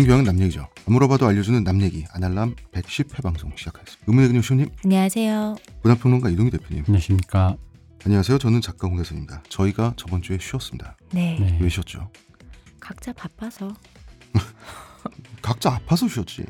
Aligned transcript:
모든 0.00 0.06
교양은 0.06 0.24
남 0.24 0.40
얘기죠. 0.40 0.60
안 0.86 0.94
물어봐도 0.94 1.26
알려주는 1.26 1.62
남 1.62 1.82
얘기 1.82 2.06
아날람 2.12 2.54
110회 2.72 3.22
방송 3.22 3.52
시작하겠습니다. 3.54 4.04
의문의 4.06 4.28
근육 4.30 4.44
쇼님, 4.44 4.70
안녕하세요. 4.84 5.56
문화평론가 5.82 6.30
이동희 6.30 6.50
대표님. 6.50 6.84
안녕하십니까. 6.86 7.56
안녕하세요. 8.06 8.38
저는 8.38 8.62
작가 8.62 8.88
홍대선입니다. 8.88 9.42
저희가 9.50 9.92
저번 9.96 10.22
주에 10.22 10.38
쉬었습니다. 10.40 10.96
네. 11.12 11.36
네. 11.38 11.58
왜 11.60 11.68
쉬었죠? 11.68 12.10
각자 12.80 13.12
바빠서 13.12 13.74
각자 15.42 15.70
아파서 15.74 16.08
쉬었지. 16.08 16.44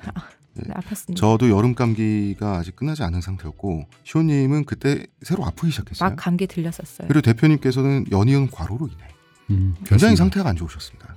네, 0.54 0.72
아팠습니다. 0.74 1.16
저도 1.16 1.50
여름 1.50 1.74
감기가 1.74 2.58
아직 2.58 2.76
끝나지 2.76 3.02
않은 3.02 3.20
상태였고 3.20 3.88
쇼님은 4.04 4.64
그때 4.64 5.06
새로 5.22 5.44
아프기 5.44 5.72
시작했어요. 5.72 6.10
막 6.10 6.16
감기 6.16 6.46
들렸었어요. 6.46 7.08
그리고 7.08 7.22
대표님께서는 7.22 8.06
연이은 8.12 8.50
과로로 8.50 8.86
인해 8.86 9.08
음, 9.50 9.74
굉장히 9.78 9.86
그렇습니다. 9.88 10.16
상태가 10.16 10.50
안 10.50 10.56
좋으셨습니다. 10.56 11.16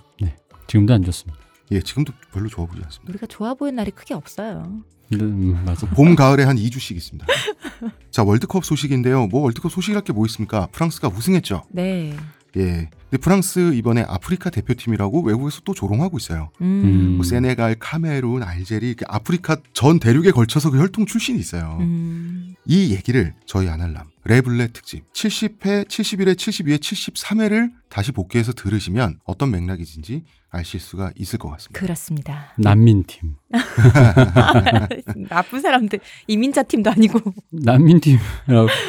지금도 0.65 0.93
안 0.93 1.03
좋습니다. 1.03 1.43
예, 1.73 1.81
지금도 1.81 2.13
별로 2.31 2.47
좋아 2.47 2.65
보지 2.65 2.81
않습니다. 2.83 3.09
우리가 3.11 3.25
좋아 3.27 3.53
보이는 3.53 3.75
날이 3.75 3.91
크게 3.91 4.13
없어요. 4.13 4.81
근데, 5.09 5.25
음, 5.25 5.63
맞아. 5.65 5.87
봄, 5.89 6.15
가을에 6.15 6.43
한 6.43 6.55
2주씩 6.57 6.95
있습니다. 6.95 7.25
자, 8.09 8.23
월드컵 8.23 8.63
소식인데요. 8.65 9.27
뭐 9.27 9.41
월드컵 9.41 9.71
소식이랄 9.71 10.03
게 10.03 10.13
뭐 10.13 10.25
있습니까? 10.27 10.67
프랑스가 10.71 11.09
우승했죠. 11.09 11.63
네. 11.69 12.15
예. 12.55 12.89
근데 13.09 13.17
프랑스 13.19 13.73
이번에 13.73 14.03
아프리카 14.07 14.49
대표팀이라고 14.49 15.21
외국에서 15.23 15.61
또 15.65 15.73
조롱하고 15.73 16.17
있어요. 16.17 16.49
음. 16.61 17.15
뭐 17.17 17.25
세네갈, 17.25 17.75
카메룬, 17.79 18.43
알제리, 18.43 18.87
이렇게 18.87 19.05
아프리카 19.07 19.57
전 19.73 19.99
대륙에 19.99 20.31
걸쳐서 20.31 20.69
그 20.71 20.79
혈통 20.79 21.05
출신이 21.07 21.39
있어요. 21.39 21.77
음. 21.81 22.55
이 22.65 22.93
얘기를 22.93 23.33
저희 23.45 23.67
아날람 23.69 24.05
레블레 24.25 24.67
특집 24.67 25.11
70회, 25.13 25.87
71회, 25.87 26.35
72회, 26.35 26.79
73회를 26.79 27.71
다시 27.89 28.11
복귀해서 28.11 28.53
들으시면 28.53 29.19
어떤 29.25 29.51
맥락이든지 29.51 30.23
아실 30.49 30.79
수가 30.79 31.11
있을 31.15 31.39
것 31.39 31.49
같습니다. 31.49 31.79
그렇습니다. 31.79 32.53
난민팀. 32.59 33.35
나쁜 35.29 35.59
사람들 35.59 35.99
이민자 36.27 36.63
팀도 36.63 36.91
아니고 36.91 37.19
난민팀. 37.51 38.17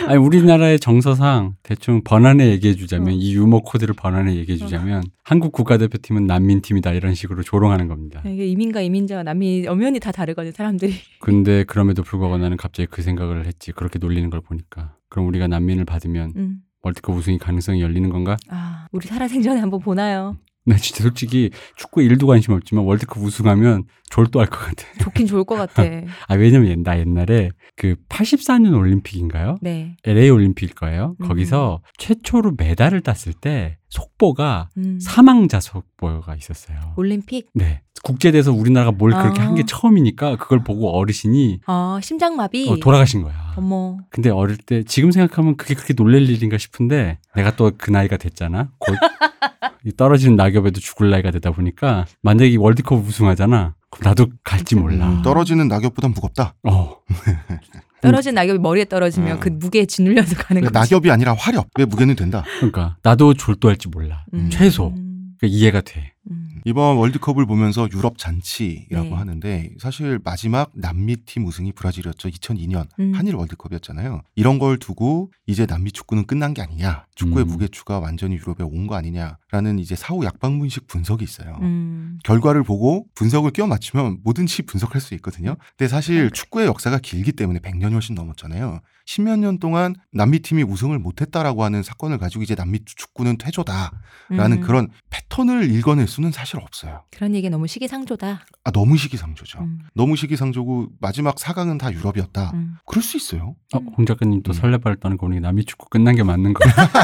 아니, 0.06 0.18
우리나라의 0.18 0.78
정서상 0.78 1.56
대충 1.62 2.02
번안에 2.04 2.48
얘기해 2.50 2.74
주자면, 2.74 3.08
어. 3.08 3.16
이 3.16 3.34
유머 3.34 3.60
코드를 3.60 3.94
번안에 3.94 4.36
얘기해 4.36 4.58
주자면, 4.58 5.04
한국 5.22 5.52
국가대표팀은 5.52 6.26
난민팀이다. 6.26 6.92
이런 6.92 7.14
식으로 7.14 7.42
조롱하는 7.42 7.88
겁니다. 7.88 8.22
이게 8.26 8.46
이민과 8.46 8.82
이민자와 8.82 9.22
남이 9.22 9.66
엄연히 9.66 10.00
다 10.00 10.12
다르거든요. 10.12 10.52
사람들이. 10.52 10.94
근데 11.20 11.64
그럼에도 11.64 12.02
불구하고 12.02 12.36
나는 12.36 12.58
갑자기 12.58 12.88
그 12.90 13.00
생각을 13.00 13.46
했지. 13.46 13.72
그렇게 13.72 13.98
놀리는 13.98 14.28
걸 14.28 14.42
보니까. 14.42 14.96
그럼 15.14 15.28
우리가 15.28 15.46
난민을 15.46 15.84
받으면 15.84 16.32
음. 16.34 16.56
월드컵 16.82 17.14
우승이 17.14 17.38
가능성이 17.38 17.80
열리는 17.80 18.10
건가? 18.10 18.36
아, 18.48 18.88
우리 18.90 19.06
살아생전에 19.06 19.60
한번 19.60 19.78
보나요? 19.78 20.36
나 20.66 20.76
진짜 20.78 21.02
솔직히 21.02 21.50
축구에 21.76 22.06
1도 22.08 22.26
관심 22.26 22.52
없지만 22.54 22.84
월드컵 22.84 23.22
우승하면 23.22 23.84
졸도할 24.10 24.48
것 24.48 24.58
같아. 24.58 24.84
좋긴 25.00 25.26
좋을 25.26 25.44
것 25.44 25.56
같아. 25.56 25.82
아, 26.28 26.34
왜냐면 26.34 26.82
나 26.82 26.98
옛날에 26.98 27.50
그 27.76 27.96
84년 28.08 28.76
올림픽인가요? 28.78 29.56
네. 29.60 29.96
LA 30.04 30.30
올림픽일 30.30 30.74
거예요. 30.74 31.16
음. 31.20 31.28
거기서 31.28 31.82
최초로 31.98 32.52
메달을 32.56 33.00
땄을 33.00 33.32
때 33.40 33.78
속보가 33.88 34.68
음. 34.76 34.98
사망자 35.00 35.58
속보가 35.60 36.34
있었어요. 36.36 36.78
올림픽. 36.96 37.48
네. 37.54 37.82
국제대에서 38.02 38.52
우리나라가 38.52 38.92
뭘 38.92 39.12
그렇게 39.12 39.40
아. 39.40 39.46
한게 39.46 39.64
처음이니까 39.66 40.36
그걸 40.36 40.62
보고 40.62 40.90
어르신이 40.96 41.60
아, 41.66 41.98
심장마비. 42.02 42.68
어, 42.70 42.76
돌아가신 42.76 43.22
거야. 43.22 43.34
어머. 43.56 43.96
근데 44.10 44.30
어릴 44.30 44.56
때 44.58 44.82
지금 44.84 45.10
생각하면 45.10 45.56
그게 45.56 45.74
그렇게 45.74 45.94
놀랄 45.94 46.28
일인가 46.28 46.58
싶은데 46.58 47.18
내가 47.34 47.56
또 47.56 47.70
그 47.76 47.90
나이가 47.90 48.16
됐잖아. 48.16 48.70
곧 48.78 48.94
이 49.84 49.92
떨어지는 49.96 50.36
낙엽에도 50.36 50.80
죽을 50.80 51.10
나이가 51.10 51.30
되다 51.30 51.50
보니까 51.50 52.06
만약에 52.22 52.48
이 52.48 52.56
월드컵 52.56 53.06
우승하잖아. 53.06 53.74
그럼 53.90 54.10
나도 54.10 54.28
갈지 54.42 54.76
몰라. 54.76 55.08
음. 55.08 55.22
떨어지는 55.22 55.68
낙엽보단 55.68 56.12
무겁다. 56.12 56.54
어. 56.64 56.96
떨어진 58.00 58.34
낙엽이 58.34 58.58
머리에 58.58 58.84
떨어지면 58.84 59.36
음. 59.36 59.40
그 59.40 59.48
무게에 59.48 59.86
짓눌려서 59.86 60.36
가는 60.36 60.62
거지. 60.62 60.72
낙엽이 60.72 61.10
아니라 61.10 61.34
화력. 61.34 61.68
왜 61.78 61.84
무게는 61.84 62.16
된다. 62.16 62.44
그러니까 62.56 62.96
나도 63.02 63.34
졸도할지 63.34 63.88
몰라. 63.88 64.24
음. 64.34 64.48
최소. 64.50 64.88
음. 64.88 65.34
그러니까 65.38 65.58
이해가 65.58 65.80
돼. 65.82 66.12
음. 66.30 66.60
이번 66.64 66.96
월드컵을 66.96 67.44
보면서 67.46 67.86
유럽 67.92 68.16
잔치라고 68.16 69.08
네. 69.10 69.14
하는데 69.14 69.70
사실 69.78 70.18
마지막 70.24 70.70
남미 70.74 71.16
팀 71.26 71.46
우승이 71.46 71.72
브라질이었죠. 71.72 72.28
2002년 72.28 72.86
음. 72.98 73.12
한일 73.14 73.34
월드컵이었잖아요. 73.34 74.22
이런 74.34 74.58
걸 74.58 74.78
두고 74.78 75.30
이제 75.46 75.66
남미 75.66 75.92
축구는 75.92 76.26
끝난 76.26 76.54
게 76.54 76.62
아니냐. 76.62 77.04
축구의 77.14 77.44
음. 77.44 77.48
무게추가 77.48 77.98
완전히 78.00 78.34
유럽에 78.36 78.62
온 78.62 78.86
거 78.86 78.96
아니냐라는 78.96 79.78
이제 79.78 79.94
사후 79.96 80.24
약방문식 80.24 80.86
분석이 80.88 81.24
있어요. 81.24 81.56
음. 81.62 82.18
결과를 82.24 82.62
보고 82.64 83.06
분석을 83.14 83.50
끼워 83.52 83.66
맞추면 83.68 84.18
뭐든지 84.24 84.62
분석할 84.62 85.00
수 85.00 85.14
있거든요. 85.14 85.56
근데 85.78 85.88
사실 85.88 86.30
축구의 86.30 86.66
역사가 86.66 86.98
길기 86.98 87.32
때문에 87.32 87.60
100년이 87.60 87.92
훨씬 87.92 88.14
넘었잖아요. 88.14 88.80
십몇 89.06 89.38
년 89.38 89.58
동안 89.58 89.94
남미 90.12 90.40
팀이 90.40 90.62
우승을 90.62 90.98
못했다라고 90.98 91.62
하는 91.64 91.82
사건을 91.82 92.18
가지고 92.18 92.42
이제 92.42 92.54
남미 92.54 92.80
축구는 92.84 93.36
퇴조다라는 93.38 94.58
음. 94.58 94.60
그런 94.60 94.88
패턴을 95.10 95.70
읽어낼 95.70 96.06
수는 96.08 96.30
사실 96.32 96.58
없어요. 96.58 97.04
그런 97.10 97.34
얘기 97.34 97.48
너무 97.50 97.66
시기상조다. 97.66 98.40
아 98.64 98.70
너무 98.70 98.96
시기상조죠. 98.96 99.60
음. 99.60 99.80
너무 99.94 100.16
시기상조고 100.16 100.88
마지막 101.00 101.36
4강은 101.36 101.78
다 101.78 101.92
유럽이었다. 101.92 102.52
음. 102.54 102.76
그럴 102.86 103.02
수 103.02 103.16
있어요. 103.16 103.54
어, 103.74 103.78
홍 103.96 104.06
작가님 104.06 104.42
또 104.42 104.52
음. 104.52 104.54
설레발 104.54 104.96
떠는 104.96 105.16
거 105.18 105.26
보니 105.26 105.40
남미 105.40 105.64
축구 105.64 105.88
끝난 105.90 106.16
게 106.16 106.22
맞는 106.22 106.54
거야. 106.54 106.72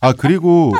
아 0.00 0.12
그리고 0.12 0.72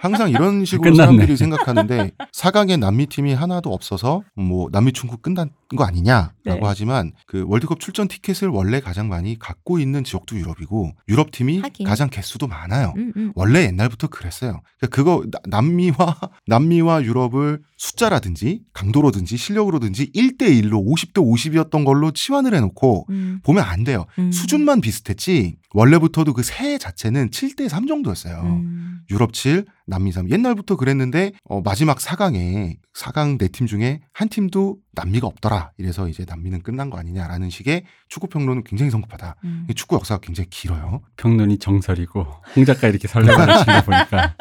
항상 0.00 0.30
이런 0.30 0.64
식으로 0.64 0.90
끝났네. 0.92 0.96
사람들이 0.96 1.36
생각하는데 1.36 2.12
4강에 2.32 2.78
남미 2.78 3.06
팀이 3.06 3.34
하나도 3.34 3.72
없어서 3.72 4.22
뭐 4.36 4.68
남미 4.72 4.92
축구 4.92 5.18
끝난 5.18 5.50
거 5.76 5.84
아니냐라고 5.84 6.32
네. 6.44 6.60
하지만 6.62 7.12
그 7.26 7.44
월드컵 7.46 7.78
출전 7.80 8.08
티켓을 8.08 8.48
원래 8.48 8.80
가장 8.80 9.08
많이 9.08 9.38
갖고 9.38 9.78
있는 9.78 10.02
지역도 10.02 10.36
유럽이고 10.36 10.92
유럽 11.08 11.30
팀이 11.30 11.60
하긴. 11.60 11.86
가장 11.86 12.08
개수도 12.10 12.46
많아요. 12.48 12.92
음, 12.96 13.12
음. 13.16 13.32
원래 13.36 13.64
옛날부터 13.66 14.08
그랬어요. 14.08 14.62
그러니까 14.78 14.94
그거 14.96 15.24
나- 15.30 15.38
남미와 15.48 16.16
남미와 16.46 17.04
유럽을 17.04 17.60
숫자라든지 17.76 18.60
강도로든지 18.72 19.36
실력으로든지 19.36 20.10
1대 20.12 20.42
1로 20.62 20.84
50대 20.84 21.14
50이었던 21.14 21.84
걸로 21.84 22.10
치환을 22.10 22.54
해놓고 22.54 23.06
음. 23.10 23.40
보면 23.44 23.62
안 23.64 23.84
돼요. 23.84 24.06
음. 24.18 24.32
수준만 24.32 24.80
비슷했지 24.80 25.56
원래부터도 25.72 26.32
그 26.34 26.42
세 26.42 26.78
자체는 26.78 27.30
7대 27.30 27.68
3 27.68 27.86
정도였어요. 27.86 28.39
음. 28.44 29.00
유럽 29.10 29.32
7, 29.32 29.64
남미 29.86 30.12
3. 30.12 30.30
옛날부터 30.30 30.76
그랬는데 30.76 31.32
어, 31.44 31.60
마지막 31.62 31.98
4강에 31.98 32.76
4강 32.94 33.38
네 33.38 33.48
팀 33.48 33.66
중에 33.66 34.00
한 34.12 34.28
팀도 34.28 34.76
남미가 34.92 35.26
없더라. 35.26 35.72
이래서 35.78 36.08
이제 36.08 36.24
남미는 36.28 36.62
끝난 36.62 36.90
거 36.90 36.98
아니냐라는 36.98 37.50
식의 37.50 37.84
축구 38.08 38.28
평론은 38.28 38.62
굉장히 38.64 38.90
성급하다. 38.90 39.34
음. 39.44 39.66
이 39.68 39.74
축구 39.74 39.96
역사가 39.96 40.20
굉장히 40.20 40.48
길어요. 40.50 41.00
평론이 41.16 41.58
정설이고 41.58 42.24
홍 42.54 42.64
작가 42.64 42.86
이렇게 42.88 43.08
설레발을 43.08 43.54
거 43.66 43.82
보니까 43.82 44.36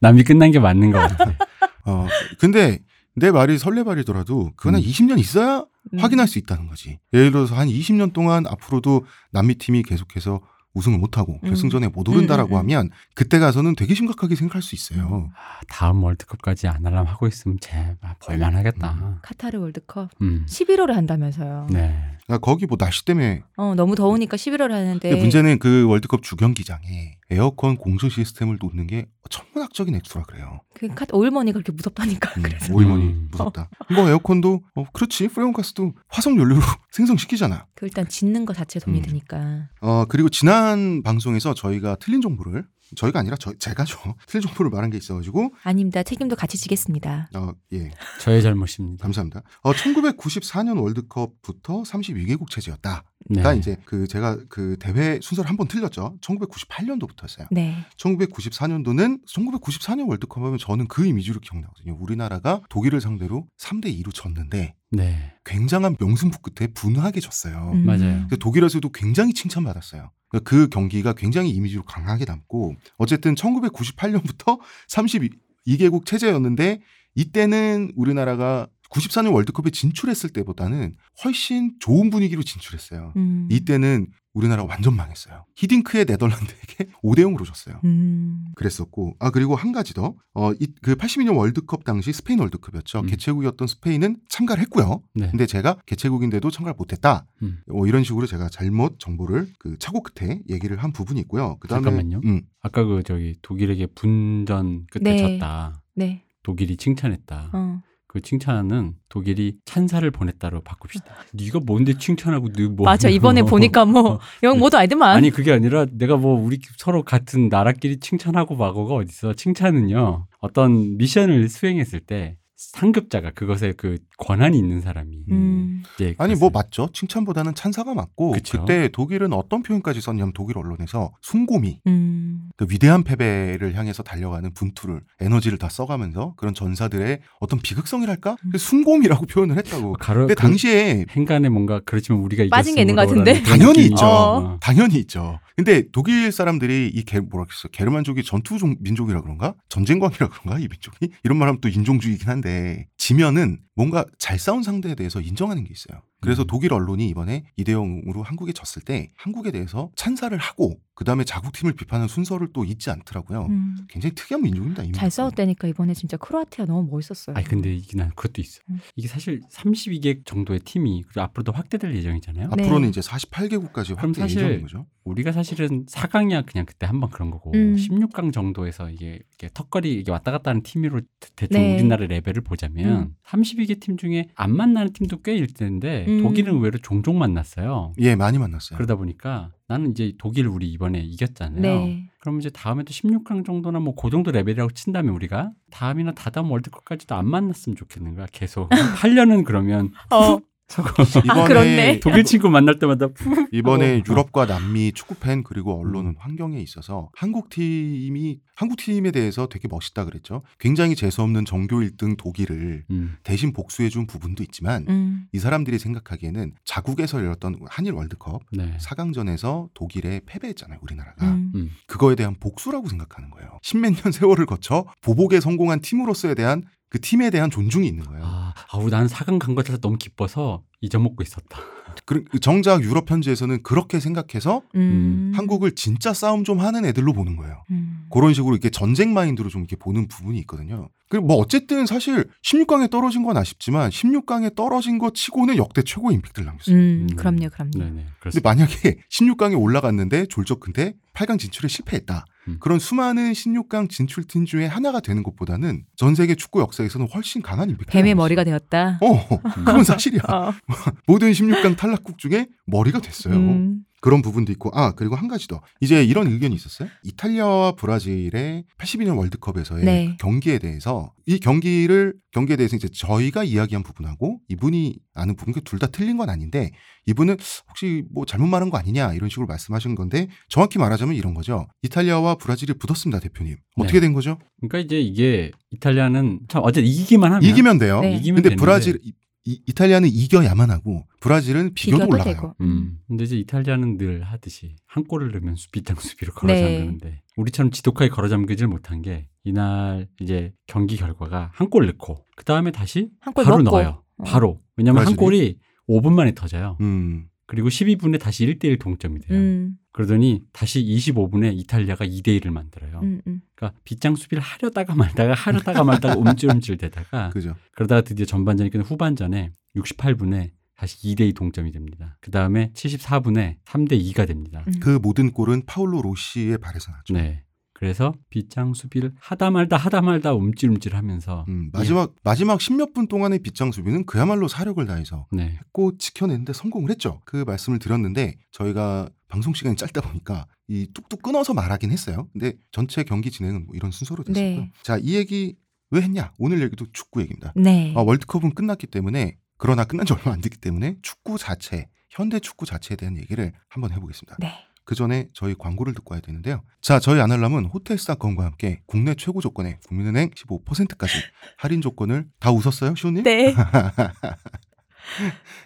남미 0.00 0.24
끝난 0.24 0.50
게 0.50 0.58
맞는 0.58 0.90
것 0.90 0.98
같아. 0.98 1.36
어, 1.84 2.08
근데 2.40 2.80
내 3.14 3.30
말이 3.30 3.56
설레발이더라도 3.58 4.52
그건 4.56 4.74
한 4.74 4.82
음. 4.82 4.86
20년 4.86 5.18
있어야 5.20 5.64
음. 5.92 5.98
확인할 6.00 6.26
수 6.26 6.38
있다는 6.38 6.66
거지. 6.66 6.98
예를 7.12 7.30
들어서 7.30 7.54
한 7.54 7.68
20년 7.68 8.12
동안 8.12 8.46
앞으로도 8.46 9.04
남미 9.30 9.56
팀이 9.56 9.82
계속해서 9.84 10.40
우승을 10.74 10.98
못하고 10.98 11.38
음. 11.42 11.48
결승전에 11.48 11.88
못 11.88 12.08
오른다라고 12.08 12.50
음, 12.50 12.52
음, 12.52 12.56
음. 12.56 12.58
하면 12.58 12.90
그때 13.14 13.38
가서는 13.38 13.74
되게 13.76 13.94
심각하게 13.94 14.36
생각할 14.36 14.62
수 14.62 14.74
있어요. 14.74 15.30
아, 15.34 15.60
다음 15.68 16.02
월드컵까지 16.02 16.68
안할람 16.68 17.06
하고 17.06 17.26
있으면 17.26 17.58
제발 17.60 18.14
볼만하겠다. 18.20 19.20
카타르 19.22 19.58
월드컵 19.58 20.10
음. 20.22 20.46
11월에 20.48 20.92
한다면서요. 20.92 21.66
네. 21.70 22.12
그러니까 22.26 22.38
거기 22.38 22.66
뭐 22.66 22.76
날씨 22.78 23.04
때문에 23.04 23.42
어, 23.56 23.74
너무 23.74 23.94
더우니까 23.94 24.36
11월에 24.36 24.70
하는데 24.70 25.14
문제는 25.14 25.58
그 25.58 25.86
월드컵 25.88 26.22
주경기장에 26.22 27.16
에어컨 27.30 27.76
공조 27.76 28.08
시스템을 28.08 28.58
놓는 28.60 28.86
게 28.86 29.06
천문학적인 29.30 29.94
액수라 29.96 30.24
그래요. 30.24 30.60
그 30.74 30.88
카, 30.88 31.06
오일머니가 31.12 31.54
그렇게 31.54 31.72
무섭다니까. 31.72 32.30
음, 32.36 32.42
그래서 32.42 32.72
오일머니 32.74 33.04
음. 33.04 33.28
무섭다. 33.30 33.70
뭐 33.94 34.08
에어컨도 34.08 34.62
어, 34.74 34.84
그렇지 34.92 35.28
프레온 35.28 35.52
가스도 35.52 35.92
화석 36.08 36.38
연료로 36.38 36.60
생성시키잖아. 36.92 37.66
그 37.74 37.86
일단 37.86 38.06
짓는 38.08 38.44
거 38.44 38.52
자체 38.52 38.78
돈이 38.80 38.98
음. 38.98 39.02
드니까. 39.02 39.68
어 39.80 40.04
그리고 40.08 40.28
지난 40.28 40.61
방송에서 41.02 41.54
저희가 41.54 41.96
틀린 41.96 42.20
정보를 42.20 42.64
저희가 42.94 43.20
아니라 43.20 43.36
저 43.40 43.54
제가죠 43.54 43.98
틀린 44.28 44.42
정보를 44.46 44.70
말한 44.70 44.90
게 44.90 44.98
있어가지고 44.98 45.54
아닙니다. 45.62 46.02
책임도 46.02 46.36
같이 46.36 46.58
지겠습니다. 46.58 47.30
어 47.34 47.52
예 47.72 47.90
저의 48.20 48.42
잘못입니다. 48.42 49.02
감사합니다. 49.02 49.42
어 49.62 49.72
1994년 49.72 50.78
월드컵부터 50.82 51.82
32개국 51.82 52.50
체제였다. 52.50 53.04
네. 53.30 53.40
가 53.42 53.54
이제 53.54 53.76
그 53.86 54.06
제가 54.08 54.36
그 54.50 54.76
대회 54.78 55.18
순서를 55.22 55.48
한 55.48 55.56
번 55.56 55.68
틀렸죠. 55.68 56.18
1998년도부터였어요. 56.20 57.46
네. 57.50 57.76
1994년도는 57.96 59.24
1994년 59.26 60.08
월드컵 60.08 60.42
하면 60.44 60.58
저는 60.58 60.88
그 60.88 61.06
이미지로 61.06 61.40
기억나거든요. 61.40 61.96
우리나라가 61.98 62.60
독일을 62.68 63.00
상대로 63.00 63.46
3대 63.58 63.86
2로 64.02 64.12
졌는데 64.12 64.74
네. 64.90 65.32
굉장한 65.44 65.96
명승부 65.98 66.38
끝에 66.40 66.68
분하게 66.68 67.20
졌어요. 67.20 67.70
음. 67.74 67.86
맞아요. 67.86 68.26
독일에서도 68.38 68.86
굉장히 68.90 69.32
칭찬받았어요. 69.32 70.10
그러니까 70.32 70.50
그 70.50 70.68
경기가 70.68 71.12
굉장히 71.12 71.50
이미지로 71.50 71.84
강하게 71.84 72.24
남고 72.24 72.74
어쨌든 72.96 73.34
1998년부터 73.34 74.58
32개국 74.88 76.06
체제였는데 76.06 76.80
이때는 77.14 77.92
우리나라가 77.94 78.66
94년 78.90 79.32
월드컵에 79.32 79.70
진출했을 79.70 80.30
때보다는 80.30 80.96
훨씬 81.24 81.74
좋은 81.80 82.10
분위기로 82.10 82.42
진출했어요. 82.42 83.12
음. 83.16 83.48
이때는 83.50 84.08
우리나라 84.34 84.64
완전 84.64 84.96
망했어요. 84.96 85.44
히딩크의 85.56 86.06
네덜란드에게 86.06 86.86
5대 87.04 87.18
0으로 87.20 87.44
졌어요. 87.44 87.80
음. 87.84 88.46
그랬었고 88.54 89.14
아 89.18 89.30
그리고 89.30 89.56
한 89.56 89.72
가지 89.72 89.92
더 89.94 90.14
어이그 90.34 90.94
82년 90.94 91.36
월드컵 91.36 91.84
당시 91.84 92.12
스페인 92.12 92.38
월드컵이었죠. 92.40 93.00
음. 93.00 93.06
개최국이었던 93.06 93.68
스페인은 93.68 94.16
참가를 94.28 94.62
했고요. 94.62 95.02
네. 95.14 95.28
근데 95.30 95.46
제가 95.46 95.76
개최국인데도 95.86 96.50
참가를 96.50 96.76
못 96.76 96.92
했다. 96.92 97.26
음. 97.42 97.58
뭐 97.66 97.86
이런 97.86 98.04
식으로 98.04 98.26
제가 98.26 98.48
잘못 98.48 98.98
정보를 98.98 99.52
그 99.58 99.76
차고 99.78 100.02
끝에 100.02 100.40
얘기를 100.48 100.76
한 100.78 100.92
부분이 100.92 101.20
있고요. 101.20 101.58
그다음에 101.58 101.84
잠깐만요. 101.84 102.20
음, 102.24 102.42
아까 102.62 102.84
그 102.84 103.02
저기 103.04 103.36
독일에게 103.42 103.86
분전 103.94 104.86
끝에 104.90 105.02
네. 105.02 105.18
졌다. 105.38 105.82
네. 105.94 106.24
독일이 106.42 106.76
칭찬했다. 106.76 107.50
어. 107.52 107.82
그 108.12 108.20
칭찬은 108.20 108.92
독일이 109.08 109.54
찬사를 109.64 110.10
보냈다로 110.10 110.60
바꿉시다. 110.60 111.06
네가 111.32 111.60
뭔데 111.64 111.96
칭찬하고 111.96 112.48
너뭐 112.54 112.84
맞아. 112.84 113.08
이번에 113.08 113.40
보니까 113.40 113.86
뭐 113.86 114.20
영 114.44 114.58
모두 114.58 114.76
알더만. 114.76 115.16
아니 115.16 115.30
그게 115.30 115.50
아니라 115.50 115.86
내가 115.90 116.18
뭐 116.18 116.38
우리 116.38 116.58
서로 116.76 117.04
같은 117.04 117.48
나라끼리 117.48 118.00
칭찬하고 118.00 118.54
마고가 118.56 118.96
어딨어? 118.96 119.32
칭찬은요. 119.32 120.26
어떤 120.40 120.98
미션을 120.98 121.48
수행했을 121.48 122.00
때 122.00 122.36
상급자가 122.70 123.32
그것에 123.32 123.72
그 123.76 123.98
권한이 124.18 124.56
있는 124.56 124.80
사람이 124.80 125.24
음. 125.30 125.82
이제 125.94 126.14
아니 126.18 126.34
뭐 126.34 126.50
맞죠. 126.50 126.88
칭찬보다는 126.92 127.54
찬사가 127.54 127.94
맞고 127.94 128.32
그쵸. 128.32 128.60
그때 128.60 128.88
독일은 128.88 129.32
어떤 129.32 129.62
표현까지 129.62 130.00
썼냐면 130.00 130.32
독일 130.32 130.58
언론에서 130.58 131.12
순고미 131.22 131.80
음. 131.86 132.50
그 132.56 132.66
위대한 132.70 133.02
패배를 133.02 133.74
향해서 133.74 134.02
달려가는 134.02 134.54
분투를 134.54 135.00
에너지를 135.20 135.58
다 135.58 135.68
써가면서 135.68 136.34
그런 136.36 136.54
전사들의 136.54 137.20
어떤 137.40 137.58
비극성이랄까 137.58 138.36
음. 138.44 138.50
그 138.52 138.58
순고미라고 138.58 139.26
표현을 139.32 139.56
했다고. 139.58 139.94
가로 139.94 140.20
근데 140.20 140.34
그 140.34 140.40
당시에 140.40 141.06
행간에 141.10 141.48
뭔가 141.48 141.80
그렇지만 141.84 142.20
우리가 142.22 142.44
빠진 142.50 142.74
게 142.76 142.82
있는 142.82 142.94
것 142.94 143.02
이겼으므로라는 143.02 143.42
같은데? 143.42 143.50
당연히 143.50 143.86
있죠. 143.86 144.06
어. 144.06 144.58
당연히 144.60 144.96
있죠. 145.00 145.40
근데 145.56 145.84
독일 145.92 146.32
사람들이 146.32 146.90
이 146.94 147.02
게, 147.04 147.20
뭐라 147.20 147.44
그랬어 147.46 147.68
게르만족이 147.68 148.22
전투 148.24 148.58
종- 148.58 148.76
민족이라 148.80 149.20
그런가? 149.20 149.54
전쟁광이라 149.68 150.28
그런가? 150.28 150.58
이 150.58 150.68
민족이? 150.68 151.10
이런 151.24 151.38
말 151.38 151.48
하면 151.48 151.60
또 151.60 151.68
인종주의긴 151.68 152.28
한데 152.28 152.86
지면은 152.96 153.58
뭔가 153.74 154.04
잘 154.18 154.38
싸운 154.38 154.62
상대에 154.62 154.94
대해서 154.94 155.20
인정하는 155.20 155.64
게 155.64 155.70
있어요. 155.72 156.02
그래서 156.22 156.42
음. 156.44 156.46
독일 156.46 156.72
언론이 156.72 157.06
이번에 157.08 157.44
2대 157.58 157.70
0으로 157.70 158.22
한국에 158.22 158.52
졌을 158.52 158.80
때 158.80 159.10
한국에 159.16 159.50
대해서 159.50 159.90
찬사를 159.96 160.36
하고 160.38 160.80
그다음에 160.94 161.24
자국팀을 161.24 161.72
비판하는 161.72 162.06
순서를 162.06 162.48
또 162.52 162.64
잊지 162.64 162.90
않더라고요. 162.90 163.46
음. 163.46 163.76
굉장히 163.88 164.14
특이한 164.14 164.42
민족입니다. 164.42 164.84
이 164.84 164.92
잘. 164.92 165.10
싸웠다니까 165.10 165.66
이번에 165.68 165.94
진짜 165.94 166.16
크로아티아 166.16 166.66
너무 166.66 166.88
멋있었어요. 166.90 167.34
아니 167.36 167.44
근데 167.44 167.74
이게 167.74 167.96
난 167.96 168.10
그것도 168.10 168.40
있어. 168.40 168.60
음. 168.70 168.78
이게 168.94 169.08
사실 169.08 169.40
32개 169.50 170.24
정도의 170.24 170.60
팀이 170.60 171.02
그리고 171.02 171.22
앞으로 171.22 171.42
더 171.44 171.52
확대될 171.52 171.94
예정이잖아요. 171.96 172.50
네. 172.56 172.62
앞으로는 172.64 172.88
이제 172.90 173.00
48개국까지 173.00 173.96
그럼 173.96 174.10
확대 174.10 174.20
사실 174.20 174.38
예정인 174.42 174.62
거죠. 174.62 174.86
우리가 175.04 175.32
사실은 175.32 175.84
4강이야 175.86 176.46
그냥 176.46 176.64
그때 176.66 176.86
한 176.86 177.00
번 177.00 177.10
그런 177.10 177.30
거고 177.30 177.50
음. 177.54 177.74
16강 177.74 178.32
정도에서 178.32 178.88
이게, 178.90 179.18
이게 179.34 179.48
턱걸이 179.52 179.92
이게 179.92 180.12
왔다 180.12 180.30
갔다 180.30 180.50
하는 180.50 180.62
팀으로 180.62 181.00
대- 181.18 181.28
대충 181.34 181.60
네. 181.60 181.74
우리나라 181.74 182.06
레벨을 182.06 182.42
보자면 182.42 182.86
음. 182.92 183.14
32개 183.26 183.80
팀 183.80 183.96
중에 183.96 184.28
안 184.36 184.54
만나는 184.54 184.92
팀도 184.92 185.22
꽤 185.22 185.34
있을 185.34 185.48
텐데 185.48 186.04
음. 186.18 186.22
독일은 186.22 186.54
의외로 186.54 186.78
종종 186.78 187.18
만났어요. 187.18 187.92
예, 187.98 188.14
많이 188.16 188.38
만났어요. 188.38 188.76
그러다 188.76 188.96
보니까 188.96 189.50
나는 189.68 189.90
이제 189.92 190.12
독일 190.18 190.46
우리 190.46 190.70
이번에 190.70 191.00
이겼잖아요. 191.00 191.60
네. 191.62 192.08
그럼 192.20 192.38
이제 192.40 192.50
다음에도 192.50 192.90
16강 192.92 193.44
정도나 193.44 193.80
뭐 193.80 193.94
그 193.94 194.10
정도 194.10 194.30
레벨이라고 194.30 194.70
친다면 194.72 195.14
우리가 195.14 195.50
다음이나 195.70 196.12
다다음 196.12 196.50
월드컵까지도 196.50 197.14
안 197.14 197.28
만났으면 197.28 197.76
좋겠는 197.76 198.14
거야. 198.14 198.26
계속 198.32 198.68
8년은 198.96 199.44
그러면 199.44 199.92
어. 200.10 200.38
하고 200.78 201.02
이번에 201.24 201.48
그렇네. 201.48 202.00
독일 202.00 202.24
친구 202.24 202.50
만날 202.50 202.78
때마다 202.78 203.08
푸 203.08 203.30
이번에 203.52 203.98
어. 203.98 204.02
유럽과 204.08 204.46
남미 204.46 204.92
축구 204.92 205.14
팬 205.16 205.42
그리고 205.42 205.78
언론은 205.80 206.10
음. 206.10 206.14
환경에 206.18 206.60
있어서 206.60 207.10
한국 207.14 207.48
팀이 207.50 208.38
한국 208.54 208.76
팀에 208.76 209.10
대해서 209.10 209.48
되게 209.48 209.66
멋있다 209.68 210.04
그랬죠. 210.04 210.42
굉장히 210.58 210.94
재수 210.94 211.22
없는 211.22 211.44
정교 211.44 211.80
1등 211.80 212.16
독일을 212.16 212.84
음. 212.90 213.16
대신 213.22 213.52
복수해 213.52 213.88
준 213.88 214.06
부분도 214.06 214.42
있지만 214.44 214.86
음. 214.88 215.26
이 215.32 215.38
사람들이 215.38 215.78
생각하기에는 215.78 216.52
자국에서 216.64 217.18
열렸던 217.18 217.60
한일 217.68 217.92
월드컵 217.92 218.42
네. 218.52 218.76
4강전에서 218.78 219.70
독일에 219.74 220.20
패배했잖아요, 220.26 220.78
우리나라가. 220.82 221.32
음. 221.32 221.52
음. 221.54 221.70
그거에 221.86 222.14
대한 222.14 222.36
복수라고 222.38 222.88
생각하는 222.88 223.30
거예요. 223.30 223.58
십몇 223.62 223.94
년 223.94 224.12
세월을 224.12 224.46
거쳐 224.46 224.84
보복에 225.00 225.40
성공한 225.40 225.80
팀으로서에 225.80 226.34
대한 226.34 226.62
그 226.92 227.00
팀에 227.00 227.30
대한 227.30 227.50
존중이 227.50 227.86
있는 227.88 228.04
거예요. 228.04 228.22
아, 228.22 228.52
아우 228.70 228.90
나는 228.90 229.06
4강 229.06 229.38
간것 229.38 229.64
자체 229.64 229.80
너무 229.80 229.96
기뻐서 229.96 230.62
잊어먹고 230.82 231.22
있었다. 231.22 231.58
그- 232.04 232.22
정작 232.42 232.82
유럽 232.82 233.10
현지에서는 233.10 233.62
그렇게 233.62 233.98
생각해서 233.98 234.60
음. 234.74 235.32
한국을 235.34 235.74
진짜 235.74 236.12
싸움 236.12 236.44
좀 236.44 236.60
하는 236.60 236.84
애들로 236.84 237.14
보는 237.14 237.36
거예요. 237.36 237.64
음. 237.70 238.04
그런 238.12 238.34
식으로 238.34 238.54
이렇게 238.54 238.68
전쟁 238.68 239.14
마인드로 239.14 239.48
좀 239.48 239.62
이렇게 239.62 239.76
보는 239.76 240.06
부분이 240.08 240.38
있거든요. 240.40 240.90
그리고 241.08 241.28
뭐 241.28 241.36
어쨌든 241.36 241.86
사실 241.86 242.28
16강에 242.44 242.90
떨어진 242.90 243.22
건 243.22 243.38
아쉽지만 243.38 243.88
16강에 243.88 244.54
떨어진 244.54 244.98
것 244.98 245.14
치고는 245.14 245.56
역대 245.56 245.80
최고의 245.82 246.16
임팩트를 246.16 246.44
남겼어요. 246.44 246.76
음. 246.76 247.06
음. 247.10 247.16
그럼요, 247.16 247.48
그럼요. 247.48 247.70
네네. 247.78 248.06
근데. 248.20 248.40
만약에 248.44 248.98
16강에 249.10 249.58
올라갔는데 249.58 250.26
졸적 250.26 250.60
근데 250.60 250.92
8강 251.14 251.38
진출에 251.38 251.68
실패했다. 251.68 252.26
음. 252.48 252.56
그런 252.60 252.78
수많은 252.78 253.32
16강 253.32 253.88
진출팀 253.88 254.46
중에 254.46 254.66
하나가 254.66 255.00
되는 255.00 255.22
것보다는 255.22 255.84
전 255.96 256.14
세계 256.14 256.34
축구 256.34 256.60
역사에서는 256.60 257.08
훨씬 257.14 257.42
강한 257.42 257.70
임팩트. 257.70 257.92
뱀의 257.92 258.14
머리가 258.14 258.44
되었다. 258.44 258.98
어, 259.00 259.38
그건 259.54 259.84
사실이야. 259.84 260.22
어. 260.28 260.52
모든 261.06 261.30
16강 261.32 261.76
탈락국 261.76 262.18
중에 262.18 262.48
머리가 262.66 263.00
됐어요. 263.00 263.34
음. 263.34 263.84
그런 264.02 264.20
부분도 264.20 264.50
있고 264.52 264.70
아 264.74 264.92
그리고 264.96 265.14
한 265.14 265.28
가지 265.28 265.46
더 265.46 265.62
이제 265.80 266.04
이런 266.04 266.26
의견이 266.26 266.54
있었어요. 266.56 266.88
이탈리아와 267.04 267.72
브라질의 267.76 268.64
82년 268.76 269.16
월드컵에서의 269.16 269.84
네. 269.84 270.08
그 270.10 270.16
경기에 270.18 270.58
대해서 270.58 271.12
이 271.24 271.38
경기를 271.38 272.12
경기에 272.32 272.56
대해서 272.56 272.74
이제 272.74 272.88
저희가 272.92 273.44
이야기한 273.44 273.84
부분하고 273.84 274.40
이분이 274.48 274.96
아는 275.14 275.36
부분 275.36 275.54
둘 275.62 275.78
다 275.78 275.86
틀린 275.86 276.16
건 276.16 276.30
아닌데 276.30 276.72
이분은 277.06 277.36
혹시 277.68 278.02
뭐 278.12 278.26
잘못 278.26 278.46
말한 278.48 278.70
거 278.70 278.76
아니냐 278.76 279.14
이런 279.14 279.30
식으로 279.30 279.46
말씀하신 279.46 279.94
건데 279.94 280.26
정확히 280.48 280.78
말하자면 280.80 281.14
이런 281.14 281.32
거죠. 281.32 281.68
이탈리아와 281.82 282.34
브라질이 282.36 282.74
붙었습니다, 282.74 283.20
대표님. 283.20 283.56
어떻게 283.76 284.00
된 284.00 284.12
거죠? 284.14 284.38
그러니까 284.60 284.78
이제 284.78 285.00
이게 285.00 285.52
이탈리아는 285.70 286.40
참 286.48 286.62
어제 286.64 286.80
이기기만 286.80 287.32
하면 287.34 287.48
이기면 287.48 287.78
돼요. 287.78 288.00
네. 288.00 288.16
이기면 288.16 288.36
근데 288.42 288.48
되는데 288.50 288.60
브라질 288.60 288.98
이, 289.44 289.52
이- 289.52 289.62
이탈리아는 289.66 290.08
이겨야만 290.08 290.70
하고 290.70 291.04
브라질은 291.20 291.74
비교도, 291.74 292.04
비교도 292.04 292.14
올라가요. 292.14 292.34
되고. 292.34 292.54
음. 292.60 292.98
근데 293.08 293.24
이제 293.24 293.36
이탈리아는 293.36 293.96
늘 293.98 294.22
하듯이 294.22 294.76
한 294.86 295.04
골을 295.04 295.30
넣으면 295.32 295.56
수비장 295.56 295.96
수비로 295.96 296.32
걸어 296.32 296.52
네. 296.52 296.60
잠그는데 296.78 297.22
우리처럼 297.36 297.70
지독하게 297.70 298.10
걸어 298.10 298.28
잠그질 298.28 298.66
못한 298.68 299.02
게 299.02 299.28
이날 299.44 300.06
이제 300.20 300.52
경기 300.66 300.96
결과가 300.96 301.50
한 301.54 301.68
골 301.70 301.86
넣고 301.86 302.24
그 302.36 302.44
다음에 302.44 302.70
다시 302.70 303.08
한골 303.20 303.44
바로. 303.44 303.62
넣어요. 303.62 304.02
어. 304.18 304.24
바로 304.24 304.60
왜냐면 304.76 304.98
한 305.06 305.14
브라질이? 305.14 305.16
골이 305.16 305.58
5분 305.88 306.12
만에 306.12 306.34
터져요. 306.34 306.76
음. 306.80 307.26
그리고 307.46 307.68
12분에 307.68 308.20
다시 308.20 308.46
1대1 308.46 308.80
동점이 308.80 309.20
돼요. 309.20 309.38
음. 309.38 309.76
그러더니 309.92 310.42
다시 310.52 310.82
25분에 310.82 311.56
이탈리아가 311.58 312.06
2대1을 312.06 312.50
만들어요. 312.50 313.00
음. 313.02 313.20
음. 313.26 313.40
그러니까 313.54 313.78
빗장 313.84 314.16
수비를 314.16 314.42
하려다가 314.42 314.94
말다가 314.94 315.34
하려다가 315.34 315.84
말다가 315.84 316.18
움찔움찔 316.18 316.78
되다가 316.78 317.30
그죠. 317.30 317.54
그러다가 317.72 318.00
드디어 318.00 318.24
전반전이 318.24 318.70
끝나 318.70 318.84
후반전에 318.84 319.50
68분에 319.76 320.50
다시 320.74 320.98
2대2 321.14 321.36
동점이 321.36 321.70
됩니다. 321.72 322.16
그 322.20 322.30
다음에 322.30 322.72
74분에 322.72 323.56
3대2가 323.64 324.26
됩니다. 324.26 324.64
음. 324.66 324.80
그 324.80 324.98
모든 325.00 325.30
골은 325.30 325.66
파울로 325.66 326.02
로시의 326.02 326.58
발에서 326.58 326.90
났죠. 326.90 327.14
네. 327.14 327.44
그래서 327.82 328.14
빗장 328.30 328.74
수비를 328.74 329.12
하다 329.18 329.50
말다 329.50 329.76
하다 329.76 330.02
말다 330.02 330.34
움찔움찔 330.34 330.94
하면서 330.94 331.44
음, 331.48 331.68
마지막 331.72 332.14
마지막 332.22 332.60
십몇 332.60 332.94
분 332.94 333.08
동안의 333.08 333.40
빗장 333.40 333.72
수비는 333.72 334.06
그야말로 334.06 334.46
사력을 334.46 334.86
다해서 334.86 335.26
네. 335.32 335.58
했고 335.58 335.98
지켜내는데 335.98 336.52
성공을 336.52 336.90
했죠. 336.90 337.20
그 337.24 337.42
말씀을 337.44 337.80
드렸는데 337.80 338.36
저희가 338.52 339.08
방송 339.26 339.52
시간이 339.52 339.74
짧다 339.74 340.00
보니까 340.00 340.46
이 340.68 340.92
뚝뚝 340.94 341.22
끊어서 341.22 341.54
말하긴 341.54 341.90
했어요. 341.90 342.28
근데 342.32 342.52
전체 342.70 343.02
경기 343.02 343.32
진행은 343.32 343.66
뭐 343.66 343.74
이런 343.74 343.90
순서로 343.90 344.22
됐었고요. 344.22 344.60
네. 344.60 344.70
자, 344.84 344.96
이 344.98 345.16
얘기 345.16 345.56
왜 345.90 346.02
했냐? 346.02 346.32
오늘 346.38 346.62
얘기도 346.62 346.86
축구 346.92 347.20
얘기입니다. 347.20 347.52
네. 347.56 347.92
아, 347.96 348.02
월드컵은 348.02 348.54
끝났기 348.54 348.86
때문에 348.86 349.38
그러나 349.58 349.82
끝난 349.82 350.06
지 350.06 350.12
얼마 350.12 350.30
안 350.30 350.40
됐기 350.40 350.58
때문에 350.58 350.98
축구 351.02 351.36
자체, 351.36 351.88
현대 352.10 352.38
축구 352.38 352.64
자체에 352.64 352.96
대한 352.96 353.16
얘기를 353.16 353.52
한번 353.68 353.90
해보겠습니다. 353.90 354.36
네. 354.38 354.52
그 354.84 354.94
전에 354.94 355.28
저희 355.32 355.54
광고를 355.54 355.94
듣고 355.94 356.14
와야 356.14 356.20
되는데요. 356.20 356.62
자, 356.80 356.98
저희 356.98 357.20
아날람은 357.20 357.66
호텔스닷컴과 357.66 358.44
함께 358.44 358.80
국내 358.86 359.14
최고 359.14 359.40
조건의 359.40 359.78
국민은행 359.86 360.30
15%까지 360.30 361.12
할인 361.56 361.80
조건을 361.80 362.26
다 362.40 362.50
웃었어요, 362.50 362.94
시호님? 362.94 363.22
네. 363.22 363.54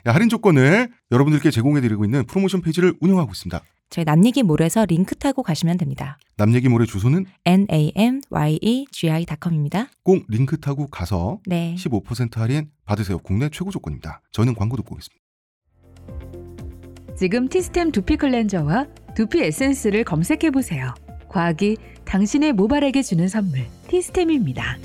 야, 0.06 0.14
할인 0.14 0.28
조건을 0.28 0.90
여러분들께 1.10 1.50
제공해드리고 1.50 2.04
있는 2.04 2.26
프로모션 2.26 2.62
페이지를 2.62 2.94
운영하고 3.00 3.32
있습니다. 3.32 3.62
저희 3.88 4.04
남얘기몰에서 4.04 4.84
링크 4.86 5.14
타고 5.14 5.42
가시면 5.42 5.78
됩니다. 5.78 6.18
남 6.36 6.54
얘기 6.54 6.68
모래 6.68 6.84
주소는 6.86 7.24
n 7.44 7.66
a 7.72 7.92
m 7.94 8.20
y 8.30 8.58
e 8.60 8.84
g 8.90 9.10
i.com입니다. 9.10 9.88
꼭 10.02 10.24
링크 10.28 10.58
타고 10.58 10.88
가서 10.88 11.38
네. 11.46 11.74
15% 11.78 12.36
할인 12.36 12.70
받으세요. 12.84 13.18
국내 13.18 13.48
최고 13.48 13.70
조건입니다. 13.70 14.22
저희는 14.32 14.54
광고 14.54 14.76
듣고 14.76 14.96
오겠습니다. 14.96 15.22
지금 17.16 17.48
티스템 17.48 17.92
두피 17.92 18.16
클렌저와 18.16 18.86
두피 19.16 19.40
에센스를 19.40 20.04
검색해 20.04 20.50
보세요. 20.50 20.94
과학이 21.28 21.78
당신의 22.04 22.52
모발에게 22.52 23.00
주는 23.00 23.26
선물 23.28 23.66
티스템입니다. 23.88 24.76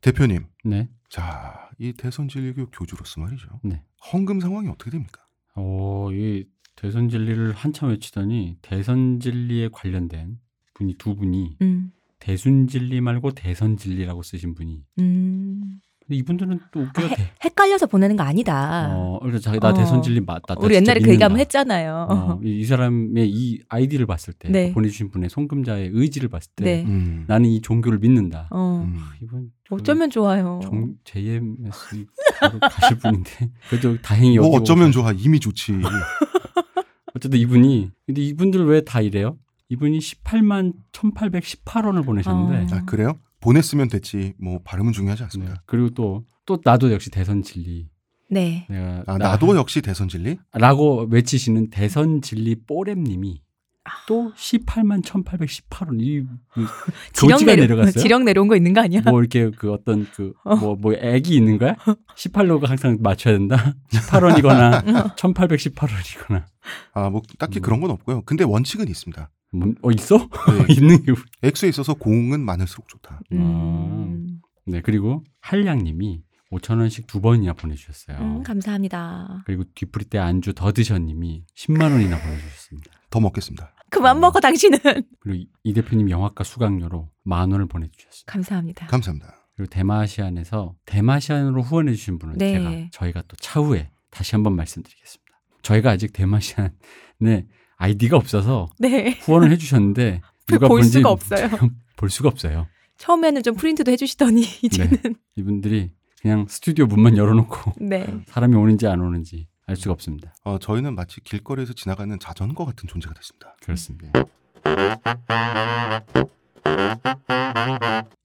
대표님, 0.00 0.46
네. 0.64 0.88
자, 1.08 1.70
이 1.78 1.92
대선 1.92 2.26
진리교 2.26 2.70
교주로서 2.70 3.20
말이죠. 3.20 3.60
네. 3.62 3.84
헌금 4.12 4.40
상황이 4.40 4.68
어떻게 4.68 4.90
됩니까? 4.90 5.24
어, 5.54 6.08
이 6.12 6.44
대선 6.74 7.08
진리를 7.08 7.52
한참 7.52 7.90
외치더니 7.90 8.56
대선 8.62 9.20
진리에 9.20 9.68
관련된 9.72 10.40
분이 10.74 10.94
두 10.98 11.14
분이 11.14 11.56
음. 11.62 11.92
대순 12.18 12.66
진리 12.66 13.00
말고 13.00 13.30
대선 13.30 13.76
진리라고 13.76 14.24
쓰신 14.24 14.54
분이. 14.54 14.84
음. 14.98 15.80
근데 16.10 16.18
이분들은 16.18 16.58
또 16.72 16.80
웃겨요. 16.80 17.06
아, 17.06 17.08
대- 17.14 17.30
헷갈려서 17.44 17.86
보내는 17.86 18.16
거 18.16 18.24
아니다. 18.24 18.88
어, 18.92 19.20
그래서 19.22 19.38
자기 19.38 19.60
나 19.60 19.68
어. 19.68 19.72
대선 19.74 20.02
진리 20.02 20.18
맞다. 20.20 20.56
나 20.56 20.60
우리 20.60 20.74
옛날에 20.74 20.98
그 20.98 21.08
얘기. 21.12 21.22
한번 21.22 21.38
했잖아요. 21.38 22.08
어, 22.10 22.40
이, 22.42 22.58
이 22.58 22.64
사람의 22.64 23.30
이 23.30 23.60
아이디를 23.68 24.06
봤을 24.06 24.34
때 24.34 24.48
네. 24.48 24.72
보내주신 24.72 25.10
분의 25.10 25.30
송금자의 25.30 25.90
의지를 25.92 26.28
봤을 26.28 26.50
때 26.56 26.64
네. 26.64 26.84
음. 26.84 27.26
나는 27.28 27.48
이 27.48 27.60
종교를 27.60 28.00
믿는다. 28.00 28.48
어. 28.50 28.84
음. 28.84 28.98
이분 29.22 29.52
그 29.68 29.76
어쩌면 29.76 30.10
좋아요. 30.10 30.58
종, 30.64 30.94
JMS 31.04 32.06
가실 32.60 32.98
분인데 32.98 33.30
그래도 33.68 33.96
다행히 34.02 34.36
뭐 34.38 34.48
어쩌면 34.48 34.88
오셔- 34.90 34.92
좋아. 34.94 35.12
이미 35.12 35.38
좋지. 35.38 35.74
어쨌든 37.14 37.38
이분이 37.38 37.90
근데 38.06 38.20
이분들 38.22 38.66
왜 38.66 38.80
다 38.84 39.00
이래요? 39.00 39.36
이분이 39.68 39.98
18만 40.00 40.72
1,818원을 40.90 42.04
보내셨는데 42.04 42.74
어. 42.74 42.78
아, 42.78 42.84
그래요? 42.84 43.16
보냈으면 43.40 43.88
됐지. 43.88 44.34
뭐 44.38 44.60
발음은 44.64 44.92
중요하지 44.92 45.20
네. 45.20 45.24
않습니다. 45.24 45.62
그리고 45.66 45.90
또또 45.90 46.60
나도 46.64 46.92
역시 46.92 47.10
대선 47.10 47.42
진리 47.42 47.88
네. 48.30 48.66
내가 48.68 49.02
아, 49.06 49.18
나- 49.18 49.30
나도 49.30 49.56
역시 49.56 49.80
대선 49.82 50.08
진리? 50.08 50.38
라고 50.52 51.06
외치시는 51.10 51.70
대선 51.70 52.22
진리 52.22 52.54
뽀렘님이 52.66 53.42
아. 53.84 53.90
또 54.06 54.32
18만 54.34 55.02
1,818원 55.02 56.00
이 56.00 56.22
그, 56.52 56.66
지령 57.12 57.38
내려 57.44 57.62
내려갔어요? 57.62 58.00
지령 58.02 58.24
내려온 58.24 58.46
거 58.46 58.54
있는 58.54 58.72
거 58.74 58.82
아니야? 58.82 59.00
뭐 59.06 59.20
이렇게 59.20 59.50
그 59.50 59.72
어떤 59.72 60.06
그 60.12 60.32
뭐뭐 60.44 60.94
액이 61.00 61.34
있는 61.34 61.58
거야? 61.58 61.74
18로가 62.16 62.66
항상 62.66 62.98
맞춰야 63.00 63.36
된다. 63.38 63.74
18원이거나 63.90 65.16
1,818원이거나. 65.16 66.44
아, 66.92 67.10
뭐 67.10 67.22
딱히 67.38 67.58
음. 67.58 67.62
그런 67.62 67.80
건 67.80 67.90
없고요. 67.90 68.22
근데 68.26 68.44
원칙은 68.44 68.86
있습니다. 68.86 69.30
뭐, 69.52 69.72
어 69.82 69.90
있어? 69.90 70.16
네, 70.18 70.26
있는 70.74 71.02
게. 71.04 71.12
액수에 71.42 71.68
있어서 71.68 71.94
공은 71.94 72.40
많을수록 72.40 72.88
좋다. 72.88 73.20
음. 73.32 74.40
네 74.66 74.80
그리고 74.82 75.24
한량님이 75.40 76.22
5천 76.52 76.78
원씩 76.78 77.06
두 77.06 77.20
번이나 77.20 77.52
보내주셨어요. 77.54 78.18
음, 78.18 78.42
감사합니다. 78.42 79.42
그리고 79.46 79.64
뒤풀이 79.74 80.04
때 80.06 80.18
안주 80.18 80.52
더 80.54 80.72
드셔님이 80.72 81.44
10만 81.56 81.82
원이나 81.92 82.18
보내주셨습니다. 82.20 82.90
더 83.10 83.20
먹겠습니다. 83.20 83.74
그만 83.90 84.16
어. 84.16 84.20
먹어 84.20 84.40
당신은. 84.40 84.78
그리고 85.20 85.34
이- 85.36 85.48
이 85.64 85.72
대표님 85.74 86.10
영화과 86.10 86.44
수강료로 86.44 87.08
만 87.24 87.50
원을 87.52 87.66
보내주셨습니다. 87.66 88.32
감사합니다. 88.32 88.86
감사합니다. 88.86 89.34
그리고 89.56 89.70
대마시안에서 89.70 90.74
대마시안으로 90.86 91.62
후원해 91.62 91.92
주신 91.94 92.18
분은 92.18 92.38
네. 92.38 92.52
제가 92.54 92.88
저희가 92.92 93.22
또 93.28 93.36
차후에 93.36 93.90
다시 94.10 94.34
한번 94.36 94.54
말씀드리겠습니다. 94.56 95.30
저희가 95.62 95.90
아직 95.90 96.12
대마시안에 96.12 97.46
아이디가 97.80 98.18
없어서 98.18 98.68
네. 98.78 99.18
후원을 99.22 99.50
해주셨는데 99.52 100.20
누가 100.46 100.68
볼 100.68 100.84
수가 100.84 101.10
없어요. 101.10 101.48
볼 101.96 102.10
수가 102.10 102.28
없어요. 102.28 102.66
처음에는 102.98 103.42
좀 103.42 103.54
프린트도 103.56 103.90
해주시더니 103.90 104.42
이제는 104.62 105.16
이분들이 105.36 105.90
그냥 106.20 106.46
스튜디오 106.48 106.84
문만 106.84 107.16
열어놓고 107.16 107.72
네. 107.80 108.06
사람이 108.26 108.54
오는지 108.54 108.86
안 108.86 109.00
오는지 109.00 109.48
알 109.66 109.76
수가 109.76 109.92
없습니다. 109.92 110.34
어, 110.44 110.58
저희는 110.58 110.94
마치 110.94 111.22
길거리에서 111.22 111.72
지나가는 111.72 112.18
자전거 112.18 112.66
같은 112.66 112.86
존재가 112.86 113.14
됐습니다. 113.14 113.56
그렇습니다. 113.62 114.12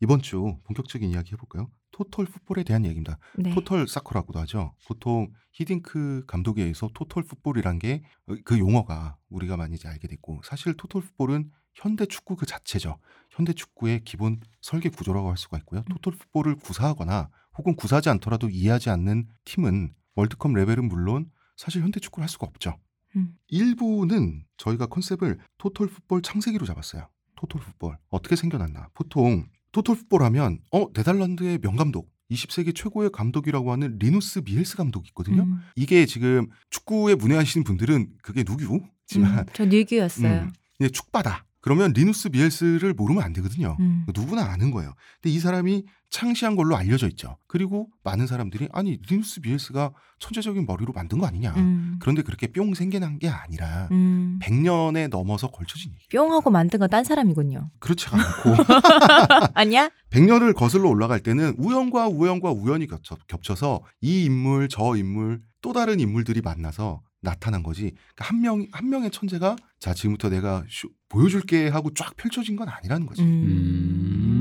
이번 0.02 0.22
주 0.22 0.58
본격적인 0.66 1.10
이야기 1.10 1.32
해볼까요? 1.34 1.70
토털 1.96 2.26
풋볼에 2.26 2.64
대한 2.64 2.84
얘기입니다. 2.84 3.18
네. 3.38 3.54
토털 3.54 3.88
사커라고도 3.88 4.38
하죠. 4.40 4.76
보통 4.86 5.32
히딩크 5.54 6.26
감독에 6.28 6.64
의해서 6.64 6.90
토털 6.94 7.24
풋볼이란 7.24 7.80
게 7.80 8.04
그 8.44 8.60
용어가 8.60 9.16
우리가 9.30 9.56
많이 9.56 9.76
이제 9.76 9.88
알게 9.88 10.10
됐고 10.10 10.42
사실 10.44 10.74
토털 10.76 11.02
풋볼은 11.02 11.52
현대 11.74 12.06
축구 12.06 12.36
그 12.36 12.46
자체죠. 12.46 13.00
현대 13.30 13.54
축구의 13.54 14.04
기본 14.04 14.42
설계 14.62 14.90
구조라고 14.90 15.30
할 15.30 15.38
수가 15.38 15.58
있고요. 15.60 15.84
토털 15.90 16.14
풋볼을 16.20 16.56
구사하거나 16.58 17.30
혹은 17.58 17.76
구사하지 17.78 18.10
않더라도 18.10 18.50
이해하지 18.50 18.90
않는 18.90 19.30
팀은 19.46 19.94
월드컵 20.16 20.54
레벨은 20.54 20.90
물론 20.90 21.32
사실 21.56 21.82
현대 21.82 22.02
축구를 22.02 22.24
할 22.24 22.30
수가 22.30 22.46
없죠. 22.48 22.78
음. 23.16 23.38
일부는 23.48 24.46
저희가 24.58 24.88
컨셉을 24.88 25.40
토털 25.58 25.88
풋볼 25.88 26.22
창세기로 26.24 26.66
잡았어요. 26.66 27.08
토털 27.38 27.62
풋볼 27.62 27.98
어떻게 28.10 28.36
생겨났나? 28.36 28.90
보통 28.94 29.48
토털 29.76 29.98
풋볼 29.98 30.24
하면 30.24 30.60
어 30.72 30.88
네덜란드의 30.94 31.60
명감독 31.62 32.10
20세기 32.32 32.74
최고의 32.74 33.10
감독이라고 33.12 33.74
하는 33.74 33.98
리누스 34.00 34.44
미헬스 34.46 34.78
감독이 34.78 35.10
있거든요. 35.10 35.44
음. 35.44 35.60
이게 35.76 36.06
지금 36.06 36.48
축구에 36.70 37.16
문외하시는 37.16 37.66
분들은 37.66 38.08
그게 38.22 38.46
누구지만 38.48 39.40
음, 39.40 39.46
전 39.52 39.68
뉴기였어요. 39.68 40.44
음, 40.44 40.54
이제 40.80 40.88
축빠다. 40.90 41.44
그러면 41.60 41.92
리누스 41.92 42.30
미헬스를 42.30 42.94
모르면 42.94 43.22
안 43.22 43.34
되거든요. 43.34 43.76
음. 43.82 44.06
누구나 44.16 44.46
아는 44.46 44.72
거예요. 44.72 44.94
근데 45.22 45.36
이 45.36 45.40
사람이 45.40 45.84
창시한 46.20 46.56
걸로 46.56 46.78
알려져 46.78 47.10
있죠. 47.10 47.36
그리고 47.46 47.90
많은 48.06 48.26
사람들이 48.26 48.70
아니 48.72 48.98
리누스 49.10 49.42
미헬스가 49.44 49.92
천재적인 50.20 50.66
머리로 50.66 50.94
만든 50.94 51.18
거 51.20 51.28
아니냐. 51.28 51.52
음. 51.58 51.98
그런데 52.00 52.22
그렇게 52.22 52.48
뿅 52.48 52.74
생겨난 52.74 53.20
게 53.20 53.28
아니라 53.28 53.90
음. 53.92 54.40
100년에 54.42 55.10
넘어서 55.10 55.52
걸쳐진 55.52 55.92
얘기. 55.92 56.08
뿅 56.16 56.32
하고 56.32 56.50
만든 56.52 56.80
건 56.80 56.90
딴 56.90 57.04
사람이군요. 57.04 57.70
그렇지가 57.80 58.16
않고 58.18 58.64
아니야? 59.56 59.90
100년을 60.12 60.56
거슬러 60.56 60.88
올라갈 60.90 61.20
때는 61.20 61.56
우연과 61.58 62.08
우연과 62.08 62.52
우연이 62.52 62.88
겹쳐, 62.88 63.18
겹쳐서 63.28 63.82
이 64.02 64.24
인물 64.24 64.70
저 64.70 64.96
인물 64.96 65.42
또 65.62 65.74
다른 65.74 66.00
인물들이 66.00 66.40
만나서 66.42 67.02
나타난 67.22 67.62
거지. 67.64 67.92
그러니까 68.16 68.26
한 68.26 68.42
명, 68.42 68.66
한 68.72 68.90
명의 68.90 69.10
천재가 69.12 69.56
자, 69.80 69.94
지금부터 69.94 70.30
내가 70.30 70.64
쇼- 70.70 70.88
보여줄게 71.10 71.68
하고 71.68 71.92
쫙 71.94 72.16
펼쳐진 72.16 72.56
건 72.56 72.70
아니라는 72.70 73.06
거지. 73.06 73.22
음. 73.24 74.35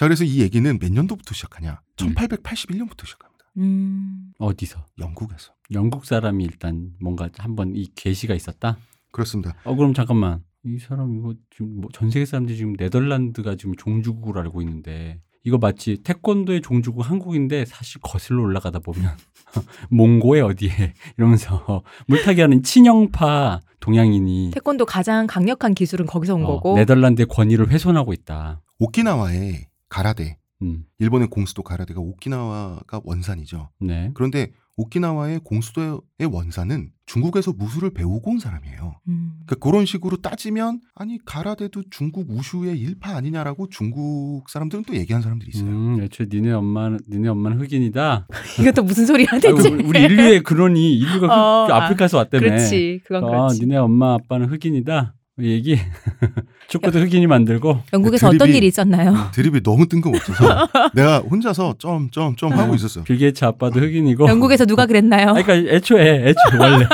자, 0.00 0.06
그래서 0.06 0.24
이 0.24 0.40
얘기는 0.40 0.78
몇 0.78 0.90
년도부터 0.90 1.34
시작하냐? 1.34 1.72
음. 2.00 2.14
1881년부터 2.14 3.04
시작합니다. 3.04 3.44
음. 3.58 4.32
어디서? 4.38 4.86
영국에서. 4.98 5.52
영국 5.72 6.06
사람이 6.06 6.42
일단 6.42 6.92
뭔가 7.02 7.28
한번 7.36 7.76
이 7.76 7.86
계시가 7.94 8.34
있었다. 8.34 8.78
그렇습니다. 9.12 9.54
어 9.62 9.74
그럼 9.74 9.92
잠깐만 9.92 10.42
이 10.64 10.78
사람 10.78 11.14
이거 11.18 11.34
지금 11.50 11.82
뭐 11.82 11.90
전 11.92 12.10
세계 12.10 12.24
사람들이 12.24 12.56
지금 12.56 12.72
네덜란드가 12.78 13.56
지금 13.56 13.74
종주국으로 13.76 14.40
알고 14.40 14.62
있는데 14.62 15.20
이거 15.44 15.58
마치 15.58 15.98
태권도의 16.02 16.62
종주국 16.62 17.10
한국인데 17.10 17.66
사실 17.66 18.00
거슬러 18.00 18.42
올라가다 18.42 18.78
보면 18.78 19.10
몽고에 19.90 20.40
어디에 20.40 20.94
이러면서 21.18 21.82
물타기하는 22.06 22.62
친영파 22.62 23.60
동양인이 23.80 24.52
태권도 24.54 24.86
가장 24.86 25.26
강력한 25.26 25.74
기술은 25.74 26.06
거기서 26.06 26.36
온 26.36 26.44
어, 26.44 26.46
거고. 26.46 26.76
네덜란드의 26.76 27.26
권위를 27.26 27.68
훼손하고 27.68 28.14
있다. 28.14 28.62
오키나와의 28.78 29.66
가라데, 29.90 30.38
음, 30.62 30.84
일본의 30.98 31.28
공수도 31.28 31.62
가라데가 31.62 32.00
오키나와가 32.00 33.00
원산이죠. 33.04 33.68
네. 33.80 34.10
그런데 34.14 34.52
오키나와의 34.76 35.40
공수도의 35.44 36.00
원산은 36.30 36.90
중국에서 37.04 37.52
무술을 37.52 37.90
배우고 37.90 38.30
온 38.30 38.38
사람이에요. 38.38 38.94
음. 39.08 39.32
그러니까 39.44 39.56
그런 39.56 39.84
식으로 39.84 40.18
따지면 40.18 40.80
아니 40.94 41.18
가라데도 41.24 41.82
중국 41.90 42.30
우슈의 42.30 42.78
일파 42.78 43.10
아니냐라고 43.16 43.68
중국 43.68 44.48
사람들은 44.48 44.84
또 44.86 44.94
얘기하는 44.94 45.22
사람들이 45.22 45.50
있어요. 45.52 45.68
음, 45.68 46.00
애초에 46.02 46.28
니네 46.32 46.52
엄마는 46.52 47.00
니네 47.10 47.28
엄마는 47.28 47.60
흑인이다. 47.60 48.28
이것도 48.60 48.84
무슨 48.84 49.04
소리야 49.06 49.26
대체? 49.42 49.68
우리 49.70 50.00
인류의 50.02 50.42
근원이 50.44 50.96
인류가 50.96 51.26
흑- 51.26 51.30
어, 51.32 51.66
아, 51.74 51.84
아프리카에서 51.84 52.16
왔다며. 52.18 52.40
그렇지. 52.46 53.00
그건 53.04 53.24
아, 53.24 53.28
그렇지. 53.28 53.60
니네 53.62 53.76
엄마 53.76 54.14
아빠는 54.14 54.46
흑인이다. 54.50 55.14
이 55.42 55.50
얘기 55.52 55.78
축구도 56.68 57.00
흑인이 57.00 57.26
만들고 57.26 57.82
영국에서 57.92 58.28
드립이- 58.30 58.34
어떤 58.36 58.48
일이 58.50 58.66
있었나요? 58.66 59.30
드립이 59.32 59.62
너무 59.62 59.86
뜬금없어서 59.88 60.68
내가 60.94 61.18
혼자서 61.18 61.74
점점점 61.78 62.52
하고 62.52 62.74
있었어요. 62.74 63.04
빌 63.04 63.18
게이츠 63.18 63.44
아빠도 63.44 63.80
흑인이고 63.80 64.28
영국에서 64.28 64.64
누가 64.66 64.86
그랬나요? 64.86 65.30
아니, 65.30 65.42
그러니까 65.42 65.72
애초에 65.74 66.28
애초에 66.28 66.58
원래 66.58 66.84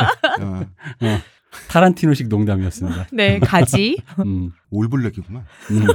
어, 0.40 0.66
타란티노식 1.68 2.28
농담이었습니다. 2.28 3.08
네, 3.12 3.38
가지. 3.38 3.96
음, 4.24 4.50
all 4.70 4.85
black이구만. 4.85 5.44
음, 5.70 5.86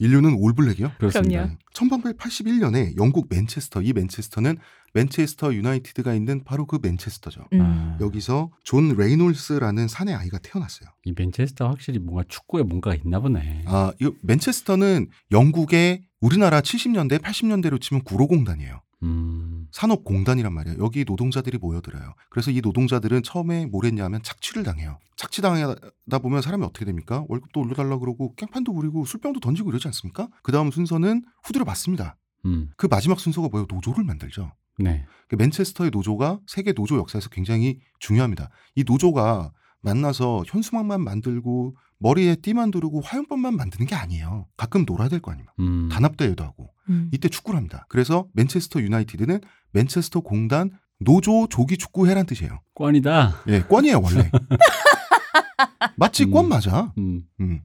인류는 0.00 0.34
all 0.38 0.51
black이요? 0.51 0.92
그렇습니다. 0.98 1.42
그럼요. 1.42 1.56
1881년에 1.74 2.96
영국 2.98 3.26
맨체스터 3.30 3.82
이 3.82 3.92
맨체스터는 3.92 4.58
맨체스터 4.94 5.54
유나이티드가 5.54 6.14
있는 6.14 6.44
바로 6.44 6.66
그 6.66 6.78
맨체스터죠. 6.80 7.46
음. 7.52 7.60
아, 7.60 7.98
여기서 8.00 8.50
존 8.64 8.94
레이놀스라는 8.96 9.88
사내 9.88 10.14
아이가 10.14 10.38
태어났어요. 10.38 10.88
이 11.04 11.12
맨체스터 11.16 11.68
확실히 11.68 11.98
뭔가 11.98 12.24
축구에 12.28 12.62
뭔가가 12.62 12.96
있나 12.96 13.20
보네. 13.20 13.64
아, 13.66 13.92
이 14.00 14.10
맨체스터는 14.22 15.08
영국의 15.30 16.02
우리나라 16.20 16.60
70년대, 16.60 17.20
80년대로 17.20 17.80
치면 17.80 18.02
구로공단이에요. 18.04 18.80
음, 19.04 19.68
산업공단이란 19.70 20.52
말이에요. 20.52 20.78
여기 20.80 21.04
노동자들이 21.04 21.58
모여들어요. 21.58 22.14
그래서 22.30 22.50
이 22.50 22.60
노동자들은 22.60 23.22
처음에 23.22 23.66
뭘 23.66 23.84
했냐면 23.84 24.22
착취를 24.22 24.64
당해요. 24.64 24.98
착취당하다 25.16 26.18
보면 26.20 26.42
사람이 26.42 26.64
어떻게 26.64 26.84
됩니까? 26.84 27.24
월급도 27.28 27.60
올려달라 27.60 27.98
그러고 27.98 28.34
깽판도 28.34 28.72
부리고 28.72 29.04
술병도 29.04 29.40
던지고 29.40 29.70
이러지 29.70 29.86
않습니까? 29.88 30.28
그 30.42 30.52
다음 30.52 30.70
순서는 30.70 31.24
후드를 31.44 31.64
받습니다. 31.64 32.16
음, 32.44 32.70
그 32.76 32.86
마지막 32.88 33.20
순서가 33.20 33.48
뭐예요? 33.48 33.66
노조를 33.70 34.04
만들죠. 34.04 34.52
네. 34.78 35.04
그 35.28 35.36
맨체스터의 35.36 35.90
노조가 35.90 36.40
세계 36.46 36.72
노조 36.72 36.96
역사에서 36.98 37.28
굉장히 37.28 37.80
중요합니다. 37.98 38.48
이 38.74 38.84
노조가 38.86 39.52
만나서 39.82 40.44
현수막만 40.46 41.02
만들고 41.02 41.76
머리에 41.98 42.36
띠만 42.36 42.70
두르고 42.70 43.00
화염병만 43.00 43.56
만드는 43.56 43.86
게 43.86 43.94
아니에요. 43.94 44.46
가끔 44.56 44.84
놀아야 44.86 45.08
될 45.08 45.20
거 45.20 45.30
아닙니까? 45.32 45.52
음, 45.60 45.88
단합대회도 45.90 46.44
하고 46.44 46.70
음. 46.88 47.10
이때 47.12 47.28
축구를 47.28 47.56
합니다. 47.56 47.86
그래서 47.88 48.26
맨체스터 48.34 48.80
유나이티드는 48.80 49.40
맨체스터 49.72 50.20
공단 50.20 50.70
노조 51.00 51.46
조기 51.48 51.76
축구회란 51.76 52.26
뜻이에요. 52.26 52.60
꽝이다. 52.74 53.42
예, 53.48 53.62
권이에요 53.62 54.00
원래. 54.02 54.30
마치 55.96 56.24
음. 56.24 56.30
권 56.30 56.48
맞아. 56.48 56.92
음, 56.98 57.22
음. 57.40 57.62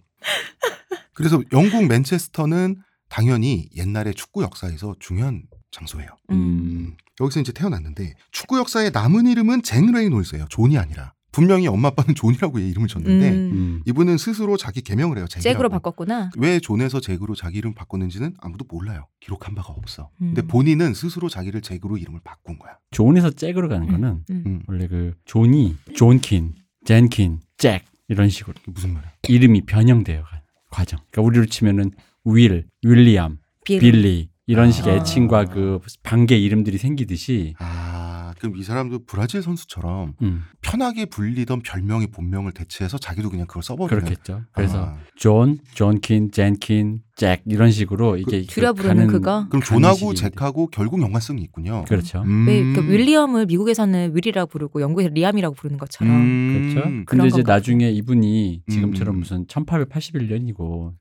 그래서 1.14 1.42
영국 1.52 1.86
맨체스터는 1.88 2.78
당연히 3.10 3.70
옛날의 3.76 4.16
축구 4.16 4.42
역사에서 4.44 4.96
중요한 5.00 5.44
장소예요. 5.72 6.10
음. 6.32 6.96
음, 7.20 7.24
여기서 7.24 7.40
이제 7.42 7.52
태어났는데 7.52 8.14
축구 8.32 8.58
역사의 8.58 8.92
남은 8.92 9.28
이름은 9.28 9.64
잭 9.64 9.92
레이놀스예요. 9.92 10.46
존이 10.50 10.78
아니라. 10.78 11.14
분명히 11.32 11.68
엄마 11.68 11.88
아빠는 11.88 12.14
존이라고 12.16 12.62
얘 12.62 12.68
이름을 12.70 12.88
줬는데 12.88 13.30
음. 13.32 13.36
음, 13.52 13.82
이분은 13.88 14.18
스스로 14.20 14.56
자기 14.56 14.82
개명을 14.82 15.18
해요. 15.18 15.26
잭이라고. 15.28 15.42
잭으로 15.56 15.70
바꿨구나. 15.70 16.30
왜 16.38 16.60
존에서 16.60 17.00
잭으로 17.02 17.34
자기 17.34 17.58
이름 17.58 17.74
바꿨는지는 17.74 18.36
아무도 18.40 18.66
몰라요. 18.70 19.08
기록한 19.20 19.56
바가 19.56 19.74
없어. 19.74 20.12
근데 20.20 20.44
음. 20.44 20.48
본인은 20.48 20.94
스스로 20.94 21.30
자기를 21.30 21.62
잭으로 21.62 21.98
이름을 21.98 22.20
바꾼 22.24 22.60
거야. 22.60 22.78
존에서 22.92 23.32
잭으로 23.32 23.68
가는 23.68 23.88
거는 23.88 24.24
음. 24.30 24.44
음. 24.46 24.62
원래 24.68 24.88
그 24.88 25.16
존이 25.26 25.76
존킨, 25.96 26.54
젠킨, 26.86 27.40
잭 27.58 27.84
이런 28.10 28.30
식으로 28.30 28.54
무슨 28.68 28.94
말이야? 28.94 29.12
이름이 29.28 29.66
변형되어 29.66 30.24
가는 30.24 30.44
과정. 30.70 31.00
그러니까 31.10 31.28
우리로 31.28 31.46
치면은 31.48 31.90
윌, 32.26 32.68
윌리엄, 32.84 33.40
빌. 33.66 33.80
빌리 33.80 34.30
이런 34.46 34.72
식의 34.72 34.94
아. 34.94 34.96
애칭과 34.98 35.46
그 35.46 35.80
반개 36.04 36.38
이름들이 36.38 36.78
생기듯이 36.78 37.56
아, 37.60 38.34
그럼 38.40 38.58
이 38.58 38.64
사람도 38.64 39.06
브라질 39.06 39.42
선수처럼 39.42 40.16
음, 40.22 40.44
편하게 40.62 41.06
불리던 41.06 41.62
별명의 41.62 42.08
본명을 42.08 42.52
대체해서 42.52 42.98
자기도 42.98 43.30
그냥 43.30 43.48
그걸 43.48 43.64
써버리는. 43.64 44.04
그렇겠죠. 44.04 44.44
그래서 44.52 44.86
아, 44.86 44.98
존, 45.16 45.60
존킨, 45.74 46.32
젠킨, 46.32 47.00
잭 47.16 47.44
이런 47.46 47.70
식으로 47.70 48.18
이게 48.18 48.42
줄여 48.42 48.74
그 48.74 48.82
부르는 48.84 49.06
가는- 49.06 49.12
그거? 49.12 49.46
그럼 49.50 49.62
존하고. 49.62 50.16
잭하고 50.16 50.68
결국 50.68 51.00
연관성이 51.02 51.44
있군요. 51.44 51.86
그렇죠. 51.88 52.24
음. 52.24 52.48
왜그 52.48 52.90
윌리엄을 52.92 53.46
미국에서는 53.46 54.14
윌이라고 54.16 54.50
부르고 54.50 54.82
영국에서 54.82 55.10
리암이라고 55.14 55.54
부르는 55.56 55.78
것처럼. 55.78 56.12
음. 56.12 56.70
그렇죠. 56.72 56.90
근데 56.90 57.04
그런 57.06 57.28
이제 57.28 57.36
건가 57.38 57.54
나중에 57.54 57.92
이분이 57.92 58.64
지금처럼 58.68 59.16
음. 59.16 59.20
무슨 59.20 59.46
1881년이고 59.46 60.94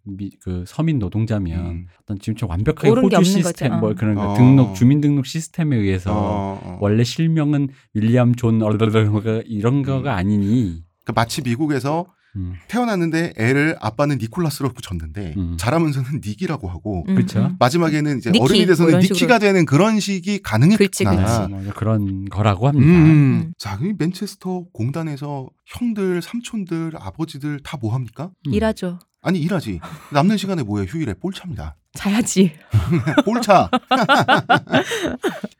그 0.42 0.64
서민 0.66 0.98
노동자면 0.98 1.66
음. 1.66 1.86
어떤 2.02 2.18
지금처럼 2.18 2.50
완벽하게 2.50 2.88
호주 2.90 3.06
없는 3.16 3.22
시스템 3.24 3.70
거죠. 3.70 3.80
뭐 3.80 3.94
그런 3.94 4.14
거 4.14 4.32
어. 4.32 4.36
등록 4.36 4.74
주민등록 4.74 5.24
시스템에 5.26 5.76
의해서 5.76 6.12
어, 6.12 6.60
어. 6.62 6.78
원래 6.80 7.04
실명은 7.04 7.68
윌리엄 7.94 8.34
존 8.34 8.60
얼더가 8.62 9.42
이런 9.46 9.76
음. 9.76 9.82
거가 9.82 10.14
아니니 10.14 10.82
그러니까 11.04 11.12
마치 11.14 11.40
미국에서 11.42 12.06
음. 12.36 12.54
태어났는데 12.68 13.34
애를 13.36 13.76
아빠는 13.80 14.18
니콜라스로 14.18 14.72
줬는데 14.80 15.34
음. 15.36 15.56
자라면서는 15.58 16.20
닉이라고 16.24 16.68
하고 16.68 17.04
음. 17.08 17.16
음. 17.18 17.56
마지막에는 17.58 18.18
이제 18.18 18.30
니키, 18.30 18.42
어른이 18.42 18.66
돼서는 18.66 18.92
뭐 18.92 19.00
니키가 19.00 19.38
되는 19.38 19.66
그런 19.66 20.00
식이 20.00 20.40
가능했구나. 20.42 21.10
아, 21.10 21.48
뭐 21.48 21.72
그런 21.74 22.24
거라고 22.26 22.66
음, 22.66 22.68
합니다. 22.68 22.86
음. 22.86 23.04
음. 23.04 23.52
자, 23.58 23.78
이 23.82 23.92
맨체스터 23.98 24.64
공단에서 24.72 25.48
형들, 25.66 26.22
삼촌들, 26.22 26.92
아버지들 26.96 27.60
다 27.62 27.76
뭐 27.82 27.94
합니까? 27.94 28.30
음. 28.46 28.54
일하죠. 28.54 28.98
아니 29.22 29.38
일하지. 29.40 29.80
남는 30.12 30.36
시간에 30.36 30.62
뭐해? 30.64 30.86
휴일에 30.86 31.14
볼차입니다. 31.14 31.76
자야지. 31.94 32.52
볼차. 33.24 33.70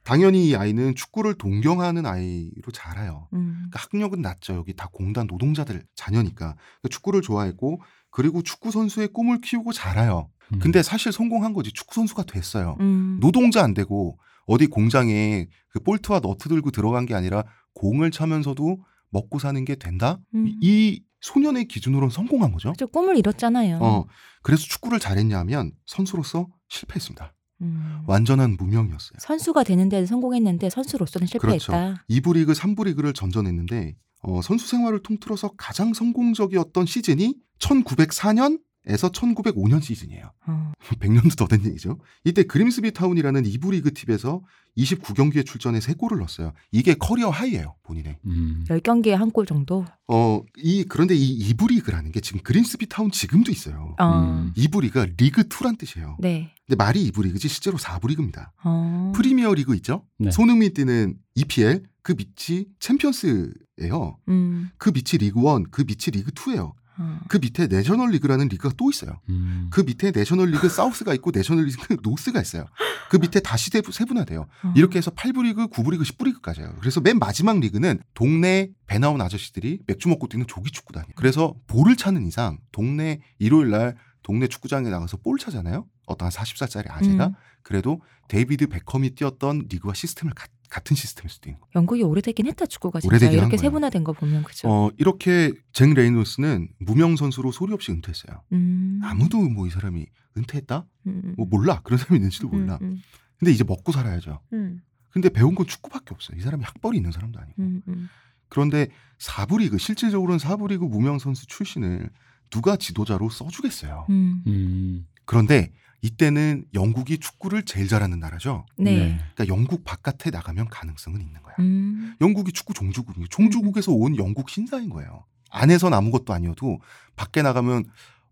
당연히 0.04 0.48
이 0.48 0.56
아이는 0.56 0.94
축구를 0.96 1.34
동경하는 1.34 2.04
아이로 2.04 2.72
자라요. 2.72 3.28
음. 3.34 3.54
그러니까 3.70 3.80
학력은 3.92 4.20
낮죠. 4.20 4.54
여기 4.54 4.74
다 4.74 4.88
공단 4.92 5.26
노동자들 5.28 5.84
자녀니까 5.94 6.36
그러니까 6.56 6.88
축구를 6.90 7.22
좋아했고 7.22 7.80
그리고 8.10 8.42
축구 8.42 8.70
선수의 8.72 9.08
꿈을 9.08 9.40
키우고 9.40 9.72
자라요. 9.72 10.28
음. 10.52 10.58
근데 10.58 10.82
사실 10.82 11.12
성공한 11.12 11.52
거지 11.52 11.72
축구 11.72 11.94
선수가 11.94 12.24
됐어요. 12.24 12.76
음. 12.80 13.18
노동자 13.20 13.62
안 13.62 13.74
되고 13.74 14.18
어디 14.46 14.66
공장에 14.66 15.46
그 15.68 15.78
볼트와 15.80 16.18
너트 16.20 16.48
들고 16.48 16.72
들어간 16.72 17.06
게 17.06 17.14
아니라 17.14 17.44
공을 17.74 18.10
차면서도 18.10 18.78
먹고 19.10 19.38
사는 19.38 19.64
게 19.64 19.76
된다? 19.76 20.18
음. 20.34 20.46
이- 20.48 20.58
이 20.62 21.02
소년의 21.22 21.66
기준으로는 21.68 22.10
성공한 22.10 22.52
거죠. 22.52 22.72
저 22.76 22.86
꿈을 22.86 23.16
이뤘잖아요. 23.16 23.78
어, 23.80 24.04
그래서 24.42 24.64
축구를 24.64 24.98
잘했냐 24.98 25.38
하면 25.40 25.72
선수로서 25.86 26.48
실패했습니다. 26.68 27.32
음. 27.62 28.02
완전한 28.06 28.56
무명이었어요. 28.58 29.18
선수가 29.18 29.62
되는데 29.62 30.04
성공했는데 30.04 30.68
선수로서는 30.68 31.26
실패했다. 31.28 31.66
그렇죠. 31.66 32.00
2부 32.10 32.34
리그, 32.34 32.52
3부 32.52 32.84
리그를 32.86 33.12
전전했는데 33.14 33.94
어, 34.24 34.42
선수 34.42 34.68
생활을 34.68 35.02
통틀어서 35.02 35.52
가장 35.56 35.94
성공적이었던 35.94 36.86
시즌이 36.86 37.36
1904년 37.58 38.60
에서 38.86 39.10
1905년 39.12 39.80
시즌이에요. 39.80 40.32
어. 40.48 40.72
100년도 40.98 41.36
더 41.38 41.46
된 41.46 41.64
얘기죠. 41.66 41.98
이때 42.24 42.42
그림스비 42.42 42.90
타운이라는 42.92 43.44
2부 43.44 43.70
리그 43.70 43.94
팀에서 43.94 44.42
29경기에 44.76 45.46
출전해 45.46 45.78
3골을 45.78 46.16
넣었어요. 46.18 46.52
이게 46.72 46.94
career 46.94 47.30
high예요, 47.30 47.76
본인의. 47.84 48.18
음. 48.26 48.64
10경기에 48.68 49.10
한 49.12 49.30
골 49.30 49.46
정도. 49.46 49.84
어, 50.08 50.42
이 50.56 50.84
그런데 50.88 51.14
이 51.14 51.52
2부 51.54 51.68
리그라는 51.68 52.10
게 52.10 52.20
지금 52.20 52.40
그림스비 52.42 52.88
타운 52.88 53.10
지금도 53.12 53.52
있어요. 53.52 53.94
어. 54.00 54.20
음. 54.20 54.52
2부 54.56 54.80
리그가 54.82 55.06
리그 55.16 55.42
2란 55.44 55.78
뜻이에요. 55.78 56.16
네. 56.18 56.52
근데 56.66 56.74
말이 56.76 57.08
2부 57.12 57.22
리그지 57.22 57.46
실제로 57.48 57.78
4부 57.78 58.08
리그입니다. 58.08 58.52
어. 58.64 59.12
프리미어 59.14 59.54
리그 59.54 59.76
있죠? 59.76 60.04
네. 60.18 60.30
손흥민 60.32 60.74
뛰는 60.74 61.16
EPL 61.36 61.84
그 62.02 62.14
밑이 62.16 62.64
챔피언스예요. 62.80 64.18
음. 64.28 64.70
그 64.78 64.90
밑이 64.90 65.18
리그 65.20 65.38
1, 65.40 65.66
그 65.70 65.82
밑이 65.82 66.10
리그 66.12 66.30
2예요. 66.32 66.72
어. 66.98 67.20
그 67.28 67.38
밑에 67.38 67.66
내셔널 67.68 68.10
리그라는 68.10 68.48
리그가 68.48 68.74
또 68.76 68.90
있어요. 68.90 69.20
음. 69.28 69.68
그 69.70 69.80
밑에 69.80 70.10
내셔널 70.10 70.50
리그 70.50 70.68
사우스가 70.68 71.14
있고 71.14 71.30
내셔널 71.32 71.64
리그 71.64 71.96
노스가 72.02 72.40
있어요. 72.40 72.66
그 73.10 73.16
밑에 73.16 73.40
다시 73.40 73.70
세- 73.70 73.82
세분화돼요. 73.90 74.40
어. 74.64 74.72
이렇게 74.76 74.98
해서 74.98 75.10
8부 75.10 75.42
리그, 75.44 75.66
9부 75.68 75.90
리그, 75.92 76.04
10부 76.04 76.24
리그까지예요. 76.26 76.76
그래서 76.80 77.00
맨 77.00 77.18
마지막 77.18 77.58
리그는 77.60 78.00
동네 78.14 78.70
배 78.86 78.98
나온 78.98 79.20
아저씨들이 79.20 79.80
맥주 79.86 80.08
먹고 80.08 80.28
뛰는 80.28 80.46
조기 80.46 80.70
축구단이에요. 80.70 81.12
그래서 81.16 81.54
볼을 81.66 81.96
차는 81.96 82.26
이상 82.26 82.58
동네 82.72 83.20
일요일 83.38 83.70
날 83.70 83.96
동네 84.22 84.46
축구장에 84.46 84.88
나가서 84.88 85.16
볼 85.18 85.38
차잖아요. 85.38 85.86
어떤 86.06 86.26
한 86.26 86.32
40살짜리 86.32 86.90
아재가 86.90 87.26
음. 87.28 87.34
그래도 87.62 88.02
데이비드 88.28 88.68
베컴이 88.68 89.10
뛰었던 89.10 89.66
리그와 89.68 89.94
시스템을 89.94 90.34
가- 90.34 90.46
같은 90.72 90.96
시스템일 90.96 91.28
수도 91.28 91.50
있는 91.50 91.60
거예요. 91.60 91.70
영국이 91.74 92.02
오래되긴 92.02 92.46
했다 92.46 92.64
축구가 92.64 93.00
진짜 93.00 93.12
오래되긴 93.12 93.38
한 93.40 93.46
이렇게 93.46 93.56
거예요. 93.58 93.68
세분화된 93.70 94.04
거 94.04 94.14
보면 94.14 94.42
그죠. 94.42 94.68
어, 94.70 94.90
이렇게 94.96 95.52
잭 95.74 95.92
레이놀즈는 95.92 96.68
무명 96.78 97.16
선수로 97.16 97.52
소리 97.52 97.74
없이 97.74 97.92
은퇴했어요. 97.92 98.42
음. 98.52 98.98
아무도 99.02 99.38
뭐 99.38 99.66
이 99.66 99.70
사람이 99.70 100.06
은퇴했다? 100.38 100.86
음. 101.08 101.34
뭐 101.36 101.46
몰라. 101.46 101.82
그런 101.82 101.98
사람이 101.98 102.16
있는지도 102.16 102.48
몰라. 102.48 102.78
음, 102.80 103.02
근데 103.38 103.52
이제 103.52 103.64
먹고 103.64 103.92
살아야죠. 103.92 104.40
음, 104.54 104.80
근데 105.10 105.28
배운 105.28 105.54
건 105.54 105.66
축구밖에 105.66 106.14
없어요. 106.14 106.38
이 106.38 106.40
사람이 106.40 106.64
학벌이 106.64 106.96
있는 106.96 107.12
사람도 107.12 107.38
아니고. 107.38 107.62
음, 107.62 107.82
음. 107.88 108.08
그런데 108.48 108.88
4부 109.18 109.58
리그 109.58 109.76
실질적으로는 109.76 110.38
4부 110.38 110.68
리그 110.70 110.84
무명 110.86 111.18
선수 111.18 111.46
출신을 111.46 112.08
누가 112.48 112.76
지도자로 112.76 113.28
써주겠어요. 113.28 114.06
음. 114.08 114.42
음. 114.46 115.06
그런데 115.26 115.70
이때는 116.02 116.64
영국이 116.74 117.18
축구를 117.18 117.62
제일 117.64 117.86
잘하는 117.88 118.18
나라죠. 118.18 118.66
네. 118.76 119.18
그러니까 119.34 119.46
영국 119.48 119.84
바깥에 119.84 120.30
나가면 120.30 120.68
가능성은 120.68 121.20
있는 121.20 121.40
거야. 121.42 121.54
음. 121.60 122.14
영국이 122.20 122.52
축구 122.52 122.74
종주국이에요. 122.74 123.28
종주국에서 123.28 123.92
온 123.92 124.16
영국 124.16 124.50
신사인 124.50 124.90
거예요. 124.90 125.24
안에선 125.50 125.94
아무것도 125.94 126.32
아니어도 126.32 126.80
밖에 127.14 127.42
나가면 127.42 127.84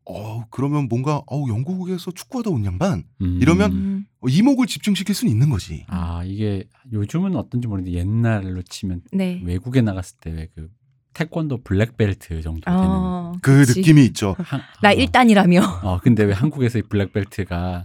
어 0.06 0.44
그러면 0.50 0.88
뭔가 0.88 1.18
어 1.30 1.44
영국에서 1.48 2.10
축구하다 2.10 2.50
온 2.50 2.64
양반 2.64 3.04
음. 3.20 3.38
이러면 3.40 3.72
음. 3.72 4.06
어, 4.20 4.28
이목을 4.28 4.66
집중시킬 4.66 5.14
수는 5.14 5.30
있는 5.32 5.50
거지. 5.50 5.84
아 5.88 6.24
이게 6.24 6.64
요즘은 6.92 7.36
어떤지 7.36 7.68
모르는데 7.68 7.96
옛날로 7.96 8.62
치면 8.62 9.02
네. 9.12 9.40
외국에 9.44 9.80
나갔을 9.80 10.16
때 10.18 10.30
왜 10.30 10.48
그 10.54 10.68
태권도 11.14 11.62
블랙벨트 11.62 12.40
정도 12.42 12.60
되는. 12.64 12.78
어, 12.80 13.32
그 13.42 13.64
그치. 13.66 13.80
느낌이 13.80 14.04
있죠. 14.06 14.36
한- 14.38 14.60
나 14.82 14.90
어. 14.90 14.92
일단이라며 14.92 15.60
어, 15.82 16.00
근데 16.02 16.24
왜 16.24 16.32
한국에서 16.32 16.78
이 16.78 16.82
블랙벨트가 16.82 17.84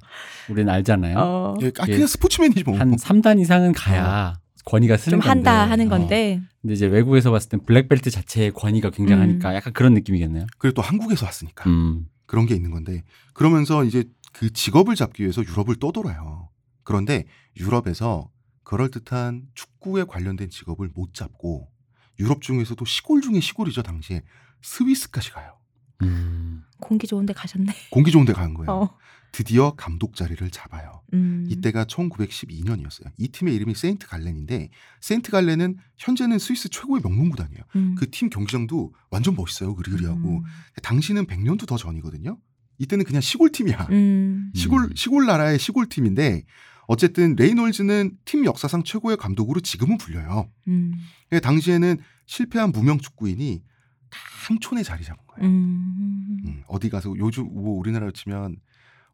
우리는 0.49 0.71
알잖아요. 0.71 1.17
어, 1.17 1.55
예, 1.61 1.71
아, 1.79 1.85
그냥 1.85 2.07
스포츠맨이지 2.07 2.63
뭐. 2.65 2.77
한 2.77 2.95
3단 2.95 3.39
이상은 3.39 3.73
가야 3.73 4.35
권위가 4.65 4.97
쓰는 4.97 5.19
좀 5.21 5.29
한다 5.29 5.57
건데. 5.59 5.69
하는 5.69 5.87
어. 5.87 5.89
건데. 5.89 6.41
근데 6.61 6.73
이제 6.73 6.85
외국에서 6.87 7.31
봤을 7.31 7.49
땐 7.49 7.59
블랙벨트 7.65 8.09
자체의 8.09 8.51
권위가 8.51 8.91
굉장하니까 8.91 9.49
음. 9.51 9.55
약간 9.55 9.73
그런 9.73 9.93
느낌이겠네요. 9.95 10.45
그리고 10.57 10.75
또 10.75 10.81
한국에서 10.81 11.25
왔으니까 11.25 11.69
음. 11.69 12.05
그런 12.25 12.45
게 12.45 12.55
있는 12.55 12.71
건데 12.71 13.03
그러면서 13.33 13.83
이제 13.83 14.03
그 14.33 14.51
직업을 14.51 14.95
잡기 14.95 15.23
위해서 15.23 15.43
유럽을 15.43 15.75
떠돌아요. 15.77 16.49
그런데 16.83 17.25
유럽에서 17.57 18.29
그럴 18.63 18.89
듯한 18.89 19.43
축구에 19.53 20.03
관련된 20.03 20.49
직업을 20.49 20.89
못 20.93 21.13
잡고 21.13 21.69
유럽 22.19 22.41
중에서도 22.41 22.83
시골 22.85 23.21
중에 23.21 23.39
시골이죠 23.39 23.83
당시에 23.83 24.23
스위스까지 24.61 25.31
가요. 25.31 25.57
음. 26.01 26.63
공기 26.81 27.07
좋은데 27.07 27.33
가셨네. 27.33 27.73
공기 27.91 28.11
좋은 28.11 28.25
데 28.25 28.33
가는 28.33 28.53
거예요. 28.53 28.71
어. 28.71 28.97
드디어 29.31 29.71
감독 29.75 30.15
자리를 30.15 30.49
잡아요. 30.49 31.01
음. 31.13 31.45
이때가 31.49 31.83
1912년이었어요. 31.85 33.11
이 33.17 33.27
팀의 33.27 33.53
이름이 33.55 33.75
세인트 33.75 34.07
갈렌인데 34.07 34.69
세인트 35.01 35.29
갈렌은 35.29 35.77
현재는 35.97 36.39
스위스 36.39 36.69
최고의 36.69 37.01
명문 37.01 37.29
구단이에요. 37.31 37.61
음. 37.75 37.95
그팀 37.95 38.29
경기장도 38.29 38.93
완전 39.09 39.35
멋있어요. 39.35 39.75
그리그리하고 39.75 40.37
음. 40.37 40.43
당시는 40.81 41.25
100년도 41.25 41.67
더 41.67 41.75
전이거든요. 41.75 42.37
이때는 42.77 43.03
그냥 43.03 43.19
시골 43.21 43.51
팀이야. 43.51 43.87
음. 43.91 44.51
시골 44.55 44.85
음. 44.85 44.95
시골 44.95 45.25
나라의 45.25 45.59
시골 45.59 45.87
팀인데 45.87 46.45
어쨌든 46.87 47.35
레이놀즈는 47.35 48.17
팀 48.25 48.45
역사상 48.45 48.83
최고의 48.83 49.17
감독으로 49.17 49.59
지금은 49.61 49.97
불려요. 49.97 50.49
음. 50.67 50.93
근데 51.29 51.39
당시에는 51.41 51.97
실패한 52.25 52.71
무명 52.71 52.99
축구인이 52.99 53.63
다 54.09 54.19
항촌에 54.47 54.83
자리 54.83 55.03
잡은 55.03 55.23
거예요. 55.27 55.49
음. 55.49 56.37
음, 56.45 56.63
어디 56.67 56.89
가서 56.89 57.13
요즘 57.17 57.45
뭐 57.53 57.77
우리나라로 57.79 58.11
치면 58.11 58.57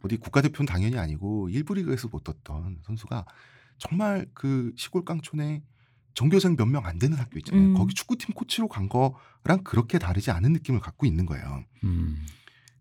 어디 0.04 0.18
국가대표는 0.18 0.66
당연히 0.68 0.98
아니고 0.98 1.50
일부 1.50 1.74
리그에서 1.74 2.08
못 2.10 2.24
떴던 2.24 2.80
선수가 2.84 3.26
정말 3.78 4.26
그 4.34 4.74
시골 4.76 5.06
깡촌에 5.06 5.64
전교생 6.14 6.56
몇 6.58 6.68
명 6.68 6.86
안 6.86 7.00
되는 7.00 7.18
학교 7.18 7.38
있잖아요. 7.40 7.68
음. 7.70 7.74
거기 7.74 7.94
축구팀 7.94 8.34
코치로 8.34 8.68
간 8.68 8.90
거랑 8.90 9.64
그렇게 9.64 9.98
다르지 9.98 10.30
않은 10.32 10.52
느낌을 10.54 10.80
갖고 10.82 11.06
있는 11.06 11.26
거예요. 11.26 11.64
음. 11.86 12.18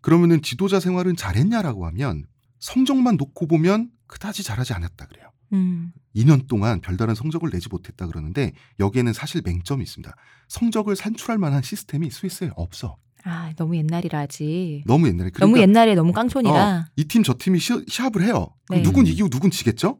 그러면은 0.01 0.41
지도자 0.41 0.79
생활은 0.79 1.15
잘했냐라고 1.15 1.85
하면 1.85 2.25
성적만 2.59 3.17
놓고 3.17 3.47
보면 3.47 3.89
그다지 4.11 4.43
잘하지 4.43 4.73
않았다 4.73 5.07
그래요. 5.07 5.31
음. 5.53 5.93
2년 6.15 6.47
동안 6.47 6.81
별다른 6.81 7.15
성적을 7.15 7.49
내지 7.49 7.69
못했다 7.69 8.05
그러는데 8.05 8.51
여기에는 8.79 9.13
사실 9.13 9.41
맹점이 9.43 9.83
있습니다. 9.83 10.13
성적을 10.49 10.95
산출할 10.95 11.37
만한 11.37 11.61
시스템이 11.61 12.11
스위스에 12.11 12.51
없어. 12.55 12.97
아 13.23 13.53
너무 13.55 13.75
옛날이라지. 13.77 14.83
너무 14.85 15.07
옛날에. 15.07 15.31
너무 15.31 15.53
그러니까 15.53 15.61
옛날에 15.61 15.95
너무 15.95 16.11
깡촌이라. 16.11 16.89
이팀 16.97 17.23
저 17.23 17.35
팀이 17.37 17.59
시, 17.59 17.73
시합을 17.87 18.23
해요. 18.23 18.53
네. 18.69 18.81
누군 18.81 19.07
이기고 19.07 19.29
누군 19.29 19.49
지겠죠? 19.49 19.99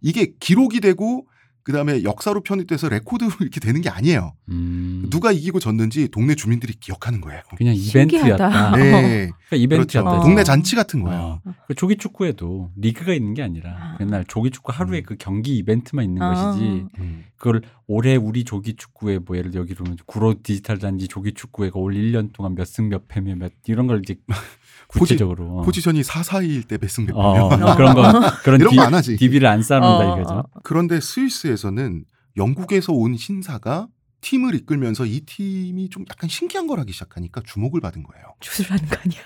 이게 0.00 0.34
기록이 0.40 0.80
되고 0.80 1.26
그 1.64 1.72
다음에 1.72 2.02
역사로 2.02 2.42
편입돼서 2.42 2.88
레코드로 2.88 3.30
이렇게 3.40 3.60
되는 3.60 3.80
게 3.80 3.88
아니에요. 3.88 4.34
음. 4.48 5.06
누가 5.10 5.30
이기고 5.32 5.60
졌는지 5.60 6.08
동네 6.08 6.34
주민들이 6.34 6.74
기억하는 6.74 7.20
거예요. 7.20 7.42
그냥. 7.56 7.74
이벤트였다. 7.76 8.76
네. 8.76 9.30
그러니까 9.48 9.56
이벤트였다. 9.56 10.10
그렇죠. 10.10 10.24
동네 10.24 10.44
잔치 10.44 10.74
같은 10.76 11.02
거예요. 11.02 11.40
어. 11.44 11.54
그 11.68 11.74
조기 11.74 11.96
축구에도 11.96 12.70
리그가 12.76 13.12
있는 13.14 13.34
게 13.34 13.42
아니라 13.42 13.70
아. 13.70 13.96
맨날 13.98 14.24
조기 14.26 14.50
축구 14.50 14.72
하루에 14.72 15.00
음. 15.00 15.02
그 15.06 15.16
경기 15.18 15.56
이벤트만 15.58 16.04
있는 16.04 16.22
아. 16.22 16.32
것이지 16.52 16.86
음. 16.98 17.24
그걸 17.36 17.62
올해 17.86 18.16
우리 18.16 18.44
조기 18.44 18.74
축구에 18.74 19.18
뭐 19.18 19.36
예를 19.36 19.50
들어 19.50 19.62
여기로 19.62 19.84
구로 20.06 20.34
디지털 20.42 20.78
단지 20.78 21.08
조기 21.08 21.34
축구회가 21.34 21.78
올 21.78 21.94
1년 21.94 22.32
동안 22.32 22.54
몇 22.54 22.64
승 22.66 22.88
몇 22.88 23.06
패며 23.08 23.34
몇 23.36 23.52
이런 23.66 23.86
걸 23.86 24.00
이제 24.02 24.16
구체적으로 25.00 25.58
어. 25.58 25.62
포지션이 25.62 26.02
4, 26.02 26.20
4일 26.22 26.66
때 26.68 26.78
몇승 26.80 27.06
몇 27.06 27.14
어, 27.16 27.48
명. 27.56 27.62
어. 27.68 27.76
그런 27.76 27.94
거 27.94 28.02
그런 28.42 28.60
이런 28.60 28.70
디, 28.70 28.76
거 28.76 28.87
안 28.87 28.94
하지. 28.94 29.16
DB를 29.16 29.48
안 29.48 29.62
쌓는다 29.62 30.12
어, 30.12 30.16
이거죠. 30.20 30.34
어. 30.34 30.44
그런데 30.62 31.00
스위스에서는 31.00 32.04
영국에서 32.36 32.92
온 32.92 33.16
신사가 33.16 33.88
팀을 34.22 34.54
이끌면서 34.54 35.04
이 35.04 35.20
팀이 35.20 35.88
좀 35.90 36.04
약간 36.08 36.28
신기한 36.30 36.66
걸 36.66 36.78
하기 36.80 36.92
시작하니까 36.92 37.42
주목을 37.44 37.80
받은 37.80 38.02
거예요. 38.04 38.24
주술하는 38.40 38.86
거 38.88 38.96
아니야. 39.04 39.20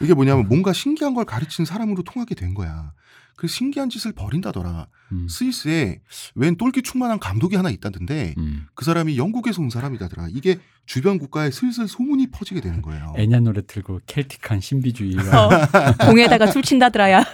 이게 0.00 0.14
뭐냐면 0.14 0.48
뭔가 0.48 0.72
신기한 0.72 1.14
걸 1.14 1.24
가르치는 1.26 1.66
사람으로 1.66 2.02
통하게 2.04 2.34
된 2.34 2.54
거야. 2.54 2.92
그 3.40 3.46
신기한 3.46 3.88
짓을 3.88 4.12
벌인다더라. 4.12 4.86
음. 5.12 5.26
스위스에 5.26 6.02
웬 6.34 6.58
똘끼 6.58 6.82
충만한 6.82 7.18
감독이 7.18 7.56
하나 7.56 7.70
있다던데 7.70 8.34
음. 8.36 8.66
그 8.74 8.84
사람이 8.84 9.16
영국에서 9.16 9.62
온 9.62 9.70
사람이다더라. 9.70 10.28
이게 10.28 10.58
주변 10.84 11.18
국가에 11.18 11.50
슬슬 11.50 11.88
소문이 11.88 12.32
퍼지게 12.32 12.60
되는 12.60 12.82
거예요. 12.82 13.14
애냐 13.16 13.40
노래 13.40 13.62
틀고 13.66 14.00
켈틱한 14.04 14.60
신비주의가 14.60 15.46
어. 15.46 15.50
공에다가 16.04 16.48
술 16.48 16.60
친다더라야. 16.60 17.24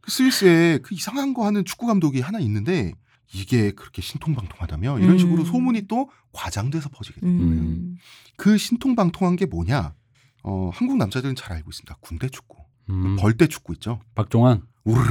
그 0.00 0.10
스위스에 0.10 0.78
그 0.78 0.96
이상한 0.96 1.32
거 1.32 1.46
하는 1.46 1.64
축구 1.64 1.86
감독이 1.86 2.20
하나 2.20 2.40
있는데 2.40 2.92
이게 3.32 3.70
그렇게 3.70 4.02
신통방통하다며 4.02 4.98
이런 4.98 5.12
음. 5.12 5.18
식으로 5.18 5.44
소문이 5.44 5.82
또 5.86 6.10
과장돼서 6.32 6.88
퍼지게 6.88 7.20
된 7.20 7.38
거예요. 7.38 7.52
음. 7.52 7.98
그 8.36 8.58
신통방통한 8.58 9.36
게 9.36 9.46
뭐냐? 9.46 9.94
어, 10.42 10.70
한국 10.74 10.96
남자들은 10.96 11.36
잘 11.36 11.52
알고 11.52 11.70
있습니다. 11.70 11.98
군대 12.00 12.28
축구, 12.28 12.56
음. 12.90 13.14
벌떼 13.20 13.46
축구 13.46 13.74
있죠. 13.74 14.00
박종환 14.16 14.62
우르르 14.84 15.10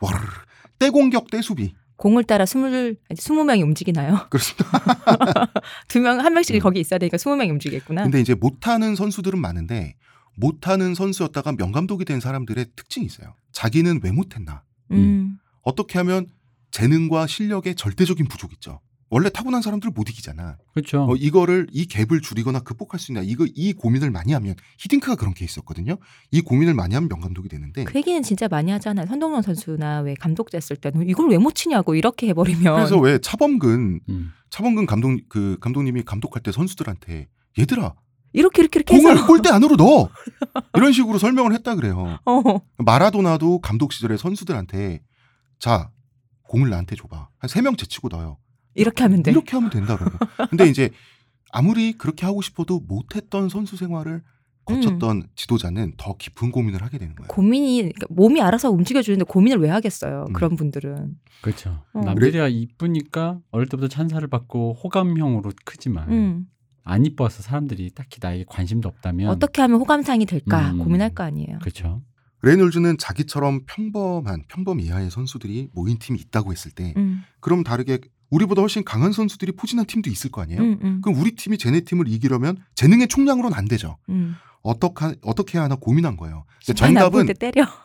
와르르 0.00 0.26
떼공격 0.78 1.30
떼수비 1.30 1.74
공을 1.96 2.24
따라 2.24 2.46
스물 2.46 2.96
스무 3.16 3.42
명이 3.44 3.62
움직이나요? 3.62 4.26
그렇습니다. 4.30 4.70
두 5.88 5.98
명 6.00 6.20
한 6.20 6.32
명씩 6.32 6.54
음. 6.56 6.60
거기 6.60 6.78
있어야 6.78 6.98
되니까 6.98 7.18
스무 7.18 7.34
명이 7.36 7.50
움직이겠구나. 7.50 8.04
근데 8.04 8.20
이제 8.20 8.34
못하는 8.34 8.94
선수들은 8.94 9.40
많은데 9.40 9.96
못하는 10.36 10.94
선수였다가 10.94 11.52
명감독이 11.58 12.04
된 12.04 12.20
사람들의 12.20 12.66
특징이 12.76 13.04
있어요. 13.04 13.34
자기는 13.50 14.00
왜 14.04 14.12
못했나? 14.12 14.62
음. 14.92 15.38
어떻게 15.62 15.98
하면 15.98 16.28
재능과 16.70 17.26
실력의 17.26 17.74
절대적인 17.74 18.28
부족 18.28 18.52
있죠. 18.52 18.80
원래 19.10 19.30
타고난 19.30 19.62
사람들 19.62 19.90
못 19.94 20.10
이기잖아. 20.10 20.58
그렇죠. 20.74 21.04
어, 21.04 21.16
이거를 21.16 21.66
이 21.72 21.86
갭을 21.86 22.22
줄이거나 22.22 22.60
극복할 22.60 23.00
수 23.00 23.10
있냐? 23.12 23.22
이거 23.22 23.46
이 23.54 23.72
고민을 23.72 24.10
많이 24.10 24.32
하면 24.34 24.54
히딩크가 24.78 25.16
그런 25.16 25.32
게 25.32 25.44
있었거든요. 25.46 25.96
이 26.30 26.42
고민을 26.42 26.74
많이 26.74 26.94
하면 26.94 27.08
명감독이 27.08 27.48
되는데 27.48 27.84
그 27.84 27.96
얘기는 27.98 28.22
진짜 28.22 28.48
많이 28.48 28.70
하잖아요. 28.72 29.06
선동영 29.06 29.40
선수나 29.42 30.00
왜 30.00 30.14
감독 30.14 30.50
됐을 30.50 30.76
때는 30.76 31.08
이걸 31.08 31.30
왜 31.30 31.38
못 31.38 31.54
치냐고 31.54 31.94
이렇게 31.94 32.28
해버리면. 32.28 32.74
그래서 32.76 32.98
왜 32.98 33.18
차범근 33.18 34.00
음. 34.08 34.32
차범근 34.50 34.84
감독 34.86 35.18
그 35.28 35.56
감독님이 35.60 36.02
감독할 36.02 36.42
때 36.42 36.52
선수들한테 36.52 37.28
얘들아 37.58 37.94
이렇게 38.34 38.60
이렇게 38.62 38.78
이렇게 38.80 38.96
공을 38.98 39.16
해서. 39.16 39.26
골대 39.26 39.48
안으로 39.48 39.76
넣어 39.76 40.10
이런 40.76 40.92
식으로 40.92 41.18
설명을 41.18 41.54
했다 41.54 41.76
그래요. 41.76 42.18
어. 42.26 42.42
마라도나도 42.76 43.60
감독 43.60 43.92
시절에 43.94 44.16
선수들한테 44.18 45.00
자 45.58 45.90
공을 46.42 46.68
나한테 46.70 46.94
줘봐 46.96 47.28
한 47.38 47.48
세 47.48 47.62
명 47.62 47.76
제치고 47.76 48.08
넣어요. 48.08 48.36
이렇게 48.80 49.02
하면 49.02 49.22
돼. 49.22 49.30
이렇게 49.30 49.52
하면 49.56 49.70
된다 49.70 49.96
그러고. 49.96 50.18
근데 50.50 50.66
이제 50.66 50.90
아무리 51.50 51.92
그렇게 51.92 52.26
하고 52.26 52.42
싶어도 52.42 52.80
못했던 52.80 53.48
선수 53.48 53.76
생활을 53.76 54.22
거쳤던 54.64 55.16
음. 55.16 55.22
지도자는 55.34 55.94
더 55.96 56.14
깊은 56.18 56.50
고민을 56.52 56.82
하게 56.82 56.98
되는 56.98 57.14
거예요. 57.14 57.28
고민이 57.28 57.78
그러니까 57.78 58.06
몸이 58.10 58.40
알아서 58.42 58.70
움직여 58.70 59.00
주는데 59.00 59.24
고민을 59.24 59.58
왜 59.58 59.70
하겠어요? 59.70 60.26
음. 60.28 60.32
그런 60.34 60.56
분들은. 60.56 61.14
그렇죠. 61.40 61.82
어. 61.94 62.00
남들이야 62.00 62.48
이쁘니까 62.48 63.40
어릴 63.50 63.68
때부터 63.68 63.88
찬사를 63.88 64.26
받고 64.28 64.74
호감형으로 64.74 65.52
크지만 65.64 66.12
음. 66.12 66.46
안 66.84 67.04
이뻐서 67.06 67.42
사람들이 67.42 67.90
딱히 67.94 68.18
나에게 68.20 68.44
관심도 68.46 68.88
없다면 68.88 69.28
어떻게 69.28 69.62
하면 69.62 69.78
호감상이 69.80 70.26
될까 70.26 70.72
음. 70.72 70.78
고민할 70.78 71.14
거 71.14 71.22
아니에요. 71.22 71.58
그렇죠. 71.60 72.02
레이놀즈는 72.42 72.98
자기처럼 72.98 73.62
평범한 73.66 74.44
평범 74.48 74.80
이하의 74.80 75.10
선수들이 75.10 75.70
모인 75.72 75.98
팀이 75.98 76.18
있다고 76.20 76.52
했을 76.52 76.70
때 76.70 76.94
음. 76.96 77.22
그럼 77.40 77.64
다르게 77.64 77.98
우리보다 78.30 78.62
훨씬 78.62 78.84
강한 78.84 79.12
선수들이 79.12 79.52
포진한 79.52 79.86
팀도 79.86 80.10
있을 80.10 80.30
거 80.30 80.42
아니에요? 80.42 80.60
음, 80.60 80.78
음, 80.82 81.00
그럼 81.02 81.18
우리 81.18 81.32
팀이 81.32 81.58
쟤네 81.58 81.80
팀을 81.80 82.08
이기려면 82.08 82.58
재능의 82.74 83.08
총량으로는 83.08 83.56
안 83.56 83.66
되죠. 83.66 83.96
음. 84.08 84.36
어떻게 84.62 85.14
어떻게 85.22 85.56
해야 85.56 85.64
하나 85.64 85.76
고민한 85.76 86.16
거예요. 86.16 86.44
정답은. 86.74 87.26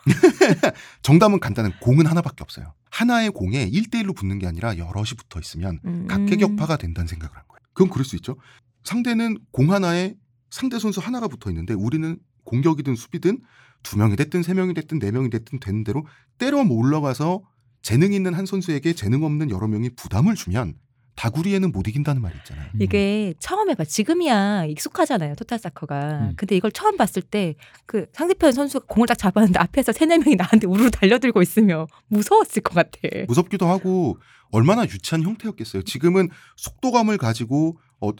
정답은 1.02 1.40
간단한 1.40 1.72
공은 1.80 2.06
하나밖에 2.06 2.42
없어요. 2.42 2.74
하나의 2.90 3.30
공에 3.30 3.70
1대1로 3.70 4.14
붙는 4.14 4.38
게 4.38 4.46
아니라 4.46 4.76
여럿이 4.76 5.10
붙어 5.16 5.40
있으면 5.40 5.80
음. 5.84 6.06
각계격파가 6.08 6.76
된다는 6.76 7.06
생각을 7.06 7.34
한 7.34 7.44
거예요. 7.48 7.60
그건 7.72 7.90
그럴 7.90 8.04
수 8.04 8.16
있죠. 8.16 8.36
상대는 8.82 9.38
공 9.50 9.72
하나에 9.72 10.14
상대 10.50 10.78
선수 10.78 11.00
하나가 11.00 11.26
붙어 11.26 11.50
있는데 11.50 11.74
우리는 11.74 12.18
공격이든 12.44 12.94
수비든 12.96 13.40
두 13.82 13.98
명이 13.98 14.16
됐든 14.16 14.42
세 14.42 14.54
명이 14.54 14.74
됐든 14.74 14.98
네 14.98 15.10
명이 15.10 15.30
됐든 15.30 15.60
되는 15.60 15.84
대로 15.84 16.06
때려 16.38 16.64
몰러가서 16.64 17.42
재능 17.84 18.12
있는 18.14 18.32
한 18.34 18.46
선수에게 18.46 18.94
재능 18.94 19.22
없는 19.22 19.50
여러 19.50 19.68
명이 19.68 19.90
부담을 19.90 20.34
주면 20.34 20.74
다구리에는 21.16 21.70
못 21.70 21.86
이긴다는 21.86 22.20
말이 22.22 22.34
있잖아요. 22.38 22.70
음. 22.74 22.82
이게 22.82 23.34
처음 23.38 23.70
해봐. 23.70 23.84
지금이야 23.84 24.64
익숙하잖아요. 24.64 25.36
토탈 25.36 25.60
사커가. 25.60 26.00
음. 26.30 26.32
근데 26.36 26.56
이걸 26.56 26.72
처음 26.72 26.96
봤을 26.96 27.22
때 27.22 27.54
그 27.86 28.06
상대편 28.12 28.50
선수가 28.52 28.86
공을 28.88 29.06
딱 29.06 29.16
잡았는데 29.16 29.58
앞에서 29.60 29.92
세네 29.92 30.18
명이 30.18 30.34
나한테 30.36 30.66
우르르 30.66 30.90
달려들고 30.90 31.42
있으면 31.42 31.86
무서웠을 32.08 32.62
것 32.62 32.74
같아. 32.74 32.98
무섭기도 33.28 33.66
하고 33.66 34.18
얼마나 34.50 34.82
유치한 34.84 35.22
형태였겠어요. 35.22 35.82
지금은 35.82 36.30
속도감을 36.56 37.18
가지고 37.18 37.78
어, 38.00 38.10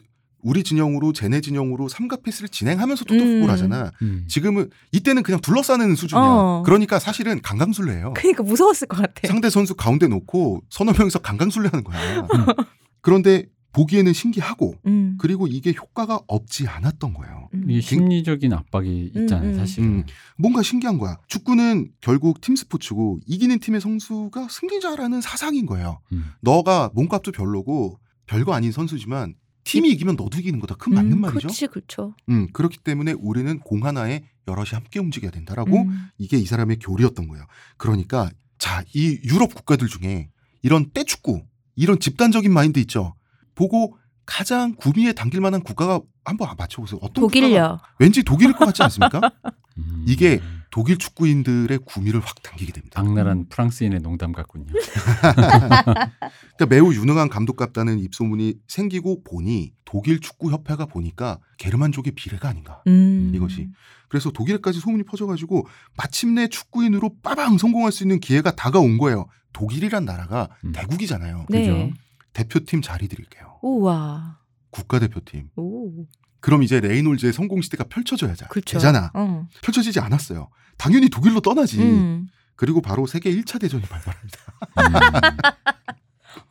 우리 0.44 0.62
진영으로 0.62 1.12
쟤네 1.12 1.40
진영으로 1.40 1.88
삼각 1.88 2.22
패스를 2.22 2.50
진행하면서 2.50 3.06
토토 3.06 3.20
음. 3.20 3.40
풋볼 3.40 3.50
하잖아. 3.50 3.90
음. 4.02 4.26
지금은 4.28 4.70
이때는 4.92 5.22
그냥 5.22 5.40
둘러싸는 5.40 5.96
수준이야. 5.96 6.24
어. 6.24 6.62
그러니까 6.64 6.98
사실은 6.98 7.40
강강술래예요. 7.42 8.12
그러니까 8.14 8.42
무서웠을 8.42 8.86
것 8.86 8.98
같아. 8.98 9.26
상대 9.26 9.48
선수 9.50 9.74
가운데 9.74 10.06
놓고 10.06 10.62
서너 10.68 10.92
명이서 10.92 11.20
강강술래 11.20 11.70
하는 11.72 11.82
거야. 11.82 11.98
그런데 13.00 13.46
보기에는 13.72 14.12
신기하고 14.12 14.74
음. 14.86 15.16
그리고 15.18 15.46
이게 15.46 15.72
효과가 15.72 16.20
없지 16.28 16.68
않았던 16.68 17.14
거예요. 17.14 17.48
음. 17.54 17.70
이 17.70 17.80
심리적인 17.80 18.52
압박이 18.52 19.12
있잖아요, 19.16 19.48
음, 19.48 19.54
음. 19.54 19.58
사실은. 19.58 19.88
음. 19.88 20.04
뭔가 20.36 20.62
신기한 20.62 20.98
거야. 20.98 21.16
축구는 21.26 21.90
결국 22.00 22.40
팀 22.40 22.54
스포츠고 22.54 23.18
이기는 23.26 23.58
팀의 23.58 23.80
선수가 23.80 24.48
승리자라는 24.48 25.20
사상인 25.20 25.66
거예요. 25.66 26.00
음. 26.12 26.26
너가 26.40 26.90
몸값도 26.94 27.32
별로고 27.32 27.98
별거 28.26 28.52
아닌 28.54 28.72
선수지만 28.72 29.34
팀이 29.64 29.90
이기면 29.90 30.16
너도 30.16 30.38
이기는 30.38 30.60
거다. 30.60 30.76
큰 30.76 30.94
맞는 30.94 31.12
음, 31.12 31.20
말이죠. 31.22 31.40
그렇지, 31.40 31.66
그렇죠. 31.66 32.14
음, 32.28 32.48
그렇기 32.52 32.78
때문에 32.78 33.12
우리는 33.12 33.58
공 33.60 33.84
하나에 33.84 34.24
여럿이 34.46 34.70
함께 34.72 35.00
움직여야 35.00 35.30
된다라고 35.30 35.82
음. 35.82 36.08
이게 36.18 36.36
이 36.36 36.44
사람의 36.44 36.78
교리였던 36.78 37.28
거예요. 37.28 37.44
그러니까 37.76 38.30
자, 38.58 38.84
이 38.94 39.20
유럽 39.24 39.54
국가들 39.54 39.88
중에 39.88 40.28
이런 40.62 40.90
떼축구, 40.92 41.42
이런 41.76 41.98
집단적인 41.98 42.52
마인드 42.52 42.78
있죠. 42.80 43.14
보고 43.54 43.96
가장 44.26 44.74
구미에 44.74 45.12
당길 45.12 45.40
만한 45.40 45.62
국가가 45.62 46.00
한번 46.24 46.48
맞춰보세요. 46.56 46.98
어떤 47.02 47.24
국가가 47.24 47.40
독일요. 47.40 47.78
왠지 47.98 48.22
독일일 48.22 48.54
것 48.54 48.66
같지 48.66 48.82
않습니까? 48.82 49.20
음. 49.78 50.04
이게 50.06 50.40
독일 50.70 50.98
축구인들의 50.98 51.78
구미를 51.84 52.20
확 52.20 52.42
당기게 52.42 52.72
됩니다. 52.72 53.00
악랄한 53.00 53.46
프랑스인의 53.48 54.00
농담 54.00 54.32
같군요. 54.32 54.66
그러니까 55.22 56.66
매우 56.68 56.92
유능한 56.92 57.28
감독 57.28 57.56
같다는 57.56 57.98
입소문이 58.00 58.54
생기고 58.66 59.22
보니 59.22 59.72
독일 59.84 60.20
축구 60.20 60.50
협회가 60.50 60.86
보니까 60.86 61.38
게르만족의 61.58 62.14
비례가 62.14 62.48
아닌가. 62.48 62.82
음. 62.88 63.30
이것이. 63.34 63.68
그래서 64.08 64.30
독일까지 64.30 64.80
소문이 64.80 65.04
퍼져가지고 65.04 65.66
마침내 65.96 66.48
축구인으로 66.48 67.16
빠방 67.22 67.58
성공할 67.58 67.92
수 67.92 68.02
있는 68.02 68.18
기회가 68.18 68.50
다가온 68.52 68.98
거예요. 68.98 69.26
독일이란 69.52 70.04
나라가 70.04 70.48
음. 70.64 70.72
대국이잖아요. 70.72 71.46
네. 71.50 71.60
그죠? 71.60 71.90
대표팀 72.34 72.82
자리 72.82 73.08
드릴게요. 73.08 73.58
우와. 73.62 74.38
국가대표팀. 74.70 75.50
오. 75.56 76.06
그럼 76.40 76.62
이제 76.62 76.80
레이놀즈의 76.80 77.32
성공 77.32 77.62
시대가 77.62 77.84
펼쳐져야 77.84 78.34
그렇죠. 78.34 78.74
되잖아. 78.74 79.10
어. 79.14 79.48
펼쳐지지 79.62 80.00
않았어요. 80.00 80.50
당연히 80.76 81.08
독일로 81.08 81.40
떠나지. 81.40 81.80
음. 81.80 82.26
그리고 82.56 82.82
바로 82.82 83.06
세계 83.06 83.30
1차 83.30 83.60
대전이 83.60 83.84
발발합니다. 83.84 84.38
음. 84.78 85.54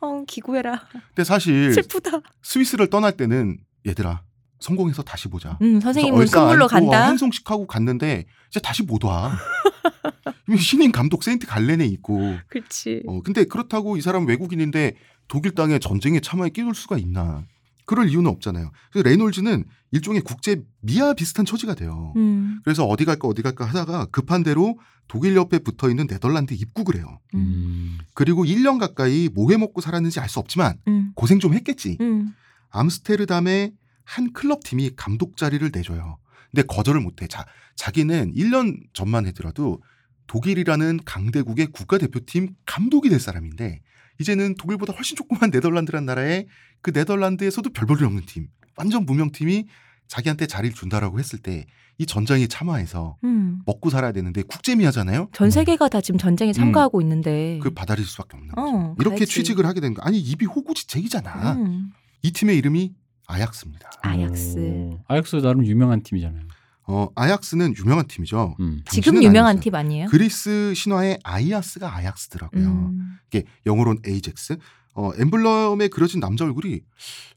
어, 0.00 0.24
기구해라. 0.26 0.82
근데 1.08 1.24
사실 1.24 1.72
슬프다. 1.72 2.20
스위스를 2.42 2.88
떠날 2.88 3.16
때는 3.16 3.58
얘들아 3.86 4.22
성공해서 4.58 5.02
다시 5.02 5.28
보자. 5.28 5.58
음, 5.60 5.80
선생님은 5.80 6.16
그래서 6.16 6.40
큰 6.40 6.48
물로 6.48 6.64
얼싸 6.64 6.76
안고 6.78 6.90
간다. 6.90 7.06
한 7.06 7.16
송씩 7.18 7.50
하고 7.50 7.66
갔는데 7.66 8.24
이제 8.50 8.60
다시 8.60 8.82
못 8.82 9.04
와. 9.04 9.36
신인 10.58 10.92
감독 10.92 11.22
세인트 11.22 11.46
갈렌에 11.46 11.84
있고. 11.86 12.36
그렇지. 12.48 13.02
어 13.06 13.20
근데 13.22 13.44
그렇다고 13.44 13.96
이 13.96 14.00
사람 14.00 14.26
외국인인데 14.26 14.96
독일 15.28 15.54
땅에 15.54 15.78
전쟁에 15.78 16.20
참여에 16.20 16.50
끼울 16.50 16.74
수가 16.74 16.98
있나? 16.98 17.44
그럴 17.86 18.08
이유는 18.08 18.30
없잖아요. 18.30 18.70
그래서 18.90 19.08
레이놀즈는 19.08 19.64
일종의 19.90 20.22
국제 20.22 20.62
미아 20.80 21.12
비슷한 21.14 21.44
처지가 21.44 21.74
돼요. 21.74 22.12
음. 22.16 22.60
그래서 22.64 22.86
어디 22.86 23.04
갈까 23.04 23.28
어디 23.28 23.42
갈까 23.42 23.66
하다가 23.66 24.06
급한 24.06 24.42
대로 24.42 24.78
독일 25.06 25.36
옆에 25.36 25.58
붙어 25.58 25.90
있는 25.90 26.06
네덜란드 26.06 26.54
입국을 26.54 26.96
해요. 26.96 27.20
음. 27.34 27.38
음. 27.38 27.98
그리고 28.14 28.44
1년 28.44 28.78
가까이 28.80 29.28
뭐 29.34 29.50
해 29.50 29.58
먹고 29.58 29.80
살았는지 29.82 30.18
알 30.20 30.28
수 30.30 30.38
없지만 30.40 30.78
음. 30.88 31.12
고생 31.14 31.38
좀 31.40 31.52
했겠지. 31.52 31.98
음. 32.00 32.32
암스테르담의 32.70 33.72
한 34.04 34.32
클럽 34.32 34.62
팀이 34.64 34.92
감독 34.96 35.36
자리를 35.36 35.68
내줘요. 35.72 36.18
근데 36.50 36.62
거절을 36.66 37.00
못해. 37.00 37.26
자, 37.26 37.44
자기는 37.76 38.32
1년 38.34 38.78
전만 38.92 39.26
해더라도 39.26 39.82
독일이라는 40.26 41.00
강대국의 41.04 41.66
국가대표팀 41.66 42.54
감독이 42.66 43.08
될 43.10 43.20
사람인데 43.20 43.80
이제는 44.20 44.54
독일보다 44.56 44.92
훨씬 44.92 45.16
조그만 45.16 45.50
네덜란드란 45.50 46.04
나라에 46.04 46.46
그 46.82 46.90
네덜란드에서도 46.92 47.70
별 47.72 47.86
볼일 47.86 48.04
없는 48.04 48.22
팀, 48.26 48.48
완전 48.76 49.04
무명팀이 49.06 49.66
자기한테 50.08 50.46
자리를 50.46 50.74
준다라고 50.74 51.18
했을 51.18 51.38
때 51.38 51.66
이 51.98 52.06
전쟁에 52.06 52.46
참화에서 52.46 53.16
음. 53.24 53.60
먹고 53.66 53.88
살아야 53.90 54.12
되는데 54.12 54.42
국제미아잖아요. 54.42 55.28
전 55.32 55.50
세계가 55.50 55.88
다 55.88 56.00
지금 56.00 56.18
전쟁에 56.18 56.52
참가하고 56.52 57.00
있는데. 57.02 57.60
그 57.62 57.70
받아들일 57.70 58.06
수밖에 58.06 58.36
없는 58.36 58.52
거죠. 58.54 58.60
어, 58.76 58.94
이렇게 58.98 59.18
가야지. 59.18 59.32
취직을 59.32 59.64
하게 59.66 59.80
된 59.80 59.94
거. 59.94 60.02
아니 60.02 60.18
입이 60.18 60.44
호구지책이잖아. 60.46 61.52
음. 61.54 61.90
이 62.22 62.32
팀의 62.32 62.56
이름이 62.58 62.94
아약스입니다. 63.26 63.90
아약스. 64.02 64.58
오. 64.58 65.00
아약스 65.06 65.36
나름 65.36 65.64
유명한 65.64 66.02
팀이잖아요. 66.02 66.42
어, 66.86 67.08
아약스는 67.14 67.74
유명한 67.78 68.06
팀이죠. 68.06 68.56
음. 68.60 68.82
지금 68.90 69.22
유명한 69.22 69.52
아니죠. 69.52 69.64
팀 69.64 69.74
아니에요? 69.74 70.06
그리스 70.08 70.74
신화의 70.74 71.18
아이아스가 71.24 71.94
아약스더라고요. 71.96 72.66
음. 72.66 73.18
이게 73.28 73.44
영어로는 73.64 74.02
에이젝스. 74.06 74.58
어, 74.94 75.10
엠블럼에 75.18 75.88
그려진 75.88 76.20
남자 76.20 76.44
얼굴이 76.44 76.72
왜 76.72 76.80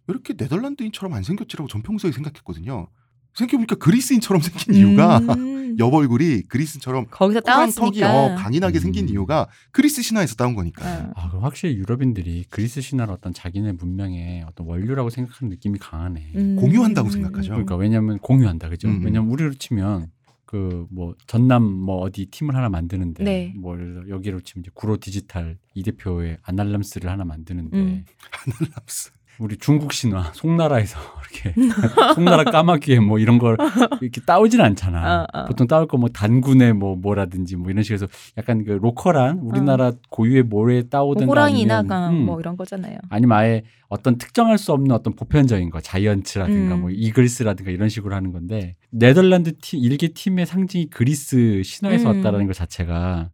이렇게 0.07 0.33
네덜란드인처럼 0.37 1.13
안 1.13 1.23
생겼지라고 1.23 1.67
전 1.69 1.81
평소에 1.81 2.11
생각했거든요. 2.11 2.87
생각해보니까 3.33 3.75
그리스인처럼 3.75 4.41
생긴 4.41 4.75
이유가 4.75 5.19
음. 5.19 5.27
옆 5.79 5.93
얼굴이 5.93 6.43
그리스인처럼 6.43 7.05
거기서 7.09 7.41
턱이 7.41 7.45
따왔으니까. 7.45 8.13
어, 8.13 8.35
강인하게 8.35 8.79
생긴 8.79 9.05
음. 9.05 9.09
이유가 9.09 9.47
그리스 9.71 10.01
신화에서 10.01 10.35
따온 10.35 10.55
거니까. 10.55 10.85
어. 10.85 11.11
아, 11.15 11.29
그럼 11.29 11.43
확실히 11.43 11.75
유럽인들이 11.75 12.45
그리스 12.49 12.81
신화를 12.81 13.13
어떤 13.13 13.33
자기네 13.33 13.73
문명의 13.73 14.43
어떤 14.47 14.67
원류라고 14.67 15.09
생각하는 15.09 15.49
느낌이 15.49 15.79
강하네. 15.79 16.31
음. 16.35 16.55
공유한다고 16.57 17.09
생각하죠. 17.09 17.49
그러니까 17.49 17.75
왜냐하면 17.75 18.19
공유한다, 18.19 18.69
그죠? 18.69 18.87
음. 18.87 19.01
왜냐면 19.03 19.29
우리로 19.29 19.53
치면 19.53 20.11
그뭐 20.45 21.15
전남 21.27 21.63
뭐 21.63 21.97
어디 21.97 22.25
팀을 22.27 22.55
하나 22.55 22.69
만드는데 22.69 23.23
네. 23.23 23.53
뭐 23.57 23.77
여기로 24.07 24.39
치면 24.41 24.63
이제 24.63 24.71
구로 24.73 24.97
디지털 24.97 25.57
이 25.73 25.83
대표의 25.83 26.37
아날람스를 26.41 27.09
하나 27.09 27.25
만드는데 27.25 27.77
음. 27.77 28.05
아날람스. 28.31 29.11
우리 29.39 29.57
중국 29.57 29.93
신화 29.93 30.31
송나라에서 30.33 30.97
이렇게 31.31 31.53
송나라 32.15 32.43
까마귀에 32.45 32.99
뭐 32.99 33.19
이런 33.19 33.37
걸 33.37 33.57
이렇게 34.01 34.21
따오진 34.21 34.61
않잖아. 34.61 35.27
어, 35.33 35.39
어. 35.39 35.45
보통 35.45 35.67
따올 35.67 35.87
거 35.87 35.97
뭐 35.97 36.09
단군의 36.09 36.73
뭐 36.73 36.95
뭐라든지 36.95 37.55
뭐 37.55 37.71
이런 37.71 37.83
식으로 37.83 37.95
해서 37.95 38.07
약간 38.37 38.63
그 38.63 38.71
로컬한 38.71 39.39
우리나라 39.39 39.91
고유의 40.09 40.43
모래에 40.43 40.81
뭐 40.81 40.89
따오든 40.89 41.27
호랑이나가 41.27 41.95
아니면, 42.07 42.21
음, 42.21 42.25
뭐 42.25 42.39
이런 42.39 42.55
거잖아요. 42.55 42.97
아니면 43.09 43.37
아예 43.37 43.63
어떤 43.89 44.17
특정할 44.17 44.57
수 44.57 44.73
없는 44.73 44.91
어떤 44.91 45.13
보편적인 45.15 45.69
거 45.69 45.81
자이언츠라든가 45.81 46.75
음. 46.75 46.81
뭐 46.81 46.89
이글스라든가 46.91 47.71
이런 47.71 47.89
식으로 47.89 48.15
하는 48.15 48.31
건데 48.31 48.75
네덜란드 48.91 49.57
팀 49.59 49.79
일개 49.83 50.09
팀의 50.09 50.45
상징이 50.45 50.89
그리스 50.89 51.61
신화에서 51.63 52.11
음. 52.11 52.17
왔다라는 52.17 52.47
것 52.47 52.53
자체가 52.53 53.31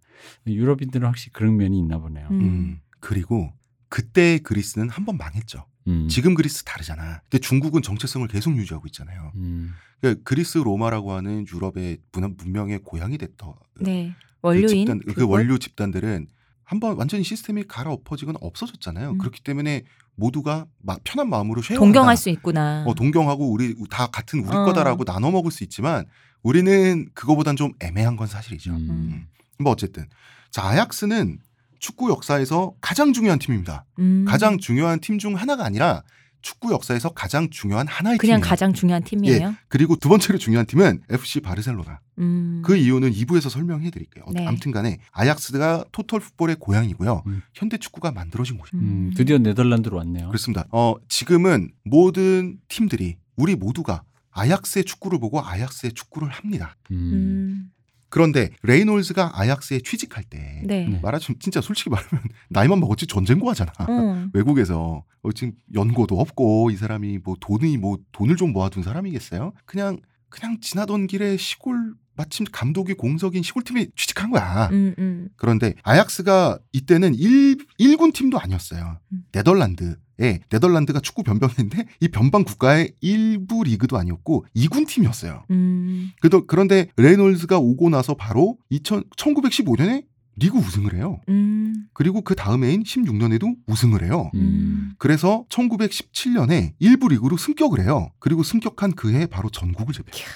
유럽인들은 0.47 1.05
확실히 1.05 1.33
그런 1.33 1.57
면이 1.57 1.77
있나 1.77 1.97
보네요. 1.99 2.27
음. 2.31 2.39
음. 2.41 2.79
그리고 2.99 3.49
그때 3.97 4.39
그리스는 4.39 4.89
한 4.89 5.05
번 5.05 5.17
망했죠. 5.17 5.67
음. 5.87 6.07
지금 6.09 6.33
그리스 6.33 6.63
다르잖아. 6.63 7.21
근데 7.29 7.37
중국은 7.39 7.83
정체성을 7.83 8.27
계속 8.27 8.57
유지하고 8.57 8.87
있잖아요. 8.87 9.31
음. 9.35 9.71
그러니까 10.01 10.21
그리스 10.23 10.57
로마라고 10.57 11.11
하는 11.11 11.45
유럽의 11.53 11.99
문명의 12.37 12.79
고향이 12.79 13.19
됐던 13.19 13.53
네. 13.81 14.15
그 14.41 14.47
원료인 14.47 14.67
집단, 14.67 14.99
그 14.99 15.13
그걸- 15.13 15.25
원료 15.25 15.59
집단들은 15.59 16.25
한번 16.63 16.97
완전히 16.97 17.23
시스템이 17.23 17.65
갈아엎어지거나 17.67 18.39
없어졌잖아요. 18.41 19.11
음. 19.11 19.17
그렇기 19.19 19.43
때문에 19.43 19.83
모두가 20.15 20.65
막 20.81 20.99
편한 21.03 21.29
마음으로 21.29 21.61
쉐어한다. 21.61 21.79
동경할 21.85 22.17
수 22.17 22.29
있구나. 22.31 22.83
어, 22.87 22.95
동경하고 22.95 23.51
우리 23.51 23.75
다 23.91 24.07
같은 24.07 24.39
우리 24.39 24.55
어. 24.55 24.65
거다라고 24.65 25.03
나눠 25.05 25.29
먹을 25.29 25.51
수 25.51 25.63
있지만 25.63 26.05
우리는 26.41 27.07
그거보단 27.13 27.55
좀 27.57 27.73
애매한 27.79 28.15
건 28.15 28.25
사실이죠. 28.25 28.71
음. 28.71 28.87
음. 28.89 29.27
뭐 29.59 29.71
어쨌든 29.71 30.07
자 30.49 30.63
아약스는 30.63 31.37
축구 31.83 32.09
역사에서 32.09 32.73
가장 32.79 33.11
중요한 33.11 33.39
팀입니다. 33.39 33.83
음. 33.99 34.23
가장 34.25 34.57
중요한 34.57 35.01
팀 35.01 35.19
중 35.19 35.35
하나가 35.35 35.65
아니라 35.65 36.01
축구 36.41 36.71
역사에서 36.71 37.09
가장 37.09 37.49
중요한 37.49 37.87
하나의 37.87 38.17
그냥 38.17 38.37
팀이에요. 38.39 38.49
가장 38.49 38.73
중요한 38.73 39.03
팀이에요. 39.03 39.53
그리고 39.67 39.97
두 39.97 40.07
번째로 40.07 40.37
중요한 40.39 40.65
팀은 40.65 41.01
FC 41.09 41.41
바르셀로나. 41.41 41.99
음. 42.19 42.61
그 42.63 42.77
이유는 42.77 43.11
2부에서 43.11 43.49
설명해 43.49 43.91
드릴게요. 43.91 44.23
네. 44.33 44.45
아무튼 44.47 44.71
간에 44.71 44.99
아약스가 45.11 45.85
토털 45.91 46.21
풋볼의 46.21 46.55
고향이고요. 46.59 47.23
음. 47.27 47.41
현대 47.53 47.77
축구가 47.77 48.11
만들어진 48.13 48.57
곳이에요. 48.57 48.81
음, 48.81 49.11
드디어 49.15 49.37
네덜란드로 49.37 49.97
왔네요. 49.97 50.27
그렇습니다. 50.27 50.65
어, 50.71 50.95
지금은 51.09 51.69
모든 51.83 52.59
팀들이 52.69 53.17
우리 53.35 53.55
모두가 53.55 54.03
아약스의 54.31 54.85
축구를 54.85 55.19
보고 55.19 55.41
아약스의 55.41 55.93
축구를 55.93 56.29
합니다. 56.29 56.75
음. 56.91 57.69
음. 58.13 58.23
그런데 58.23 58.49
레이놀즈가 58.61 59.31
아약스에 59.33 59.79
취직할 59.79 60.23
때 60.23 60.61
네. 60.63 60.87
네. 60.87 60.99
말하자면 61.01 61.39
진짜 61.39 61.61
솔직히 61.61 61.89
말하면 61.89 62.23
나이만 62.49 62.79
먹었지 62.79 63.07
전쟁고 63.07 63.49
하잖아. 63.49 63.71
어. 63.79 64.27
외국에서 64.33 65.03
어, 65.23 65.31
지금 65.31 65.53
연고도 65.73 66.19
없고 66.19 66.69
이 66.71 66.77
사람이 66.77 67.19
뭐 67.23 67.35
돈이 67.39 67.77
뭐 67.77 67.97
돈을 68.11 68.35
좀 68.35 68.53
모아둔 68.53 68.83
사람이겠어요? 68.83 69.53
그냥 69.65 69.99
그냥 70.29 70.59
지나던 70.59 71.07
길에 71.07 71.37
시골 71.37 71.93
마침 72.15 72.45
감독이 72.51 72.93
공석인 72.93 73.41
시골팀에 73.43 73.87
취직한 73.95 74.29
거야. 74.31 74.69
음, 74.71 74.93
음. 74.99 75.29
그런데 75.35 75.73
아약스가 75.83 76.59
이때는 76.71 77.15
1, 77.15 77.57
일군 77.77 78.11
팀도 78.11 78.39
아니었어요. 78.39 78.99
음. 79.11 79.23
네덜란드 79.31 79.95
에 80.21 80.39
네덜란드가 80.51 80.99
축구 80.99 81.23
변방인데 81.23 81.85
이 81.99 82.07
변방 82.07 82.43
국가의 82.43 82.93
일부 83.01 83.63
리그도 83.63 83.97
아니었고 83.97 84.45
2군 84.55 84.87
팀이었어요. 84.87 85.43
음. 85.49 86.11
그도- 86.21 86.45
그런데 86.45 86.87
레이놀즈가 86.97 87.57
오고 87.57 87.89
나서 87.89 88.13
바로 88.13 88.57
2000, 88.69 89.05
1915년에 89.17 90.05
리그 90.35 90.57
우승을 90.59 90.93
해요. 90.93 91.19
음. 91.29 91.87
그리고 91.93 92.21
그 92.21 92.35
다음 92.35 92.63
해인 92.63 92.83
16년에도 92.83 93.55
우승을 93.65 94.03
해요. 94.03 94.29
음. 94.35 94.93
그래서 94.99 95.45
1917년에 95.49 96.73
일부 96.77 97.09
리그로 97.09 97.35
승격을 97.37 97.81
해요. 97.81 98.11
그리고 98.19 98.43
승격한 98.43 98.91
그 98.93 99.09
해 99.13 99.25
바로 99.25 99.49
전국을 99.49 99.95
제패해요. 99.95 100.27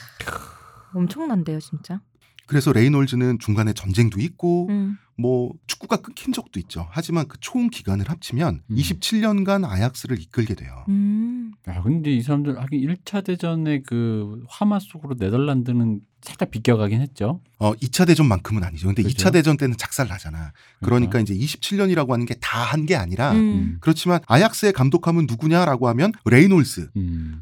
엄청난데요, 0.98 1.60
진짜. 1.60 2.02
그래서 2.46 2.72
레이놀즈는 2.72 3.40
중간에 3.40 3.74
전쟁도 3.74 4.22
있고 4.22 4.68
음. 4.70 4.98
뭐 5.20 5.52
축구가 5.68 5.98
끊긴 5.98 6.32
적도 6.32 6.60
있죠. 6.62 6.88
하지만 6.92 7.28
그 7.28 7.38
총 7.42 7.70
기간을 7.70 8.10
합치면 8.10 8.62
음. 8.70 8.76
27년간 8.76 9.66
아약스를 9.68 10.20
이끌게 10.22 10.54
돼요. 10.56 10.86
음. 10.90 11.52
야, 11.68 11.82
근데 11.82 12.12
이 12.12 12.22
사람들 12.22 12.58
하긴 12.62 12.82
1차 12.88 13.24
대전의 13.26 13.84
그 13.84 14.44
화마 14.48 14.80
속으로 14.80 15.16
네덜란드는 15.20 16.00
살짝 16.22 16.52
비껴가긴 16.52 17.02
했죠. 17.02 17.42
어 17.60 17.74
2차 17.74 18.06
대전만큼은 18.08 18.64
아니죠. 18.64 18.88
근데 18.88 19.04
그죠? 19.04 19.16
2차 19.30 19.34
대전 19.34 19.58
때는 19.58 19.76
작살 19.78 20.08
나잖아. 20.08 20.52
그러니까 20.82 21.20
이제 21.20 21.34
27년이라고 21.34 22.10
하는 22.12 22.26
게 22.26 22.36
다 22.36 22.64
한 22.72 22.86
게 22.86 22.96
아니라 22.96 23.34
음. 23.34 23.78
그렇지만 23.82 24.20
아약스의 24.28 24.74
감독하면 24.74 25.26
누구냐라고 25.28 25.88
하면 25.90 26.12
레이놀즈. 26.26 26.90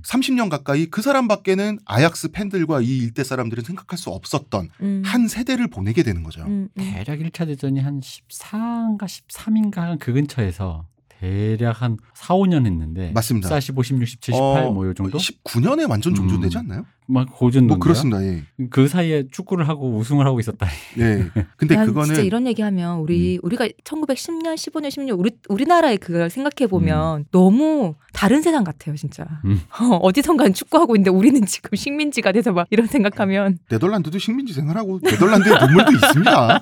음. 0.06 0.20
30년 0.20 0.50
가까이 0.50 0.86
그 0.86 1.02
사람밖에는 1.02 1.80
아약스 1.86 2.32
팬들과 2.32 2.82
이 2.82 2.98
일대 2.98 3.24
사람들은 3.24 3.64
생각할 3.64 3.98
수 3.98 4.12
없었던 4.12 4.70
음. 4.82 5.02
한 5.06 5.28
세대를 5.28 5.68
보내게 5.68 6.04
되는 6.04 6.24
거죠. 6.24 6.44
음, 6.44 6.70
음. 6.78 6.84
대략 6.94 7.20
1차 7.20 7.48
대전이 7.48 7.80
한 7.80 8.00
14인가 8.00 9.04
13인가 9.04 10.00
그 10.00 10.14
근처에서 10.14 10.86
대략 11.26 11.82
한 11.82 11.98
4, 12.14 12.36
5년 12.36 12.66
했는데 12.66 13.12
맞습니다. 13.14 13.50
14, 13.50 13.60
15, 13.60 13.84
16, 13.84 14.06
17, 14.08 14.34
18 14.34 14.64
어, 14.64 14.72
뭐요 14.72 14.94
정도? 14.94 15.18
19년에 15.18 15.90
완전 15.90 16.14
종전되지 16.14 16.58
음. 16.58 16.60
않나요? 16.60 16.86
막 17.08 17.28
고전 17.32 17.68
뭐 17.68 17.78
그렇습니다. 17.78 18.24
예. 18.24 18.44
그 18.70 18.88
사이에 18.88 19.26
축구를 19.32 19.68
하고 19.68 19.96
우승을 19.98 20.26
하고 20.26 20.40
있었다. 20.40 20.68
예. 20.98 21.26
근데 21.58 21.76
난 21.76 21.86
그거는 21.86 22.08
진짜 22.08 22.22
이런 22.22 22.48
얘기하면 22.48 23.00
우리 23.00 23.40
우리가 23.44 23.68
1910년, 23.84 24.56
15년, 24.56 24.88
16년 24.88 25.20
우리 25.20 25.32
우리나라의 25.50 25.98
그걸 25.98 26.30
생각해 26.30 26.68
보면 26.68 27.26
너무 27.32 27.96
다른 28.14 28.42
세상 28.42 28.64
같아요, 28.64 28.96
진짜. 28.96 29.26
음. 29.46 29.62
어, 29.82 29.98
어디선가 29.98 30.50
축구하고 30.50 30.96
있는데 30.96 31.12
우리는 31.12 31.46
지금 31.46 31.76
식민지가 31.76 32.32
돼서 32.32 32.52
막 32.52 32.68
이런 32.72 32.88
생각하면 32.88 33.60
네덜란드도 33.70 34.18
식민지 34.18 34.54
생활하고 34.54 35.00
네덜란드의 35.04 35.56
눈물도 35.60 35.92
있습니다. 35.92 36.62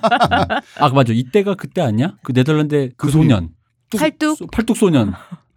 아 0.78 0.88
맞아 0.90 1.12
이때가 1.12 1.54
그때 1.54 1.80
아니야? 1.80 2.16
그 2.22 2.32
네덜란드 2.32 2.90
그그 2.96 3.10
소년 3.10 3.50
팔뚝 3.98 4.36
소- 4.38 4.46
팔뚝 4.46 4.76
소년 4.76 5.12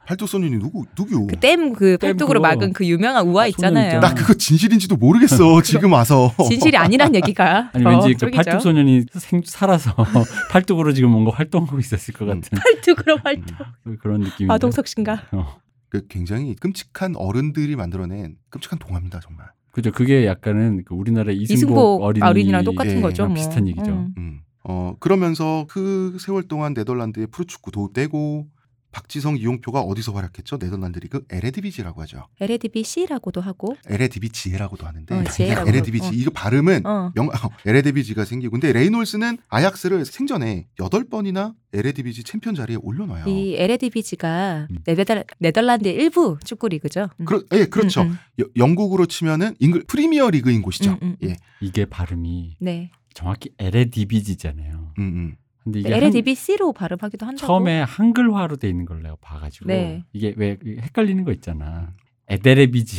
팔뚝 0.06 0.30
소년이 0.30 0.58
누구 0.60 0.86
누구요? 0.97 1.28
그댐그댐 1.28 1.97
팔뚝으로 2.00 2.39
그거. 2.39 2.47
막은 2.47 2.71
그 2.71 2.86
유명한 2.86 3.28
우화 3.28 3.43
아, 3.43 3.47
있잖아요. 3.47 3.88
있잖아. 3.88 4.08
나 4.08 4.13
그거 4.13 4.34
진실인지도 4.34 4.95
모르겠어. 4.95 5.62
지금 5.63 5.91
와서. 5.91 6.34
진실이 6.47 6.78
아니란 6.78 7.13
얘기가 7.13 7.71
아니 7.73 7.84
더 7.84 7.89
왠지 7.89 8.13
그 8.13 8.17
쪽이죠. 8.19 8.36
팔뚝 8.43 8.62
소년이 8.62 9.04
생, 9.15 9.41
살아서 9.43 9.93
팔뚝으로 10.52 10.93
지금 10.93 11.10
뭔가 11.12 11.32
활동하고 11.32 11.78
있었을 11.80 12.13
것 12.13 12.23
음. 12.30 12.39
같은 12.41 12.58
팔뚝으로 12.58 13.17
활동. 13.21 13.58
그런 14.00 14.21
느낌. 14.21 14.50
아동석 14.50 14.88
씨인가? 14.88 15.23
어. 15.34 15.58
그 15.89 16.06
굉장히 16.08 16.56
끔찍한 16.56 17.15
어른들이 17.17 17.76
만들어낸 17.76 18.36
끔찍한 18.50 18.80
동화입니다, 18.80 19.19
정말. 19.21 19.47
그죠. 19.71 19.91
그게 19.91 20.26
약간은 20.26 20.84
그 20.86 20.95
우리나라 20.95 21.32
이승복, 21.34 21.54
이승복 21.54 22.02
어린이 22.04 22.26
어린이 22.26 22.52
랑 22.52 22.63
똑같은 22.63 22.97
예, 22.97 23.02
거죠. 23.02 23.26
뭐. 23.26 23.36
비슷한 23.36 23.67
얘기죠. 23.67 23.91
음. 23.91 24.13
음. 24.17 24.39
어, 24.69 24.95
그러면서 24.99 25.65
그 25.69 26.17
세월 26.19 26.43
동안 26.47 26.73
네덜란드의 26.73 27.27
프로축구 27.27 27.71
도입되고 27.71 28.47
박지성, 28.91 29.38
이영표가 29.38 29.82
어디서 29.82 30.12
활약했죠? 30.13 30.58
네덜란드 30.58 30.97
리그 30.99 31.23
에레디비지라고 31.30 32.01
하죠. 32.01 32.25
에레디비시라고도 32.41 33.41
하고. 33.41 33.75
에레디비지라고도 33.88 34.88
하는데 34.88 35.13
어, 35.13 35.23
에레디비지 35.67 36.08
어. 36.08 36.12
이거 36.13 36.32
발음은 36.32 36.86
어. 36.86 37.12
영, 37.15 37.27
어, 37.27 37.32
에레디비지가 37.65 38.25
생기고 38.25 38.51
근데 38.51 38.71
레이놀즈는 38.73 39.38
아약스를 39.49 40.03
생전에 40.06 40.67
8번이나 40.80 41.53
에레디비지 41.73 42.23
챔피언 42.23 42.56
자리에 42.56 42.77
올려놔요. 42.82 43.25
이 43.27 43.56
에레디비지가 43.58 44.67
음. 44.71 44.77
네덜, 44.86 45.23
네덜란드의 45.39 45.93
일부 45.93 46.38
축구 46.43 46.67
리그죠. 46.69 47.10
음. 47.19 47.25
그러, 47.25 47.43
예, 47.53 47.65
그렇죠. 47.65 48.01
음, 48.03 48.08
음. 48.12 48.17
여- 48.41 48.47
영국으로 48.56 49.06
치면은 49.06 49.53
잉글 49.60 49.84
프리미어 49.88 50.30
리그인 50.32 50.62
곳이죠. 50.62 50.91
음, 50.91 50.97
음, 51.03 51.15
음. 51.21 51.30
예. 51.30 51.36
이게 51.62 51.86
발음이 51.86 52.56
네. 52.60 52.89
정확히 53.13 53.50
에레디비지잖아요. 53.60 54.93
음, 55.00 55.04
음. 55.04 55.36
근데 55.63 55.80
이게 55.80 55.89
한- 55.93 55.98
LADBC로 56.02 56.72
발음하기도 56.74 57.26
한다고. 57.26 57.46
처음에 57.46 57.82
한글화로 57.82 58.56
돼 58.56 58.70
있는 58.70 58.86
걸 58.86 59.02
내가 59.02 59.15
봐가지고 59.20 59.67
네. 59.67 60.04
이게 60.13 60.34
왜 60.38 60.58
헷갈리는 60.65 61.24
거 61.26 61.32
있잖아. 61.34 61.93
에데레비지, 62.30 62.98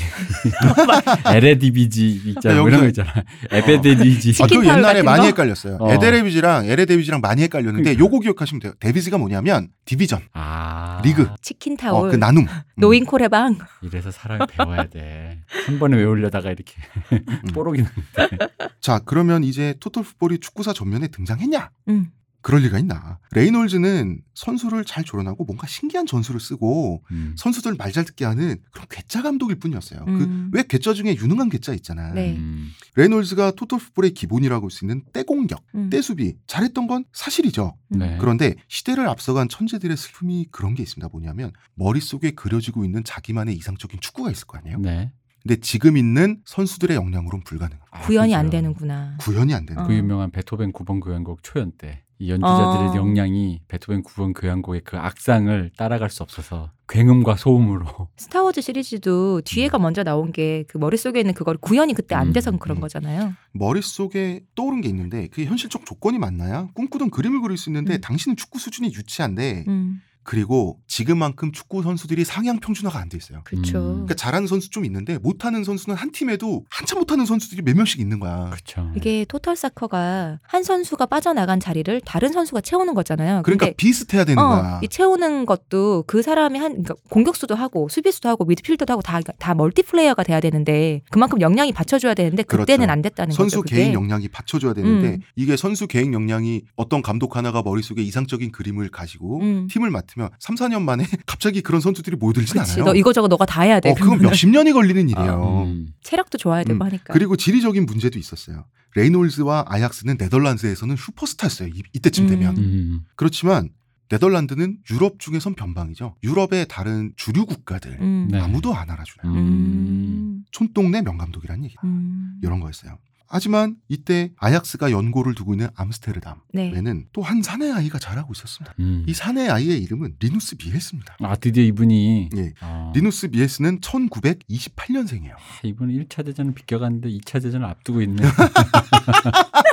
에레디비지 1.34 2.22
있잖아. 2.28 2.60
뭐 2.60 2.68
이런 2.68 2.80
거 2.80 2.86
있잖아. 2.86 3.12
에베데비지. 3.50 4.42
아, 4.42 4.46
그 4.46 4.66
옛날에 4.66 5.02
많이 5.02 5.20
거? 5.20 5.26
헷갈렸어요. 5.26 5.76
어. 5.80 5.92
에데레비지랑 5.92 6.64
에레데비지랑 6.66 7.20
많이 7.20 7.42
헷갈렸는데 7.42 7.82
그러니까. 7.94 8.04
요거 8.04 8.20
기억하시면 8.20 8.60
돼요. 8.60 8.72
데비지가 8.80 9.18
뭐냐면 9.18 9.68
디비전. 9.84 10.22
아 10.32 11.02
리그. 11.04 11.28
치킨 11.42 11.74
어, 11.74 11.76
타올. 11.76 12.10
그 12.10 12.16
나눔. 12.16 12.44
음. 12.44 12.48
노인 12.76 13.04
코레방. 13.04 13.58
이래서 13.82 14.10
사람이 14.10 14.46
배워야 14.50 14.84
돼. 14.88 15.40
한 15.66 15.78
번에 15.78 15.96
외우려다가 15.98 16.50
이렇게 16.50 16.74
뽀록이 17.52 17.82
나는데. 17.82 18.46
자, 18.80 18.98
그러면 19.04 19.44
이제 19.44 19.74
토탈 19.80 20.04
풋볼이 20.04 20.38
축구사 20.38 20.72
전면에 20.72 21.08
등장했냐? 21.08 21.70
음. 21.88 22.06
그럴 22.40 22.62
리가 22.62 22.78
있나? 22.78 23.18
레이놀즈는 23.32 24.20
선수를 24.34 24.84
잘 24.84 25.02
조련하고 25.04 25.44
뭔가 25.44 25.66
신기한 25.66 26.06
전술을 26.06 26.38
쓰고 26.40 27.02
음. 27.10 27.34
선수들 27.36 27.74
말 27.76 27.88
잘 27.92 28.04
듣게 28.04 28.24
하는 28.24 28.56
그런 28.70 28.86
괴짜 28.90 29.22
감독일 29.22 29.58
뿐이었어요. 29.58 30.04
음. 30.06 30.50
그왜 30.52 30.64
괴짜 30.68 30.94
중에 30.94 31.16
유능한 31.16 31.48
괴짜 31.48 31.72
있잖아. 31.74 32.12
네. 32.12 32.36
음. 32.36 32.68
레이놀즈가 32.94 33.50
토탈 33.52 33.78
풋볼의 33.80 34.12
기본이라고 34.12 34.66
할 34.66 34.70
수 34.70 34.84
있는 34.84 35.02
떼공격, 35.12 35.62
음. 35.74 35.90
떼수비 35.90 36.36
잘했던 36.46 36.86
건 36.86 37.04
사실이죠. 37.12 37.76
음. 37.94 37.98
네. 37.98 38.16
그런데 38.20 38.54
시대를 38.68 39.08
앞서간 39.08 39.48
천재들의 39.48 39.96
슬픔이 39.96 40.46
그런 40.52 40.74
게 40.74 40.82
있습니다. 40.82 41.08
뭐냐면 41.10 41.50
머릿속에 41.74 42.30
그려지고 42.32 42.84
있는 42.84 43.02
자기만의 43.04 43.56
이상적인 43.56 44.00
축구가 44.00 44.30
있을 44.30 44.46
거 44.46 44.58
아니에요. 44.58 44.78
네. 44.78 45.10
근데 45.42 45.56
지금 45.60 45.96
있는 45.96 46.40
선수들의 46.44 46.94
역량으로는 46.96 47.42
불가능해요. 47.44 47.82
아, 47.90 48.00
구현이 48.02 48.34
안 48.34 48.46
그죠. 48.46 48.50
되는구나. 48.58 49.16
구현이 49.20 49.54
안 49.54 49.64
되는 49.66 49.82
어. 49.82 49.86
그 49.86 49.94
유명한 49.94 50.30
베토벤 50.30 50.72
9번 50.72 51.00
교향곡 51.00 51.42
초연 51.42 51.72
때. 51.78 52.04
이 52.18 52.30
연주자들의 52.30 52.88
어. 52.90 52.96
역량이 52.96 53.60
베토벤 53.68 54.02
9번 54.02 54.34
교향곡의 54.38 54.82
그 54.84 54.96
악상을 54.96 55.70
따라갈 55.76 56.10
수 56.10 56.22
없어서 56.22 56.70
굉음과 56.88 57.36
소음으로 57.36 58.08
스타워즈 58.16 58.60
시리즈도 58.62 59.42
뒤에가 59.42 59.78
먼저 59.78 60.02
나온 60.02 60.32
게 60.32 60.64
그 60.68 60.78
머릿속에 60.78 61.20
있는 61.20 61.34
그걸 61.34 61.56
구현이 61.56 61.94
그때 61.94 62.14
안 62.14 62.28
음, 62.28 62.32
돼서 62.32 62.50
그런 62.58 62.78
음. 62.78 62.80
거잖아요. 62.80 63.34
머릿속에 63.52 64.44
떠오른 64.54 64.80
게 64.80 64.88
있는데 64.88 65.28
그게 65.28 65.44
현실적 65.44 65.86
조건이 65.86 66.18
맞나요? 66.18 66.70
꿈꾸던 66.74 67.10
그림을 67.10 67.40
그릴 67.40 67.56
수 67.56 67.70
있는데 67.70 67.94
음. 67.94 68.00
당신은 68.00 68.36
축구 68.36 68.58
수준이 68.58 68.88
유치한데 68.94 69.64
음. 69.68 70.02
그리고 70.28 70.78
지금만큼 70.86 71.52
축구 71.52 71.82
선수들이 71.82 72.22
상향 72.26 72.58
평준화가 72.60 72.98
안 72.98 73.08
돼 73.08 73.16
있어요. 73.16 73.40
그렇죠. 73.44 73.78
음. 73.78 73.92
그러니까 73.92 74.14
잘하는 74.14 74.46
선수 74.46 74.68
좀 74.68 74.84
있는데 74.84 75.16
못하는 75.16 75.64
선수는 75.64 75.96
한 75.96 76.12
팀에도 76.12 76.66
한참 76.68 76.98
못하는 76.98 77.24
선수들이 77.24 77.62
몇 77.62 77.74
명씩 77.74 77.98
있는 77.98 78.20
거야. 78.20 78.50
그렇죠. 78.50 78.90
이게 78.94 79.24
토탈 79.26 79.56
사커가 79.56 80.40
한 80.42 80.62
선수가 80.62 81.06
빠져나간 81.06 81.60
자리를 81.60 82.02
다른 82.02 82.30
선수가 82.32 82.60
채우는 82.60 82.92
거잖아요. 82.92 83.40
그러니까 83.42 83.64
근데 83.66 83.76
비슷해야 83.76 84.26
되는 84.26 84.42
어, 84.42 84.48
거야. 84.48 84.80
이 84.82 84.88
채우는 84.88 85.46
것도 85.46 86.04
그 86.06 86.20
사람이 86.20 86.58
한 86.58 86.72
그러니까 86.72 86.94
공격수도 87.08 87.54
하고 87.54 87.88
수비수도 87.88 88.28
하고 88.28 88.44
미드필더도 88.44 88.92
하고 88.92 89.00
다 89.00 89.20
다 89.38 89.54
멀티플레이어가 89.54 90.24
돼야 90.24 90.40
되는데 90.40 91.00
그만큼 91.10 91.40
역량이 91.40 91.72
받쳐줘야 91.72 92.12
되는데 92.12 92.42
그때는 92.42 92.80
그렇죠. 92.86 92.92
안 92.92 93.00
됐다는 93.00 93.32
선수 93.32 93.56
거죠. 93.56 93.62
그게. 93.62 93.76
개인 93.76 93.94
역량이 93.94 94.28
받쳐줘야 94.28 94.74
되는데 94.74 95.08
음. 95.08 95.20
이게 95.36 95.56
선수 95.56 95.86
개인 95.86 96.12
역량이 96.12 96.62
어떤 96.76 97.00
감독 97.00 97.36
하나가 97.36 97.62
머릿속에 97.62 98.02
이상적인 98.02 98.52
그림을 98.52 98.90
가지고 98.90 99.40
음. 99.40 99.68
팀을 99.70 99.90
맡으면 99.90 100.17
3, 100.38 100.56
4년 100.56 100.82
만에 100.82 101.04
갑자기 101.26 101.60
그런 101.60 101.80
선수들이 101.80 102.16
모여들진 102.16 102.60
그치, 102.60 102.72
않아요. 102.72 102.84
너 102.84 102.94
이거저거 102.94 103.28
너가 103.28 103.46
다 103.46 103.62
해야 103.62 103.80
돼. 103.80 103.90
어, 103.90 103.94
그건. 103.94 104.18
몇십 104.20 104.50
년이 104.50 104.72
걸리는 104.72 105.08
일이에요. 105.08 105.30
아, 105.30 105.62
음. 105.64 105.88
체력도 106.02 106.38
좋아야 106.38 106.64
되고 106.64 106.78
음, 106.78 106.82
하니까. 106.82 107.12
그리고 107.12 107.36
지리적인 107.36 107.86
문제도 107.86 108.18
있었어요. 108.18 108.64
레이놀즈와 108.94 109.66
아약스는 109.68 110.16
네덜란드에서는 110.18 110.96
슈퍼스타였어요. 110.96 111.68
이, 111.68 111.82
이때쯤 111.92 112.26
되면. 112.26 112.56
음. 112.56 112.62
음. 112.62 113.00
그렇지만 113.16 113.70
네덜란드는 114.10 114.78
유럽 114.90 115.18
중에선 115.18 115.54
변방이죠. 115.54 116.16
유럽의 116.22 116.66
다른 116.68 117.12
주류 117.16 117.46
국가들 117.46 117.98
음. 118.00 118.28
네. 118.30 118.40
아무도 118.40 118.74
안 118.74 118.90
알아주나요. 118.90 119.32
음. 119.32 119.36
음. 119.38 120.44
촌동네 120.50 121.02
명감독이라는 121.02 121.64
얘기. 121.64 121.74
음. 121.84 122.38
이런 122.42 122.60
거였어요. 122.60 122.98
하지만 123.28 123.76
이때 123.88 124.32
아약스가 124.38 124.90
연고를 124.90 125.34
두고 125.34 125.54
있는 125.54 125.68
암스테르담에는 125.74 126.42
네. 126.54 127.04
또 127.12 127.27
한 127.27 127.42
사내 127.42 127.70
아이가 127.70 127.98
자라고 127.98 128.32
있었습니다. 128.32 128.74
음. 128.80 129.04
이 129.06 129.12
사내 129.12 129.48
아이의 129.48 129.82
이름은 129.82 130.16
리누스 130.18 130.56
미헬스입니다. 130.64 131.16
아 131.20 131.36
드디어 131.36 131.62
이분이 131.62 132.30
예. 132.36 132.54
아, 132.60 132.90
리누스 132.94 133.26
미헬스는 133.26 133.80
1928년생이에요. 133.80 135.34
이분은 135.62 135.94
1차 136.06 136.24
대전을 136.24 136.54
비껴갔는데 136.54 137.10
2차 137.10 137.42
대전을 137.42 137.66
앞두고 137.66 138.00
있네. 138.02 138.22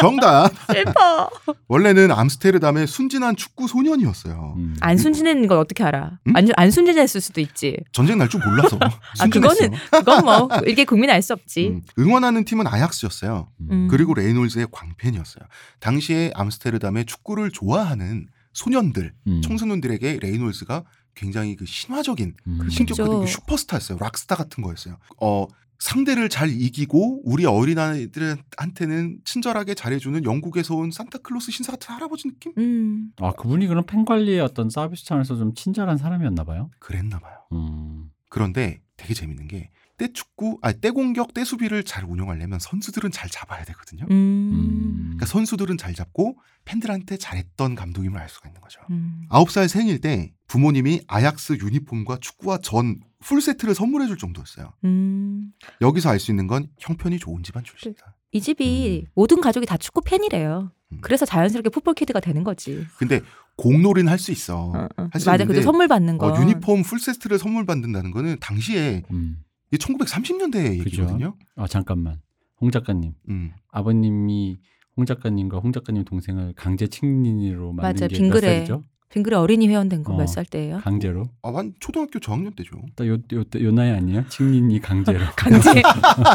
정답. 0.00 0.50
슬퍼. 0.72 1.30
원래는 1.68 2.10
암스테르담의 2.10 2.86
순진한 2.86 3.36
축구 3.36 3.68
소년이었어요. 3.68 4.54
음. 4.56 4.76
안 4.80 4.96
순진했는 4.96 5.48
건 5.48 5.58
어떻게 5.58 5.84
알아? 5.84 6.18
음? 6.26 6.36
안, 6.36 6.48
안 6.56 6.70
순진했을 6.70 7.20
수도 7.20 7.40
있지. 7.40 7.76
전쟁 7.92 8.18
날 8.18 8.28
줄 8.28 8.40
몰라서 8.44 8.78
아. 8.80 9.26
그거는 9.28 9.72
그건 9.90 10.24
뭐 10.24 10.48
이게 10.66 10.84
국민 10.84 11.10
알 11.10 11.20
수 11.20 11.32
없지. 11.32 11.68
음, 11.68 11.82
응원하는 11.98 12.44
팀은 12.44 12.66
아약스였어요. 12.66 13.48
음. 13.70 13.88
그리고 13.90 14.14
레이놀즈의 14.14 14.68
광팬이었어요. 14.72 15.44
당시에 15.80 16.30
암스테르담의 16.34 17.04
축구를 17.06 17.50
좋아하는 17.50 18.26
소년들, 18.52 19.12
음. 19.26 19.42
청소년들에게 19.42 20.18
레이놀즈가 20.22 20.84
굉장히 21.14 21.56
그 21.56 21.66
신화적인 21.66 22.34
음. 22.46 22.68
신격적인 22.70 23.12
그 23.12 23.18
그렇죠. 23.18 23.32
슈퍼스타였어요. 23.32 23.98
락스타 24.00 24.36
같은 24.36 24.62
거였어요. 24.62 24.96
어, 25.20 25.46
상대를 25.80 26.28
잘 26.28 26.50
이기고 26.50 27.22
우리 27.24 27.46
어린아이들한테는 27.46 29.20
친절하게 29.24 29.74
잘해주는 29.74 30.24
영국에서 30.24 30.76
온 30.76 30.90
산타클로스 30.90 31.50
신사 31.50 31.72
같은 31.72 31.94
할아버지 31.94 32.28
느낌? 32.28 32.52
음. 32.58 33.12
아 33.18 33.32
그분이 33.32 33.66
그럼 33.66 33.84
팬 33.86 34.04
관리의 34.04 34.40
어떤 34.40 34.68
서비스 34.70 35.04
차원에서 35.06 35.36
좀 35.36 35.54
친절한 35.54 35.96
사람이었나 35.96 36.44
봐요. 36.44 36.70
그랬나 36.78 37.18
봐요. 37.18 37.38
음. 37.52 38.10
그런데 38.28 38.82
되게 38.96 39.14
재밌는 39.14 39.48
게 39.48 39.70
떼축구, 40.00 40.58
아니 40.62 40.80
떼공격, 40.80 41.34
떼수비를 41.34 41.84
잘 41.84 42.04
운영하려면 42.04 42.58
선수들은 42.58 43.10
잘 43.10 43.28
잡아야 43.28 43.64
되거든요. 43.66 44.06
음. 44.10 44.14
음. 44.14 45.00
그러니까 45.08 45.26
선수들은 45.26 45.76
잘 45.76 45.92
잡고 45.94 46.38
팬들한테 46.64 47.18
잘했던 47.18 47.74
감독임을 47.74 48.18
알 48.18 48.28
수가 48.30 48.48
있는 48.48 48.62
거죠. 48.62 48.80
음. 48.90 49.26
아홉 49.28 49.50
살 49.50 49.68
생일 49.68 50.00
때 50.00 50.32
부모님이 50.46 51.02
아약스 51.06 51.58
유니폼과 51.62 52.18
축구와 52.20 52.58
전 52.62 52.98
풀세트를 53.20 53.74
선물해 53.74 54.06
줄 54.06 54.16
정도였어요. 54.16 54.72
음. 54.84 55.52
여기서 55.82 56.08
알 56.08 56.18
수 56.18 56.30
있는 56.32 56.46
건 56.46 56.68
형편이 56.78 57.18
좋은 57.18 57.42
집안 57.42 57.62
출신이다. 57.62 58.16
이 58.32 58.40
집이 58.40 59.06
모든 59.14 59.40
가족이 59.42 59.66
다 59.66 59.76
축구 59.76 60.00
팬이래요. 60.00 60.72
음. 60.92 60.98
그래서 61.02 61.26
자연스럽게 61.26 61.68
풋볼 61.68 61.94
키드가 61.94 62.20
되는 62.20 62.42
거지. 62.42 62.86
근데 62.96 63.20
공놀이는 63.56 64.10
할 64.10 64.18
수 64.18 64.32
있어. 64.32 64.56
어, 64.56 64.88
어. 64.96 65.08
할수 65.12 65.28
맞아, 65.28 65.34
있는데 65.34 65.46
그래도 65.48 65.62
선물 65.64 65.86
받는 65.88 66.16
거. 66.16 66.28
어, 66.32 66.40
유니폼 66.40 66.82
풀세트를 66.82 67.38
선물 67.38 67.66
받는다는 67.66 68.10
거는 68.12 68.38
당시에 68.40 69.02
음. 69.10 69.42
이게 69.70 69.78
1930년대 69.84 70.82
그죠. 70.82 71.02
얘기거든요. 71.02 71.36
아 71.56 71.66
잠깐만. 71.66 72.20
홍 72.60 72.70
작가님. 72.70 73.12
음. 73.28 73.52
아버님이 73.70 74.58
홍 74.96 75.06
작가님과 75.06 75.58
홍 75.58 75.72
작가님 75.72 76.04
동생을 76.04 76.52
강제 76.54 76.86
친인으로 76.86 77.72
만든 77.72 78.00
맞아요. 78.00 78.08
게몇 78.08 78.10
빙그레. 78.10 78.40
살이죠? 78.40 78.84
빙그레 79.10 79.34
어린이 79.36 79.68
회원 79.68 79.88
된 79.88 80.04
거 80.04 80.14
어. 80.14 80.16
몇살 80.18 80.44
때예요? 80.44 80.78
강제로? 80.82 81.28
아, 81.42 81.52
한 81.52 81.74
초등학교 81.80 82.20
저학년 82.20 82.52
때죠. 82.54 82.76
요, 83.02 83.14
요, 83.34 83.44
요 83.60 83.72
나이 83.72 83.90
아니에요? 83.90 84.24
친인이 84.28 84.80
강제로. 84.80 85.18
강제 85.36 85.82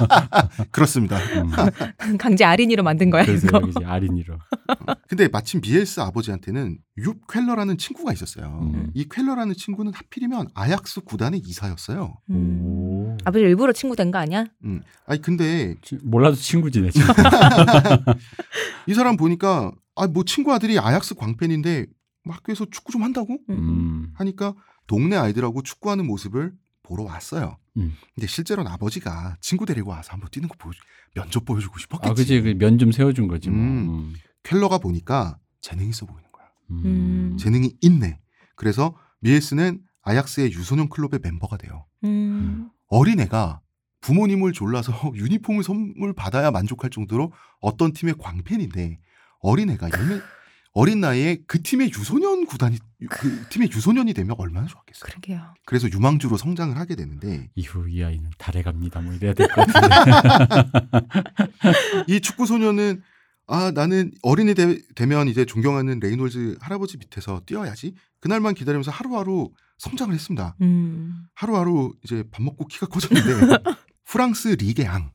그렇습니다. 0.71 1.17
음. 1.17 2.17
강제 2.17 2.43
아린이로 2.43 2.83
만든 2.83 3.09
거야 3.09 3.23
그래서 3.25 3.47
이거. 3.47 3.61
이제 3.67 3.85
아린이로. 3.85 4.37
근데 5.07 5.29
마침 5.29 5.61
비엘스 5.61 6.01
아버지한테는 6.01 6.77
윕 6.99 7.17
퀘러라는 7.31 7.77
친구가 7.77 8.11
있었어요. 8.11 8.59
음. 8.73 8.91
이 8.93 9.07
퀘러라는 9.09 9.55
친구는 9.55 9.93
하필이면 9.93 10.49
아약스 10.53 11.01
구단의 11.01 11.41
이사였어요. 11.45 12.17
음. 12.29 12.59
오. 12.65 13.17
아버지 13.23 13.43
일부러 13.45 13.71
친구 13.71 13.95
된 13.95 14.11
거 14.11 14.19
아니야? 14.19 14.45
아니 15.07 15.21
근데 15.21 15.75
치- 15.81 15.97
몰라도 16.03 16.35
친구지네 16.35 16.89
지금. 16.91 17.07
이 18.87 18.93
사람 18.93 19.15
보니까 19.17 19.71
아 19.95 20.07
뭐 20.07 20.23
친구 20.25 20.53
아들이 20.53 20.77
아약스 20.77 21.15
광팬인데 21.15 21.85
뭐 21.85 21.94
학교에서 22.33 22.65
축구 22.71 22.91
좀 22.91 23.03
한다고 23.03 23.37
음. 23.49 24.11
하니까 24.15 24.55
동네 24.87 25.15
아이들하고 25.15 25.61
축구하는 25.63 26.05
모습을 26.05 26.53
보러 26.83 27.03
왔어요. 27.03 27.57
음. 27.77 27.93
근데 28.13 28.27
실제로는 28.27 28.71
아버지가 28.71 29.37
친구 29.41 29.65
데리고 29.65 29.91
와서 29.91 30.13
한번 30.13 30.29
뛰는 30.31 30.47
거 30.49 30.55
보여 30.57 30.73
면접 31.15 31.45
보여주고 31.45 31.77
싶었겠지. 31.79 32.09
아 32.11 32.13
그지 32.13 32.53
면 32.55 32.77
좀 32.77 32.91
세워준 32.91 33.27
거지 33.27 33.49
뭐. 33.49 33.59
음. 33.59 33.89
음. 33.89 34.13
켈러가 34.43 34.77
보니까 34.77 35.37
재능이 35.61 35.89
있어 35.89 36.05
보이는 36.05 36.29
거야. 36.31 36.45
음. 36.71 37.35
재능이 37.39 37.77
있네. 37.81 38.19
그래서 38.55 38.95
미헬스는 39.21 39.81
아약스의 40.03 40.51
유소년 40.51 40.89
클럽의 40.89 41.19
멤버가 41.23 41.57
돼요. 41.57 41.85
음. 42.03 42.69
어린애가 42.87 43.61
부모님을 44.01 44.53
졸라서 44.53 44.93
유니폼을 45.15 45.63
선물 45.63 46.13
받아야 46.13 46.51
만족할 46.51 46.91
정도로 46.91 47.33
어떤 47.59 47.91
팀의 47.91 48.15
광팬인데 48.19 48.99
어린애가 49.39 49.87
이미 49.87 50.21
어린 50.77 50.99
나이에 50.99 51.37
그 51.47 51.61
팀의 51.63 51.89
유소년 51.97 52.45
구단이 52.45 52.77
그 53.09 53.45
팀의 53.49 53.69
유소년이 53.71 54.13
되면 54.13 54.35
얼마나 54.37 54.67
좋았겠어요. 54.67 55.05
그러게요. 55.09 55.53
그래서 55.65 55.89
유망주로 55.89 56.35
성장을 56.35 56.77
하게 56.77 56.95
되는데 56.95 57.49
이후 57.55 57.89
이 57.89 58.03
아이는 58.03 58.29
달에 58.37 58.61
갑니다. 58.61 58.99
뭐 58.99 59.13
이래야 59.13 59.33
될 59.33 59.47
것 59.47 59.65
같은데. 59.65 59.95
이 62.13 62.19
축구 62.19 62.45
소년은 62.45 63.01
아 63.47 63.71
나는 63.71 64.11
어른이 64.21 64.53
되, 64.53 64.77
되면 64.95 65.29
이제 65.29 65.45
존경하는 65.45 65.99
레이놀즈 66.01 66.57
할아버지 66.59 66.97
밑에서 66.97 67.41
뛰어야지 67.45 67.93
그날만 68.19 68.53
기다리면서 68.53 68.91
하루하루 68.91 69.51
성장을 69.77 70.13
했습니다. 70.13 70.55
음. 70.61 71.23
하루하루 71.35 71.93
이제 72.03 72.23
밥 72.31 72.41
먹고 72.43 72.67
키가 72.67 72.87
커졌는데 72.87 73.57
프랑스 74.03 74.49
리게 74.49 74.85
앙 74.87 75.11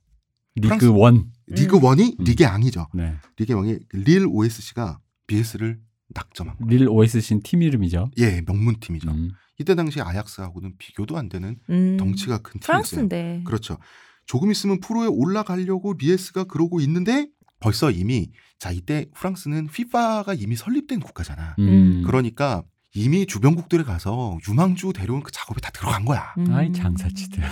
리그 0.55 0.89
원. 0.89 1.31
리그 1.49 1.77
음. 1.77 1.85
원이 1.85 2.17
음. 2.19 2.25
리게 2.25 2.47
앙이죠. 2.47 2.87
네. 2.95 3.17
리게 3.37 3.53
앙의 3.53 3.81
릴 3.93 4.27
OSC가 4.27 4.99
BS를 5.31 5.79
낙점한 6.13 6.57
거예요. 6.59 6.71
릴 6.71 6.89
OSC는 6.89 7.43
팀 7.43 7.63
이름이죠. 7.63 8.11
예, 8.19 8.43
명문 8.43 8.81
팀이죠. 8.81 9.11
음. 9.11 9.31
이때 9.59 9.77
당시 9.77 10.01
아약스하고는 10.01 10.77
비교도 10.77 11.17
안 11.17 11.29
되는 11.29 11.57
음. 11.71 11.97
덩치가 11.97 12.39
큰 12.39 12.59
팀이었어요. 12.61 12.67
프랑스인데. 12.67 13.43
그렇죠. 13.45 13.79
조금 14.27 14.51
있으면 14.51 14.81
프로에 14.81 15.07
올라가려고 15.07 15.95
미헬스가 15.95 16.45
그러고 16.45 16.81
있는데 16.81 17.29
벌써 17.61 17.91
이미 17.91 18.31
자 18.59 18.71
이때 18.71 19.07
프랑스는 19.15 19.69
FIFA가 19.71 20.35
이미 20.35 20.57
설립된 20.57 20.99
국가잖아. 21.01 21.55
음. 21.59 22.03
그러니까 22.07 22.65
이미 22.95 23.25
주변국들에 23.25 23.85
가서 23.85 24.39
유망주 24.49 24.93
데려온 24.93 25.23
그 25.23 25.31
작업이 25.31 25.61
다 25.61 25.71
들어간 25.71 26.05
거야. 26.05 26.35
음. 26.39 26.53
아이 26.53 26.73
장사치들. 26.73 27.43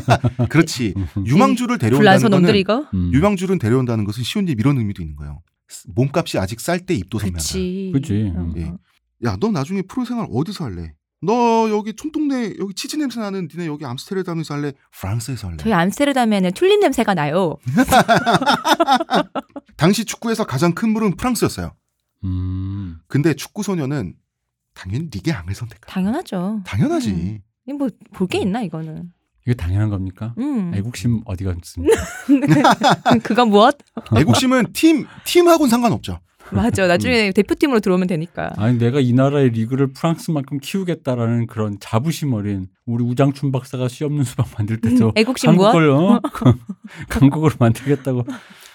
그렇지. 0.48 0.94
음. 0.96 1.26
유망주를 1.26 1.76
데려온다는 1.78 2.30
거는 2.30 2.56
이거? 2.56 2.86
음. 2.94 3.12
유망주를 3.12 3.58
데려온다는 3.58 4.04
것은 4.04 4.22
쉬운 4.22 4.48
일 4.48 4.58
이런 4.58 4.78
의미도 4.78 5.02
있는 5.02 5.16
거예요. 5.16 5.42
몸값이 5.88 6.38
아직 6.38 6.60
쌀 6.60 6.80
때 6.80 6.94
입도. 6.94 7.18
그치. 7.18 7.90
그치. 7.92 8.32
어, 8.34 8.52
예. 8.56 8.64
어. 8.64 8.78
야, 9.24 9.36
너 9.40 9.50
나중에 9.50 9.82
프로 9.82 10.04
생활 10.04 10.26
어디서 10.30 10.64
할래? 10.64 10.94
너 11.22 11.68
여기 11.70 11.94
총동네 11.94 12.54
여기 12.58 12.74
치즈 12.74 12.96
냄새 12.96 13.20
나는 13.20 13.48
니네 13.50 13.66
여기 13.66 13.84
암스테르담에서 13.84 14.54
할래? 14.54 14.72
프랑스에서 14.92 15.48
할래? 15.48 15.56
저희 15.58 15.72
암스테르담에는 15.72 16.52
튤립 16.52 16.80
냄새가 16.80 17.14
나요. 17.14 17.56
당시 19.76 20.04
축구에서 20.04 20.44
가장 20.44 20.74
큰 20.74 20.90
물은 20.90 21.16
프랑스였어요. 21.16 21.74
음. 22.24 22.98
근데 23.08 23.34
축구 23.34 23.62
소녀는 23.62 24.14
당연히 24.74 25.08
리게 25.10 25.32
앙을 25.32 25.54
선택한. 25.54 25.88
당연하죠. 25.88 26.62
당연하지. 26.66 27.10
음. 27.10 27.40
뭐볼 27.78 28.28
게 28.28 28.38
있나 28.38 28.62
이거는. 28.62 29.12
이거 29.46 29.54
당연한 29.54 29.88
겁니까? 29.90 30.34
음. 30.38 30.72
애국심 30.74 31.22
어디 31.24 31.44
갔습니까? 31.44 31.96
그건 33.22 33.50
무엇? 33.50 33.76
애국심은 34.16 34.72
팀 34.72 35.06
팀하고는 35.24 35.70
상관없죠. 35.70 36.18
맞아. 36.50 36.84
음. 36.84 36.88
나중에 36.88 37.32
대표팀으로 37.32 37.80
들어오면 37.80 38.08
되니까. 38.08 38.52
아니 38.56 38.78
내가 38.78 39.00
이 39.00 39.12
나라의 39.12 39.50
리그를 39.50 39.92
프랑스만큼 39.92 40.58
키우겠다라는 40.58 41.46
그런 41.46 41.78
자부심 41.80 42.32
어린 42.34 42.68
우리 42.86 43.04
우장춘 43.04 43.52
박사가 43.52 43.88
씨 43.88 44.04
없는 44.04 44.24
수박 44.24 44.48
만들 44.56 44.80
때도 44.80 45.12
애국심 45.16 45.54
무엇? 45.54 45.74
한국을 45.74 45.90
어? 45.90 46.20
강국으로 47.08 47.54
만들겠다고 47.58 48.24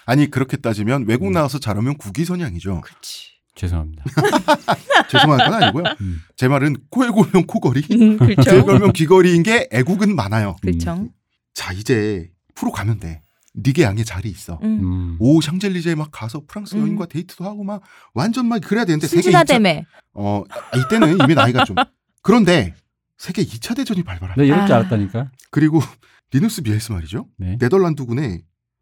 아니 0.05 0.29
그렇게 0.29 0.57
따지면 0.57 1.05
외국 1.07 1.31
나와서 1.31 1.59
잘하면 1.59 1.97
국위 1.97 2.25
선양이죠. 2.25 2.81
그렇지. 2.81 3.31
죄송합니다. 3.55 4.03
죄송한 5.09 5.37
건 5.37 5.53
아니고요. 5.63 5.83
음. 6.01 6.21
제 6.35 6.47
말은 6.47 6.77
코에 6.89 7.09
골면 7.09 7.45
코걸이, 7.45 7.81
음, 7.91 8.17
귀에 8.17 8.35
그렇죠. 8.35 8.65
걸면 8.65 8.93
귀걸이인 8.93 9.43
게 9.43 9.67
애국은 9.71 10.15
많아요. 10.15 10.55
그렇죠. 10.61 11.09
자 11.53 11.73
이제 11.73 12.29
프로 12.55 12.71
가면 12.71 12.99
돼. 12.99 13.21
리게 13.53 13.85
앙에 13.85 14.03
자리 14.03 14.29
있어. 14.29 14.59
음. 14.63 14.79
음. 14.81 15.17
오 15.19 15.41
샹젤리제 15.41 15.95
막 15.95 16.09
가서 16.11 16.43
프랑스 16.47 16.75
음. 16.75 16.81
여인과 16.83 17.07
데이트도 17.07 17.43
하고 17.43 17.63
막 17.65 17.81
완전 18.13 18.45
막 18.47 18.61
그래야 18.61 18.85
되는데 18.85 19.07
세계 19.07 19.19
2차 19.19 19.23
신진아대매. 19.23 19.85
어 20.13 20.43
아, 20.49 20.77
이때는 20.77 21.17
이미 21.21 21.35
나이가 21.35 21.65
좀 21.65 21.75
그런데 22.21 22.73
세계 23.17 23.43
2차 23.43 23.75
대전이 23.75 24.03
발발합니다. 24.03 24.41
나 24.41 24.43
이럴 24.45 24.65
줄 24.65 24.73
아. 24.73 24.79
알았다니까. 24.79 25.31
그리고 25.49 25.81
리누스 26.31 26.61
미헬스 26.61 26.93
말이죠. 26.93 27.27
네. 27.37 27.57
네덜란드군에 27.59 28.41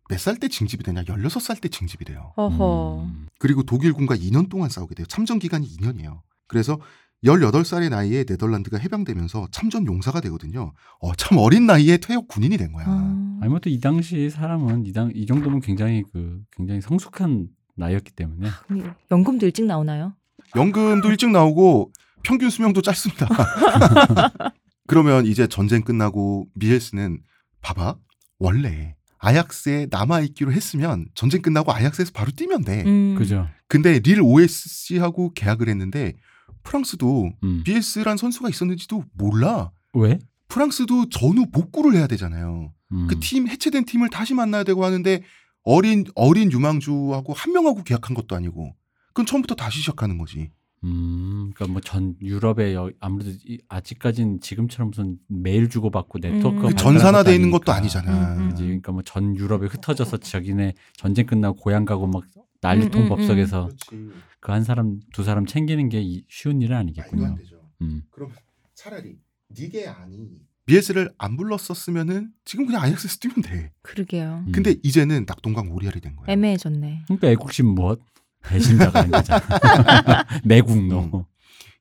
몇 0.09 0.17
살 0.17 0.37
때 0.39 0.47
징집이 0.47 0.83
되냐? 0.83 1.03
16살 1.03 1.61
때 1.61 1.69
징집이 1.69 2.03
돼요. 2.05 2.33
어허. 2.35 3.03
음. 3.03 3.27
그리고 3.37 3.63
독일군과 3.63 4.15
2년 4.17 4.49
동안 4.49 4.69
싸우게 4.69 4.95
돼요. 4.95 5.05
참전 5.07 5.39
기간이 5.39 5.67
2년이에요. 5.77 6.21
그래서 6.47 6.79
18살의 7.23 7.89
나이에 7.89 8.23
네덜란드가 8.27 8.77
해방되면서 8.77 9.49
참전 9.51 9.85
용사가 9.85 10.19
되거든요. 10.21 10.73
어, 10.99 11.13
참 11.15 11.37
어린 11.37 11.65
나이에 11.67 11.97
퇴역 11.97 12.27
군인이 12.27 12.57
된 12.57 12.71
거야. 12.71 12.85
어. 12.87 13.37
아니 13.41 13.49
뭐 13.49 13.61
또 13.61 13.69
이 13.69 13.79
당시 13.79 14.29
사람은 14.29 14.85
이 14.85 14.93
당 14.93 15.11
이 15.13 15.25
정도면 15.25 15.59
굉장히 15.61 16.03
그 16.11 16.41
굉장히 16.51 16.81
성숙한 16.81 17.49
나이였기 17.75 18.11
때문에 18.13 18.49
그럼 18.67 18.93
연금도 19.11 19.45
일찍 19.45 19.65
나오나요? 19.65 20.13
연금도 20.55 21.09
일찍 21.09 21.29
나오고 21.29 21.91
평균 22.23 22.49
수명도 22.49 22.81
짧습니다. 22.81 23.27
그러면 24.87 25.25
이제 25.25 25.45
전쟁 25.47 25.83
끝나고 25.83 26.47
미엘스는 26.55 27.21
봐봐 27.61 27.95
원래 28.39 28.95
아약스에 29.19 29.87
남아 29.91 30.21
있기로 30.21 30.51
했으면 30.51 31.07
전쟁 31.13 31.41
끝나고 31.41 31.71
아약스에서 31.71 32.11
바로 32.13 32.31
뛰면 32.31 32.63
돼. 32.63 32.83
음. 32.85 33.15
그죠. 33.15 33.47
근데 33.67 33.99
릴 33.99 34.21
OSC하고 34.21 35.33
계약을 35.33 35.69
했는데 35.69 36.15
프랑스도 36.63 37.31
음. 37.43 37.63
BS란 37.63 38.17
선수가 38.17 38.49
있었는지도 38.49 39.03
몰라. 39.13 39.71
왜? 39.93 40.19
프랑스도 40.47 41.09
전후 41.09 41.45
복구를 41.51 41.95
해야 41.95 42.07
되잖아요. 42.07 42.73
음. 42.91 43.07
그팀 43.07 43.47
해체된 43.47 43.85
팀을 43.85 44.09
다시 44.09 44.33
만나야 44.33 44.63
되고 44.63 44.83
하는데 44.83 45.21
어린 45.63 46.05
어린 46.15 46.51
유망주하고 46.51 47.33
한 47.33 47.53
명하고 47.53 47.83
계약한 47.83 48.15
것도 48.15 48.35
아니고 48.35 48.75
그건 49.07 49.25
처음부터 49.25 49.55
다시 49.55 49.79
시작하는 49.79 50.17
거지. 50.17 50.49
음, 50.83 51.51
그러니까 51.53 51.67
뭐 51.67 51.81
전 51.81 52.15
유럽에 52.21 52.73
여- 52.73 52.89
아무래도 52.99 53.31
이- 53.45 53.59
아직까지는 53.67 54.39
지금처럼 54.39 54.91
무슨 54.91 55.17
메일 55.27 55.69
주고받고 55.69 56.19
네트워크가 56.19 56.67
음. 56.67 56.69
그 56.69 56.75
전산화돼 56.75 57.35
있는 57.35 57.51
것도 57.51 57.71
아니니까. 57.71 57.99
아니잖아. 57.99 58.35
음, 58.35 58.39
음. 58.41 58.49
그지? 58.51 58.63
그러니까 58.63 58.91
뭐 58.91 59.01
전 59.03 59.35
유럽에 59.35 59.67
흩어져서 59.67 60.17
자기네 60.17 60.73
전쟁 60.95 61.25
끝나고 61.25 61.57
고향 61.57 61.85
가고 61.85 62.07
막 62.07 62.23
난리통 62.61 63.01
음, 63.01 63.05
음, 63.05 63.09
법석에서 63.09 63.67
그렇지. 63.67 64.11
그한 64.39 64.63
사람 64.63 64.99
두 65.13 65.23
사람 65.23 65.45
챙기는 65.45 65.89
게 65.89 66.01
이- 66.01 66.23
쉬운 66.29 66.61
일은 66.61 66.75
아니겠군요. 66.77 67.35
되죠. 67.37 67.61
음. 67.81 68.03
그럼 68.11 68.31
차라리 68.75 69.17
니게 69.57 69.87
아니 69.87 70.29
BS를 70.65 71.11
안 71.17 71.35
불렀었으면은 71.35 72.29
지금 72.45 72.67
그냥 72.67 72.83
아약스에서 72.83 73.17
뛰면 73.19 73.41
돼. 73.41 73.71
그러게요. 73.81 74.43
음. 74.45 74.51
근데 74.51 74.75
이제는 74.83 75.25
낙동강 75.25 75.71
오리알이 75.71 75.99
된 75.99 76.15
거야. 76.15 76.27
애매해졌네. 76.31 77.03
그러니까 77.05 77.27
애국심 77.29 77.65
무엇? 77.67 77.99
배신자가 78.43 79.01
된 79.03 79.11
거잖아. 79.11 79.45
매국노. 80.45 81.09
음. 81.13 81.23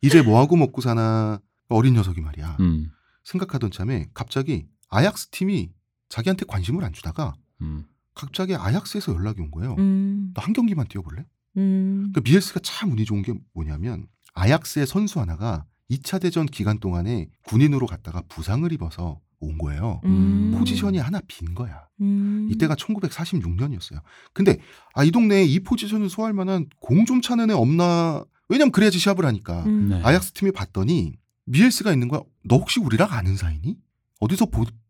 이제 0.02 0.22
뭐하고 0.22 0.56
먹고 0.56 0.80
사나 0.80 1.40
어린 1.68 1.94
녀석이 1.94 2.20
말이야. 2.20 2.56
음. 2.60 2.90
생각하던 3.24 3.70
참에 3.70 4.08
갑자기 4.14 4.66
아약스 4.88 5.28
팀이 5.30 5.70
자기한테 6.08 6.46
관심을 6.46 6.84
안 6.84 6.92
주다가 6.92 7.34
음. 7.60 7.86
갑자기 8.14 8.54
아약스에서 8.54 9.14
연락이 9.14 9.40
온 9.40 9.50
거예요. 9.50 9.74
음. 9.78 10.32
너한 10.34 10.52
경기만 10.52 10.88
뛰어볼래? 10.88 11.24
음. 11.56 12.10
그러니까 12.12 12.20
비엘스가 12.22 12.60
참 12.62 12.92
운이 12.92 13.04
좋은 13.04 13.22
게 13.22 13.34
뭐냐면 13.52 14.06
아약스의 14.34 14.86
선수 14.86 15.20
하나가 15.20 15.64
2차 15.90 16.20
대전 16.20 16.46
기간 16.46 16.78
동안에 16.78 17.28
군인으로 17.44 17.86
갔다가 17.86 18.22
부상을 18.28 18.70
입어서 18.72 19.20
온 19.40 19.56
거예요. 19.58 20.00
음. 20.04 20.54
포지션이 20.58 20.98
하나 20.98 21.20
빈 21.28 21.54
거야. 21.54 21.86
음. 22.00 22.48
이때가 22.50 22.74
1946년이었어요. 22.74 24.00
근데 24.32 24.58
아 24.94 25.04
이 25.04 25.10
동네에 25.10 25.44
이 25.44 25.60
포지션을 25.60 26.08
소화할 26.10 26.32
만한 26.34 26.66
공 26.80 27.04
좀 27.04 27.20
차는 27.22 27.50
애 27.50 27.54
없나? 27.54 28.24
왜냐면 28.48 28.72
그래야지 28.72 28.98
시합을 28.98 29.24
하니까. 29.26 29.64
음. 29.66 29.88
네. 29.90 30.00
아약스 30.02 30.32
팀이 30.32 30.52
봤더니 30.52 31.14
미엘스가 31.46 31.92
있는 31.92 32.08
거야. 32.08 32.20
너 32.44 32.56
혹시 32.56 32.80
우리랑 32.80 33.08
아는 33.12 33.36
사이니? 33.36 33.76
어디서 34.20 34.46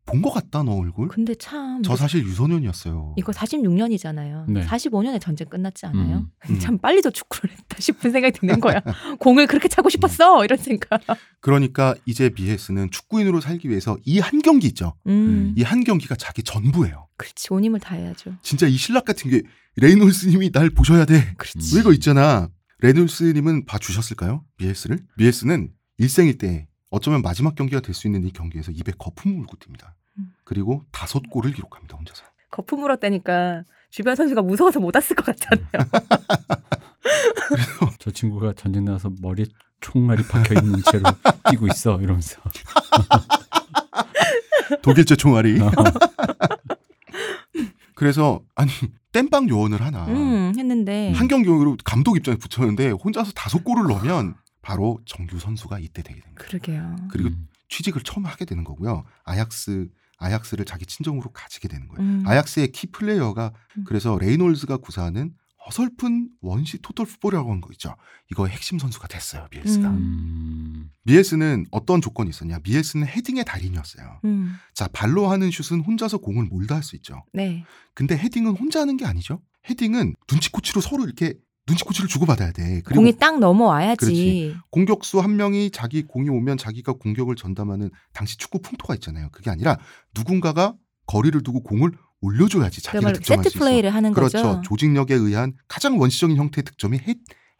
본 0.08 0.22
것 0.22 0.30
같다 0.32 0.62
너 0.62 0.72
얼굴? 0.72 1.08
근데 1.08 1.34
참 1.34 1.82
저 1.82 1.94
사실 1.96 2.24
유소년이었어요. 2.24 3.14
이거 3.18 3.30
46년이잖아요. 3.32 4.50
네. 4.50 4.64
45년에 4.66 5.20
전쟁 5.20 5.48
끝났지 5.48 5.86
않아요? 5.86 6.26
음. 6.50 6.58
참 6.58 6.78
빨리도 6.78 7.10
축구를 7.10 7.50
했다 7.56 7.76
싶은 7.78 8.10
생각이 8.10 8.38
드는 8.38 8.60
거야. 8.60 8.80
공을 9.20 9.46
그렇게 9.46 9.68
차고 9.68 9.88
싶었어 9.90 10.44
이런 10.44 10.58
생각. 10.58 11.00
그러니까 11.40 11.94
이제 12.06 12.30
미엘스는 12.34 12.90
축구인으로 12.90 13.40
살기 13.40 13.68
위해서 13.68 13.96
이 14.04 14.18
한 14.20 14.40
경기 14.42 14.66
있죠. 14.68 14.94
음. 15.06 15.54
이한 15.56 15.84
경기가 15.84 16.14
자기 16.16 16.42
전부예요. 16.42 17.08
그렇지 17.16 17.48
온 17.52 17.64
힘을 17.64 17.80
다해야죠. 17.80 18.34
진짜 18.42 18.66
이 18.66 18.76
신락 18.76 19.04
같은 19.04 19.30
게 19.30 19.42
레이놀스님이 19.76 20.50
날 20.52 20.70
보셔야 20.70 21.04
돼. 21.04 21.34
그렇지. 21.38 21.74
왜 21.76 21.80
이거 21.80 21.92
있잖아. 21.92 22.48
레이놀스님은 22.80 23.64
봐주셨을까요? 23.66 24.44
미엘스를? 24.58 24.98
미엘스는 25.16 25.70
일생일 25.98 26.38
때 26.38 26.67
어쩌면 26.90 27.22
마지막 27.22 27.54
경기가 27.54 27.80
될 27.80 27.94
수 27.94 28.06
있는 28.06 28.24
이 28.24 28.32
경기에서 28.32 28.72
입에 28.72 28.92
거품을 28.98 29.36
물고 29.36 29.56
뜁니다. 29.58 29.92
음. 30.18 30.32
그리고 30.44 30.82
다섯 30.90 31.22
골을 31.30 31.52
기록합니다 31.52 31.96
혼자서. 31.96 32.24
거품 32.50 32.80
물었다니까 32.80 33.64
주변 33.90 34.16
선수가 34.16 34.42
무서워서 34.42 34.80
못 34.80 34.94
왔을 34.94 35.14
것 35.16 35.24
같잖아요. 35.26 35.68
저 37.98 38.10
친구가 38.10 38.52
전쟁 38.54 38.84
나서 38.84 39.10
머리에 39.20 39.46
총알이 39.80 40.24
박혀 40.28 40.54
있는 40.60 40.80
채로 40.90 41.04
뛰고 41.50 41.66
있어 41.68 42.00
이러면서. 42.00 42.40
독일제 44.82 45.16
총알이. 45.16 45.60
어. 45.60 45.70
그래서 47.94 48.40
아니 48.54 48.70
땜빵 49.12 49.48
요원을 49.48 49.80
하나 49.82 50.06
음, 50.06 50.52
했는데 50.56 51.12
한 51.12 51.26
경기로 51.26 51.76
감독 51.84 52.16
입장에 52.16 52.36
붙였는데 52.36 52.90
혼자서 52.90 53.32
다섯 53.32 53.64
골을 53.64 53.84
넣으면 53.88 54.34
바로 54.68 55.00
정규 55.06 55.38
선수가 55.38 55.78
이때 55.78 56.02
되게 56.02 56.20
됩니다. 56.20 56.44
그러게요. 56.44 56.94
그리고 57.10 57.30
음. 57.30 57.48
취직을 57.70 58.02
처음 58.02 58.26
하게 58.26 58.44
되는 58.44 58.64
거고요. 58.64 59.04
아약스 59.24 59.88
아약스를 60.18 60.66
자기 60.66 60.84
친정으로 60.84 61.30
가지게 61.32 61.68
되는 61.68 61.88
거예요. 61.88 62.02
음. 62.06 62.22
아약스의 62.26 62.72
키 62.72 62.86
플레이어가 62.88 63.52
음. 63.78 63.84
그래서 63.86 64.18
레이놀즈가 64.20 64.76
구사하는 64.76 65.32
어설픈 65.66 66.28
원시 66.42 66.76
토털 66.82 67.06
풋볼이라고 67.06 67.48
하는 67.48 67.62
거 67.62 67.70
있죠. 67.72 67.94
이거의 68.30 68.52
핵심 68.52 68.78
선수가 68.78 69.08
됐어요. 69.08 69.46
미헬스가. 69.50 69.88
음. 69.88 69.96
음. 69.96 70.90
미헬스는 71.06 71.66
어떤 71.70 72.02
조건이 72.02 72.28
있었냐? 72.28 72.58
미헬스는 72.58 73.06
헤딩의 73.06 73.44
달인이었어요. 73.46 74.20
음. 74.26 74.54
자 74.74 74.86
발로 74.88 75.28
하는 75.28 75.50
슛은 75.50 75.80
혼자서 75.80 76.18
공을 76.18 76.44
몰다 76.44 76.74
할 76.74 76.82
수 76.82 76.94
있죠. 76.96 77.24
네. 77.32 77.64
근데 77.94 78.18
헤딩은 78.18 78.56
혼자 78.56 78.80
하는 78.82 78.98
게 78.98 79.06
아니죠. 79.06 79.40
헤딩은 79.70 80.14
눈치코치로 80.30 80.82
서로 80.82 81.04
이렇게 81.04 81.34
눈치코치를 81.68 82.08
주고받아야 82.08 82.52
돼. 82.52 82.82
그리고 82.84 83.00
공이 83.00 83.16
딱 83.18 83.38
넘어와야지. 83.38 83.96
그렇지. 83.96 84.56
공격수 84.70 85.20
한 85.20 85.36
명이 85.36 85.70
자기 85.70 86.02
공이 86.02 86.28
오면 86.28 86.56
자기가 86.58 86.94
공격을 86.94 87.36
전담하는 87.36 87.90
당시 88.12 88.36
축구 88.38 88.60
풍토가 88.60 88.94
있잖아요. 88.94 89.28
그게 89.30 89.50
아니라 89.50 89.78
누군가가 90.16 90.74
거리를 91.06 91.40
두고 91.42 91.62
공을 91.62 91.92
올려줘야지 92.20 92.82
자기가 92.82 93.12
득점할 93.12 93.44
세트 93.44 93.50
수 93.50 93.58
있어. 93.58 93.64
플레이를 93.64 93.94
하는 93.94 94.12
그렇죠. 94.12 94.42
거죠. 94.42 94.62
조직력에 94.64 95.14
의한 95.14 95.52
가장 95.68 95.98
원시적인 96.00 96.36
형태의 96.36 96.64
득점이 96.64 96.98
헤, 96.98 97.14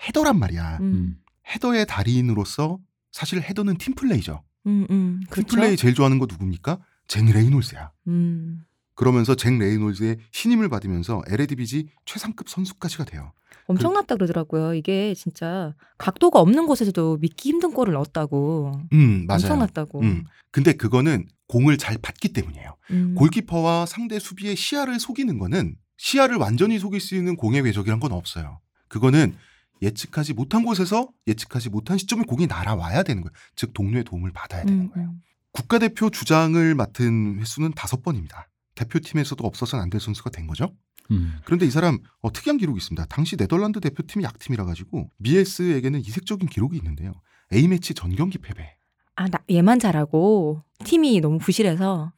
헤더란 0.06 0.38
말이야. 0.38 0.78
음. 0.80 0.82
음. 0.82 1.16
헤더의 1.54 1.86
달인으로서 1.86 2.78
사실 3.12 3.40
헤더는 3.42 3.78
팀 3.78 3.94
플레이죠. 3.94 4.42
음, 4.66 4.86
음. 4.90 5.20
그렇죠. 5.30 5.48
팀 5.48 5.60
플레이 5.60 5.76
제일 5.76 5.94
좋아하는 5.94 6.18
거 6.18 6.26
누굽니까? 6.28 6.78
잭 7.06 7.24
레이놀스야. 7.24 7.90
음. 8.08 8.64
그러면서 8.94 9.34
잭 9.34 9.56
레이놀스의 9.56 10.18
신임을 10.32 10.68
받으면서 10.68 11.22
에레디비지 11.28 11.88
최상급 12.04 12.48
선수까지가 12.48 13.04
돼요. 13.04 13.32
엄청났다 13.68 14.16
그러더라고요. 14.16 14.74
이게 14.74 15.14
진짜 15.14 15.74
각도가 15.98 16.40
없는 16.40 16.66
곳에서도 16.66 17.18
믿기 17.18 17.50
힘든 17.50 17.72
골을 17.72 17.92
넣었다고. 17.94 18.72
음, 18.92 19.26
맞아요. 19.26 19.36
엄청났다고. 19.42 20.00
음. 20.00 20.24
근데 20.50 20.72
그거는 20.72 21.26
공을 21.48 21.78
잘 21.78 21.96
받기 21.98 22.32
때문이에요. 22.32 22.76
음. 22.90 23.14
골키퍼와 23.14 23.86
상대 23.86 24.18
수비의 24.18 24.56
시야를 24.56 24.98
속이는 24.98 25.38
거는 25.38 25.76
시야를 25.98 26.36
완전히 26.36 26.78
속일 26.78 27.00
수 27.00 27.14
있는 27.14 27.36
공의 27.36 27.62
궤적이란 27.62 28.00
건 28.00 28.12
없어요. 28.12 28.60
그거는 28.88 29.34
예측하지 29.82 30.32
못한 30.34 30.64
곳에서 30.64 31.08
예측하지 31.26 31.68
못한 31.70 31.98
시점에 31.98 32.22
공이 32.24 32.46
날아와야 32.46 33.02
되는 33.02 33.22
거예요. 33.22 33.32
즉 33.54 33.72
동료의 33.74 34.04
도움을 34.04 34.32
받아야 34.32 34.64
되는 34.64 34.84
음, 34.84 34.90
거예요. 34.90 35.08
음. 35.10 35.20
국가대표 35.52 36.10
주장을 36.10 36.74
맡은 36.74 37.38
횟수는 37.40 37.72
다섯 37.72 38.02
번입니다. 38.02 38.48
대표팀에서도 38.76 39.44
없어서는 39.44 39.82
안 39.82 39.90
될 39.90 40.00
선수가 40.00 40.30
된 40.30 40.46
거죠. 40.46 40.72
음. 41.10 41.38
그런데 41.44 41.66
이 41.66 41.70
사람 41.70 41.98
어, 42.20 42.32
특이한 42.32 42.58
기록이 42.58 42.78
있습니다. 42.78 43.06
당시 43.06 43.36
네덜란드 43.36 43.80
대표팀이 43.80 44.24
약팀이라 44.24 44.64
가지고 44.64 45.10
미에스에게는 45.18 46.00
이색적인 46.00 46.48
기록이 46.48 46.76
있는데요. 46.76 47.12
A매치 47.52 47.94
전 47.94 48.14
경기 48.14 48.38
패배. 48.38 48.76
아, 49.16 49.26
나 49.28 49.38
얘만 49.50 49.78
잘하고 49.78 50.62
팀이 50.84 51.20
너무 51.20 51.38
부실해서. 51.38 52.12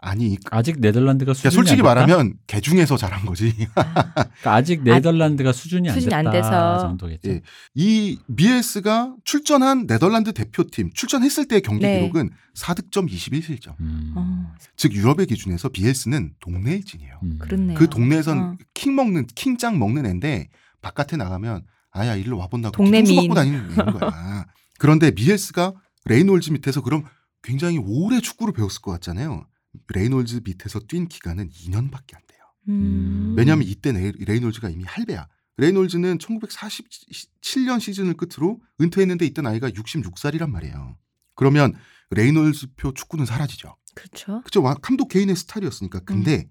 아니 0.00 0.38
아직 0.52 0.78
네덜란드가 0.80 1.32
그러니까 1.32 1.50
수준이 1.50 1.54
솔직히 1.54 1.80
안 1.80 1.94
됐다? 1.94 1.94
말하면 2.06 2.34
개 2.46 2.60
중에서 2.60 2.96
잘한 2.96 3.26
거지. 3.26 3.52
아, 3.74 3.82
그러니까 4.14 4.54
아직 4.54 4.84
네덜란드가 4.84 5.52
수준이 5.52 5.88
안 5.88 5.94
수준이 5.94 6.10
됐다 6.10 6.18
안 6.18 6.30
돼서. 6.32 6.78
정도겠죠. 6.78 7.30
예. 7.30 7.42
이 7.74 8.18
미에스가 8.28 9.16
출전한 9.24 9.88
네덜란드 9.88 10.32
대표팀 10.32 10.92
출전했을 10.94 11.48
때의 11.48 11.62
경기 11.62 11.82
네. 11.84 12.00
기록은 12.00 12.30
4득점 12.56 13.10
21실점. 13.10 13.74
음. 13.80 14.12
어, 14.16 14.52
즉 14.76 14.92
유럽의 14.94 15.26
기준에서 15.26 15.68
비에스는 15.70 16.34
동네 16.38 16.76
일진이에요. 16.76 17.18
음. 17.24 17.38
그렇네요. 17.40 17.76
그 17.76 17.88
동네에선 17.88 18.38
어. 18.38 18.56
킹 18.74 18.94
먹는 18.94 19.26
킹짱 19.34 19.80
먹는 19.80 20.06
애인데 20.06 20.48
바깥에 20.80 21.16
나가면 21.16 21.64
아야 21.90 22.14
일로 22.14 22.38
와본다고 22.38 22.76
동네 22.76 23.02
미인. 23.02 23.22
맞고 23.28 23.34
다니는 23.34 23.74
거야. 23.98 24.46
그런데 24.78 25.10
미헬스가 25.10 25.72
레이놀즈 26.04 26.52
밑에서 26.52 26.82
그럼 26.82 27.02
굉장히 27.42 27.78
오래 27.78 28.20
축구를 28.20 28.52
배웠을 28.54 28.80
것 28.80 28.92
같잖아요. 28.92 29.44
레이놀즈 29.88 30.40
밑에서 30.44 30.80
뛴 30.80 31.06
기간은 31.06 31.48
2년밖에 31.50 32.14
안 32.16 32.22
돼요. 32.26 32.40
음. 32.68 33.34
왜냐하면 33.36 33.66
이때 33.66 33.92
레- 33.92 34.12
레이놀즈가 34.18 34.68
이미 34.70 34.84
할배야. 34.84 35.28
레이놀즈는 35.56 36.18
1947년 36.18 37.80
시즌을 37.80 38.14
끝으로 38.14 38.60
은퇴했는데 38.80 39.26
이때 39.26 39.42
나이가 39.42 39.68
66살이란 39.70 40.50
말이에요. 40.50 40.96
그러면 41.34 41.74
레이놀즈표 42.10 42.94
축구는 42.94 43.26
사라지죠. 43.26 43.76
그렇죠. 43.94 44.42
그죠? 44.44 44.62
와- 44.62 44.74
감독 44.74 45.08
개인의 45.08 45.34
스타일이었으니까. 45.36 46.00
근데 46.00 46.48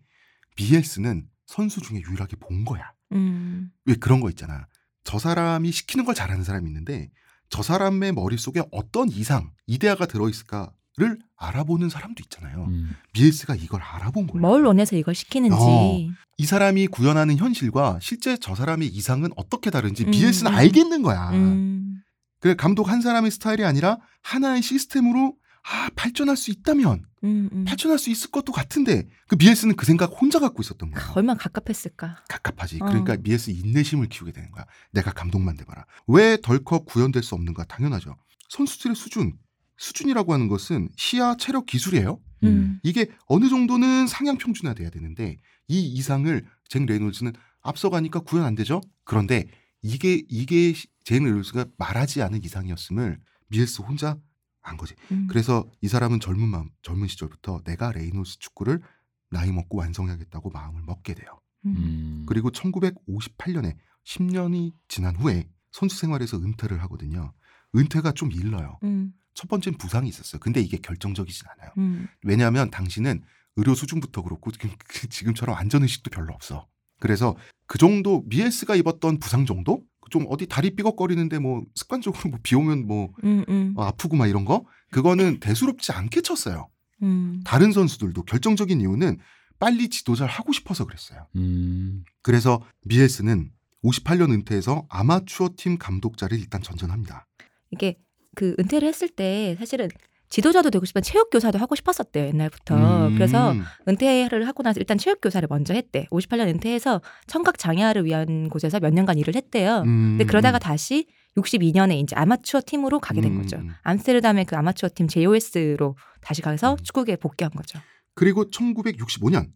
BL스는 0.55 1.27
선수 1.45 1.81
중에 1.81 2.01
유일하게 2.01 2.35
본 2.37 2.65
거야. 2.65 2.91
음. 3.13 3.71
왜 3.85 3.95
그런 3.95 4.19
거 4.19 4.29
있잖아. 4.29 4.67
저 5.03 5.19
사람이 5.19 5.71
시키는 5.71 6.03
걸 6.03 6.13
잘하는 6.15 6.43
사람이 6.43 6.67
있는데 6.69 7.09
저 7.49 7.63
사람의 7.63 8.11
머릿속에 8.11 8.61
어떤 8.71 9.07
이상, 9.09 9.53
이데아가 9.67 10.05
들어있을까 10.05 10.73
를 10.97 11.19
알아보는 11.35 11.89
사람도 11.89 12.23
있잖아요. 12.23 12.65
음. 12.69 12.89
BL스가 13.13 13.53
이걸 13.53 13.83
알아본 13.83 14.25
거예요. 14.25 14.41
뭘 14.41 14.65
원해서 14.65 14.95
이걸 14.95 15.13
시키는지. 15.13 15.55
어. 15.55 15.99
이 16.39 16.45
사람이 16.45 16.87
구현하는 16.87 17.37
현실과 17.37 17.99
실제 18.01 18.35
저 18.35 18.55
사람의 18.55 18.87
이상은 18.87 19.29
어떻게 19.35 19.69
다른지 19.69 20.05
음, 20.05 20.11
음. 20.11 20.47
알겠는 20.47 21.03
거야. 21.03 21.29
음. 21.33 22.01
그래 22.39 22.55
감독 22.55 22.89
한 22.89 23.01
사람의 23.01 23.29
스타일이 23.29 23.63
아니라 23.63 23.99
하나의 24.23 24.63
시스템으로 24.63 25.35
아 25.69 25.89
발전할 25.95 26.35
수 26.35 26.49
있다면 26.49 27.03
음, 27.25 27.49
음. 27.51 27.65
발전할 27.65 27.99
수 27.99 28.09
있을 28.09 28.31
것도 28.31 28.51
같은데 28.51 29.07
그 29.27 29.35
BL스는 29.35 29.75
그 29.75 29.85
생각 29.85 30.07
혼자 30.19 30.39
갖고 30.39 30.63
있었던 30.63 30.89
거야. 30.89 31.03
아, 31.03 31.13
얼마나 31.15 31.37
갑갑했을까. 31.37 32.23
갑갑하지. 32.27 32.79
어. 32.81 32.85
그러니까 32.85 33.17
BS 33.17 33.51
인내심을 33.51 34.07
키우게 34.07 34.31
되는 34.31 34.49
거야. 34.49 34.65
내가 34.93 35.11
감독만 35.11 35.57
돼봐라. 35.57 35.85
왜 36.07 36.37
덜컥 36.41 36.85
구현될 36.85 37.21
수 37.21 37.35
없는가? 37.35 37.65
당연하죠. 37.65 38.15
선수들의 38.49 38.95
수준, 38.95 39.33
수준이라고 39.77 40.33
하는 40.33 40.47
것은 40.47 40.89
시야, 40.95 41.35
체력, 41.35 41.65
기술이에요. 41.65 42.19
음. 42.43 42.79
이게 42.83 43.07
어느 43.27 43.49
정도는 43.49 44.07
상향 44.07 44.37
평준화돼야 44.37 44.89
되는데 44.89 45.37
이 45.67 45.81
이상을 45.81 46.45
잭 46.69 46.85
레이놀즈는 46.85 47.33
앞서가니까 47.61 48.21
구현 48.21 48.45
안 48.45 48.55
되죠. 48.55 48.81
그런데 49.03 49.47
이게 49.81 50.23
이게 50.29 50.73
잭 51.03 51.23
레이놀즈가 51.23 51.65
말하지 51.77 52.21
않은 52.21 52.43
이상이 52.43 52.73
있음을 52.73 53.19
미헬스 53.49 53.81
혼자 53.81 54.17
안 54.61 54.77
거지. 54.77 54.95
음. 55.11 55.27
그래서 55.29 55.69
이 55.81 55.87
사람은 55.87 56.19
젊은 56.19 56.47
마음, 56.49 56.69
젊은 56.81 57.07
시절부터 57.07 57.61
내가 57.63 57.91
레이놀스 57.91 58.39
축구를 58.39 58.81
나이 59.29 59.51
먹고 59.51 59.77
완성해야겠다고 59.77 60.49
마음을 60.49 60.81
먹게 60.83 61.13
돼요. 61.13 61.39
음. 61.65 61.75
음. 61.77 62.25
그리고 62.27 62.49
1958년에 62.51 63.75
10년이 64.05 64.73
지난 64.87 65.15
후에 65.15 65.49
선수 65.71 65.97
생활에서 65.97 66.37
은퇴를 66.37 66.81
하거든요. 66.83 67.33
은퇴가 67.75 68.13
좀 68.13 68.31
일러요. 68.31 68.79
음. 68.83 69.13
첫 69.37 69.47
번째는 69.47 69.77
부상이 69.77 70.09
있었어요. 70.09 70.39
근데 70.39 70.59
이게 70.61 70.77
결정적이진 70.77 71.43
않아요. 71.57 71.71
음. 71.77 72.07
왜냐하면 72.23 72.71
당시는 72.71 73.21
의료 73.55 73.75
수준부터 73.75 74.23
그렇고 74.23 74.51
지금- 74.51 74.71
지금처럼 75.11 75.55
안전 75.55 75.83
의식도 75.83 76.09
별로 76.09 76.33
없어. 76.33 76.67
그래서 76.99 77.35
그 77.67 77.77
정도 77.77 78.23
미엘스가 78.25 78.75
입었던 78.75 79.19
부상 79.19 79.45
정도 79.45 79.83
좀 80.09 80.25
어디 80.29 80.47
다리 80.47 80.75
삐걱거리는데 80.75 81.37
뭐 81.37 81.63
습관적으로 81.75 82.29
뭐 82.31 82.39
비 82.41 82.55
오면 82.55 82.87
뭐 82.87 83.13
음. 83.23 83.45
음. 83.47 83.73
어, 83.77 83.83
아프고 83.83 84.15
막 84.15 84.25
이런 84.27 84.43
거 84.43 84.65
그거는 84.91 85.39
대수롭지 85.39 85.91
않게 85.91 86.21
쳤어요. 86.21 86.69
음. 87.03 87.41
다른 87.45 87.71
선수들도 87.71 88.23
결정적인 88.23 88.81
이유는 88.81 89.19
빨리 89.59 89.89
지도자를 89.89 90.31
하고 90.31 90.51
싶어서 90.51 90.85
그랬어요. 90.85 91.27
음. 91.35 92.03
그래서 92.23 92.63
미엘스는 92.85 93.51
58년 93.83 94.31
은퇴해서 94.31 94.87
아마추어 94.89 95.49
팀 95.55 95.77
감독자를 95.77 96.39
일단 96.39 96.63
전전합니다. 96.63 97.27
이게 97.71 97.99
그 98.37 98.55
은퇴를 98.59 98.87
했을 98.87 99.09
때 99.09 99.55
사실은 99.57 99.89
지도자도 100.29 100.69
되고 100.69 100.85
싶은 100.85 101.01
체육 101.01 101.31
교사도 101.31 101.57
하고 101.57 101.73
싶었었대요 101.75 102.27
옛날부터. 102.27 102.75
음, 103.07 103.15
그래서 103.15 103.55
은퇴를 103.87 104.47
하고 104.47 104.61
나서 104.61 104.79
일단 104.79 104.99
체육 104.99 105.21
교사를 105.21 105.45
먼저 105.49 105.73
했대. 105.73 106.05
58년 106.11 106.47
은퇴해서 106.49 107.01
청각 107.25 107.57
장애아를 107.57 108.05
위한 108.05 108.49
곳에서 108.49 108.79
몇 108.79 108.93
년간 108.93 109.17
일을 109.17 109.35
했대요. 109.35 109.79
음, 109.85 110.17
근데 110.17 110.25
그러다가 110.25 110.57
음. 110.57 110.59
다시 110.59 111.07
62년에 111.37 111.99
이제 112.03 112.15
아마추어 112.15 112.61
팀으로 112.63 112.99
가게 112.99 113.21
된 113.21 113.31
음, 113.33 113.41
거죠. 113.41 113.57
음. 113.57 113.71
암스테르담의 113.81 114.45
그 114.45 114.55
아마추어 114.55 114.89
팀 114.93 115.07
JOS로 115.07 115.95
다시 116.21 116.43
가서 116.43 116.73
음. 116.73 116.77
축구계에 116.77 117.15
복귀한 117.15 117.51
거죠. 117.51 117.79
그리고 118.13 118.45
1965년 118.51 119.49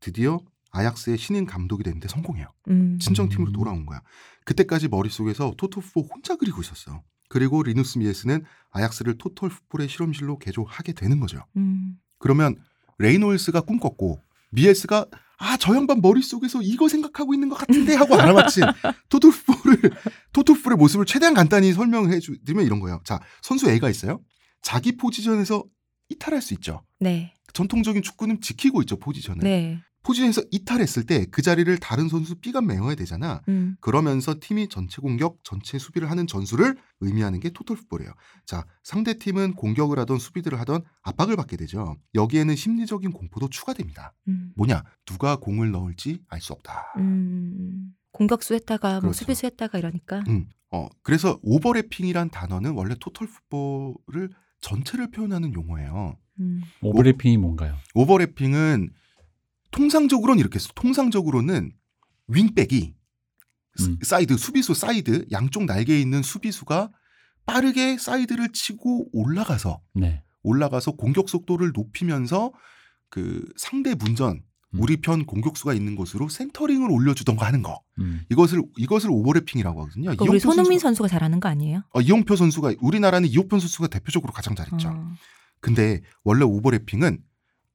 드디어 0.00 0.40
아약스의 0.72 1.16
신인 1.16 1.46
감독이 1.46 1.84
되는데 1.84 2.06
성공해요. 2.08 2.48
음. 2.68 2.98
친정팀으로 3.00 3.50
음. 3.50 3.52
돌아온 3.52 3.86
거야. 3.86 4.02
그때까지 4.44 4.88
머릿속에서 4.88 5.54
토탈 5.56 5.78
풋볼 5.78 6.04
혼자 6.12 6.36
그리고 6.36 6.60
있었어. 6.60 7.02
그리고 7.28 7.62
리누스 7.62 7.98
미헬스는 7.98 8.44
아약스를 8.70 9.18
토털 9.18 9.48
풋볼의 9.48 9.88
실험실로 9.88 10.38
개조하게 10.38 10.92
되는 10.92 11.20
거죠. 11.20 11.44
음. 11.56 11.96
그러면 12.18 12.56
레이놀스가 12.98 13.60
꿈꿨고 13.62 14.20
미헬스가 14.52 15.06
아 15.38 15.56
저 15.58 15.74
양반 15.74 16.00
머릿속에서 16.00 16.62
이거 16.62 16.88
생각하고 16.88 17.34
있는 17.34 17.48
것 17.48 17.56
같은데 17.56 17.94
하고 17.94 18.14
알아맞힌 18.20 18.64
토탈 19.08 19.37
풋볼을 19.37 19.90
토탈 20.32 20.49
풋볼의 20.49 20.76
모습을 20.78 21.04
최대한 21.06 21.34
간단히 21.34 21.72
설명해 21.72 22.20
주면 22.20 22.64
이런 22.64 22.80
거예요. 22.80 23.00
자 23.04 23.20
선수 23.42 23.68
A가 23.70 23.90
있어요. 23.90 24.20
자기 24.62 24.96
포지션에서 24.96 25.64
이탈할 26.08 26.40
수 26.40 26.54
있죠. 26.54 26.82
네. 27.00 27.34
전통적인 27.52 28.02
축구는 28.02 28.40
지키고 28.40 28.80
있죠 28.82 28.96
포지션을. 28.96 29.42
네. 29.42 29.80
포지션에서 30.06 30.42
이탈했을 30.52 31.04
때 31.04 31.26
그 31.30 31.42
자리를 31.42 31.76
다른 31.78 32.08
선수 32.08 32.36
B가 32.36 32.60
메워야 32.60 32.94
되잖아. 32.94 33.42
음. 33.48 33.76
그러면서 33.80 34.36
팀이 34.40 34.68
전체 34.68 35.02
공격, 35.02 35.38
전체 35.42 35.78
수비를 35.78 36.10
하는 36.10 36.26
전술을 36.26 36.76
의미하는 37.00 37.40
게 37.40 37.50
토탈 37.50 37.76
풋볼이에요. 37.76 38.12
자, 38.44 38.64
상대 38.82 39.14
팀은 39.18 39.54
공격을 39.54 39.98
하던 39.98 40.18
수비들을 40.18 40.58
하던 40.60 40.82
압박을 41.02 41.36
받게 41.36 41.56
되죠. 41.56 41.96
여기에는 42.14 42.54
심리적인 42.54 43.10
공포도 43.12 43.48
추가됩니다. 43.48 44.14
음. 44.28 44.52
뭐냐? 44.56 44.84
누가 45.04 45.36
공을 45.36 45.72
넣을지 45.72 46.20
알 46.28 46.40
수 46.40 46.52
없다. 46.52 46.94
음. 46.98 47.92
공격수 48.12 48.54
했다가 48.54 48.92
뭐 48.92 49.00
그렇죠. 49.00 49.18
수비수 49.18 49.46
했다가 49.46 49.78
이러니까. 49.78 50.22
음. 50.28 50.46
어, 50.70 50.88
그래서 51.02 51.38
오버래핑이란 51.42 52.30
단어는 52.30 52.72
원래 52.72 52.94
토탈 52.98 53.28
풋볼을 53.50 54.30
전체를 54.60 55.10
표현하는 55.10 55.52
용어예요. 55.54 56.16
음. 56.40 56.62
오버래핑이 56.82 57.36
뭔가요? 57.38 57.76
오버래핑은 57.94 58.90
통상적으로는 59.70 60.40
이렇게 60.40 60.58
써. 60.58 60.68
통상적으로는 60.74 61.72
윙백이 62.28 62.94
스- 63.76 63.84
음. 63.90 63.98
사이드 64.02 64.36
수비수 64.36 64.74
사이드 64.74 65.26
양쪽 65.32 65.64
날개에 65.64 66.00
있는 66.00 66.22
수비수가 66.22 66.90
빠르게 67.44 67.98
사이드를 67.98 68.52
치고 68.52 69.08
올라가서 69.12 69.80
네. 69.94 70.22
올라가서 70.42 70.92
공격 70.92 71.28
속도를 71.28 71.72
높이면서 71.74 72.52
그 73.10 73.44
상대 73.56 73.94
문전 73.94 74.42
음. 74.74 74.80
우리 74.80 74.96
편 75.00 75.24
공격수가 75.26 75.74
있는 75.74 75.94
곳으로 75.94 76.28
센터링을 76.28 76.90
올려주던가 76.90 77.46
하는 77.46 77.62
거 77.62 77.80
음. 77.98 78.22
이것을 78.30 78.62
이것을 78.78 79.10
오버래핑이라고 79.10 79.80
하거든요. 79.82 80.04
그러니까 80.04 80.24
우리 80.28 80.40
손흥민 80.40 80.78
선수가- 80.78 80.82
선수가 80.82 81.08
잘하는 81.08 81.38
거 81.40 81.48
아니에요? 81.48 81.82
어, 81.92 82.00
이영표 82.00 82.34
선수가 82.34 82.74
우리나라는 82.80 83.28
이영표 83.28 83.58
선수가 83.58 83.88
대표적으로 83.88 84.32
가장 84.32 84.54
잘했죠. 84.56 84.88
어. 84.88 85.08
근데 85.60 86.00
원래 86.24 86.44
오버래핑은 86.44 87.18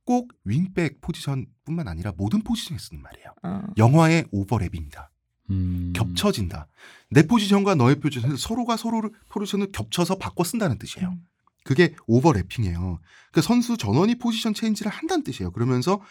꼭 0.05 0.31
윙백 0.45 1.01
포지션뿐만 1.01 1.87
아니라 1.87 2.13
모든 2.17 2.41
포지션에 2.41 2.77
쓰는 2.77 3.01
말이에요. 3.01 3.33
어. 3.43 3.61
영화의 3.77 4.25
오버랩입니다. 4.33 5.09
음. 5.49 5.93
겹쳐진다. 5.95 6.67
내 7.09 7.27
포지션과 7.27 7.75
너의 7.75 7.99
포지션을 7.99 8.37
서로가 8.37 8.77
서로를 8.77 9.11
포지션을 9.29 9.71
겹쳐서 9.71 10.17
바꿔 10.17 10.43
쓴다는 10.43 10.77
뜻이에요. 10.77 11.09
음. 11.09 11.25
그게 11.63 11.93
오버래핑이에요. 12.07 12.99
그 13.31 13.41
선수 13.41 13.77
전원이 13.77 14.15
포지션 14.15 14.53
체인지를 14.53 14.91
한다는 14.91 15.23
뜻이에요. 15.23 15.51
그러면서 15.51 16.01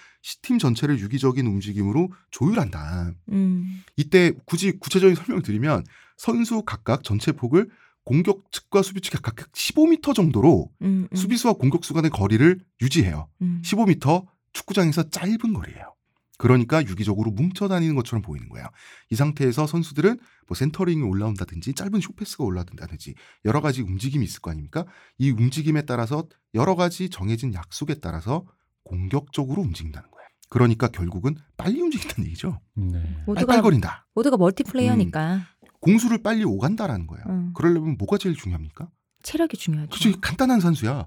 팀 0.42 0.58
전체를 0.58 1.00
유기적인 1.00 1.44
움직임으로 1.44 2.12
조율한다. 2.30 3.12
음. 3.32 3.82
이때 3.96 4.32
굳이 4.44 4.78
구체적인 4.78 5.16
설명을 5.16 5.42
드리면 5.42 5.84
선수 6.16 6.62
각각 6.62 7.02
전체 7.02 7.32
폭을 7.32 7.68
공격 8.10 8.50
측과 8.50 8.82
수비 8.82 9.00
측이 9.00 9.18
각각 9.22 9.52
15m 9.52 10.16
정도로 10.16 10.68
음. 10.82 11.06
음. 11.12 11.16
수비수와 11.16 11.52
공격수 11.52 11.94
간의 11.94 12.10
거리를 12.10 12.58
유지해요. 12.82 13.28
음. 13.40 13.62
15m 13.64 14.26
축구장에서 14.52 15.10
짧은 15.10 15.52
거리예요. 15.54 15.94
그러니까 16.36 16.82
유기적으로 16.82 17.30
뭉쳐 17.30 17.68
다니는 17.68 17.94
것처럼 17.94 18.22
보이는 18.22 18.48
거예요. 18.48 18.66
이 19.10 19.14
상태에서 19.14 19.68
선수들은 19.68 20.18
뭐 20.48 20.56
센터링이 20.56 21.00
올라온다든지 21.04 21.74
짧은 21.74 22.00
쇼패스가 22.00 22.42
올라온다든지 22.42 23.14
여러 23.44 23.60
가지 23.60 23.80
움직임이 23.80 24.24
있을 24.24 24.40
거 24.40 24.50
아닙니까? 24.50 24.86
이 25.16 25.30
움직임에 25.30 25.82
따라서 25.82 26.26
여러 26.54 26.74
가지 26.74 27.10
정해진 27.10 27.54
약속에 27.54 27.94
따라서 28.00 28.44
공격적으로 28.82 29.62
움직인다는 29.62 30.10
거예요. 30.10 30.26
그러니까 30.48 30.88
결국은 30.88 31.36
빨리 31.56 31.80
움직인다는 31.80 32.26
얘기죠. 32.26 32.58
네. 32.74 33.22
모두가 33.24 33.46
빨빨거린다. 33.46 34.08
모두가 34.14 34.36
멀티플레이어니까 34.36 35.42
공수를 35.80 36.22
빨리 36.22 36.44
오간다라는 36.44 37.06
거예요. 37.06 37.24
음. 37.28 37.52
그러려면 37.54 37.96
뭐가 37.98 38.18
제일 38.18 38.36
중요합니까? 38.36 38.88
체력이 39.22 39.56
중요하죠. 39.56 39.90
그치 39.90 40.12
간단한 40.20 40.60
선수야. 40.60 41.06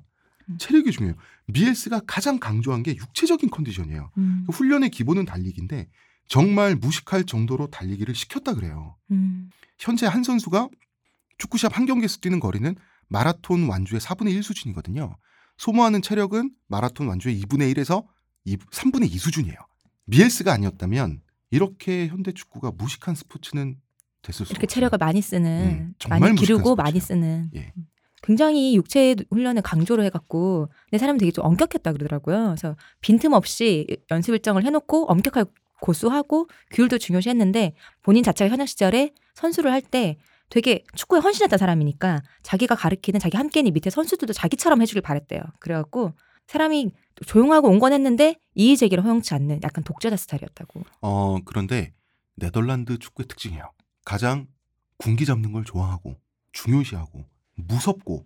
음. 0.49 0.57
체력이 0.57 0.91
중요해요. 0.91 1.15
미엘스가 1.47 2.01
가장 2.05 2.39
강조한 2.39 2.83
게 2.83 2.95
육체적인 2.95 3.49
컨디션이에요. 3.49 4.11
음. 4.17 4.45
훈련의 4.51 4.89
기본은 4.89 5.25
달리기인데 5.25 5.87
정말 6.27 6.75
무식할 6.75 7.25
정도로 7.25 7.67
달리기를 7.67 8.15
시켰다 8.15 8.53
그래요. 8.55 8.97
음. 9.11 9.49
현재 9.77 10.05
한 10.07 10.23
선수가 10.23 10.69
축구 11.37 11.57
시합 11.57 11.77
한 11.77 11.85
경기에서 11.85 12.17
뛰는 12.17 12.39
거리는 12.39 12.75
마라톤 13.07 13.67
완주의 13.67 13.99
4분의 13.99 14.31
1 14.33 14.43
수준이거든요. 14.43 15.17
소모하는 15.57 16.01
체력은 16.01 16.51
마라톤 16.67 17.07
완주의 17.07 17.39
2분의 17.41 17.73
1에서 17.75 18.05
2, 18.45 18.57
3분의 18.57 19.11
2 19.11 19.17
수준이에요. 19.17 19.57
미엘스가 20.05 20.51
아니었다면 20.51 21.21
이렇게 21.51 22.07
현대 22.07 22.31
축구가 22.31 22.71
무식한 22.71 23.15
스포츠는 23.15 23.77
됐을 24.23 24.45
수 24.47 24.53
이렇게. 24.53 24.65
체력을 24.65 24.97
많이 24.97 25.21
쓰는 25.21 25.49
음, 25.61 25.93
정말 25.99 26.19
많이 26.19 26.35
기르고 26.35 26.75
많이 26.75 26.99
스포츠예요. 26.99 27.21
쓰는 27.21 27.51
예. 27.55 27.71
굉장히 28.23 28.75
육체 28.75 29.15
훈련을 29.29 29.61
강조를 29.61 30.03
해갖고 30.05 30.69
내 30.91 30.97
사람이 30.97 31.19
되게 31.19 31.31
좀 31.31 31.45
엄격했다 31.45 31.91
그러더라고요. 31.91 32.55
그래서 32.55 32.75
빈틈없이 33.01 33.85
연습 34.11 34.31
일정을 34.33 34.63
해놓고 34.65 35.05
엄격하게 35.11 35.49
고수하고 35.81 36.47
규율도 36.71 36.97
중요시했는데 36.97 37.73
본인 38.01 38.23
자체가 38.23 38.49
현역 38.49 38.67
시절에 38.67 39.11
선수를 39.35 39.71
할 39.71 39.81
때 39.81 40.17
되게 40.49 40.83
축구에 40.95 41.19
헌신했던 41.19 41.57
사람이니까 41.59 42.21
자기가 42.43 42.75
가르치는 42.75 43.19
자기 43.19 43.35
함께니 43.37 43.71
밑에 43.71 43.89
선수들도 43.89 44.33
자기처럼 44.33 44.81
해주길 44.81 45.01
바랬대요. 45.01 45.41
그래갖고 45.59 46.13
사람이 46.47 46.91
조용하고 47.25 47.67
온건했는데 47.69 48.35
이의 48.55 48.77
제기를 48.77 49.03
허용치 49.03 49.33
않는 49.33 49.59
약간 49.63 49.83
독재자 49.83 50.15
스타일이었다고. 50.15 50.83
어, 51.01 51.39
그런데 51.43 51.91
네덜란드 52.35 52.97
축구의 52.99 53.27
특징이에요. 53.27 53.71
가장 54.03 54.47
군기 54.97 55.25
잡는 55.25 55.51
걸 55.51 55.63
좋아하고 55.63 56.19
중요시하고 56.51 57.25
무섭고 57.55 58.25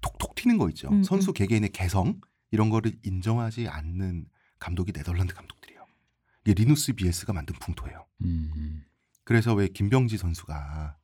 톡톡 0.00 0.34
튀는 0.34 0.58
거 0.58 0.68
있죠. 0.70 0.88
음, 0.90 1.02
선수 1.02 1.32
개개인의 1.32 1.70
개성 1.70 2.20
이런 2.50 2.70
거를 2.70 2.92
인정하지 3.02 3.68
않는 3.68 4.26
감독이 4.58 4.92
네덜란드 4.92 5.34
감독들이에요. 5.34 5.84
이게 6.44 6.54
리누스 6.54 6.94
미헬스가 6.94 7.32
만든 7.32 7.54
풍토예요. 7.60 8.06
음. 8.24 8.84
그래서 9.24 9.54
왜 9.54 9.68
김병지 9.68 10.16
선수가 10.16 10.96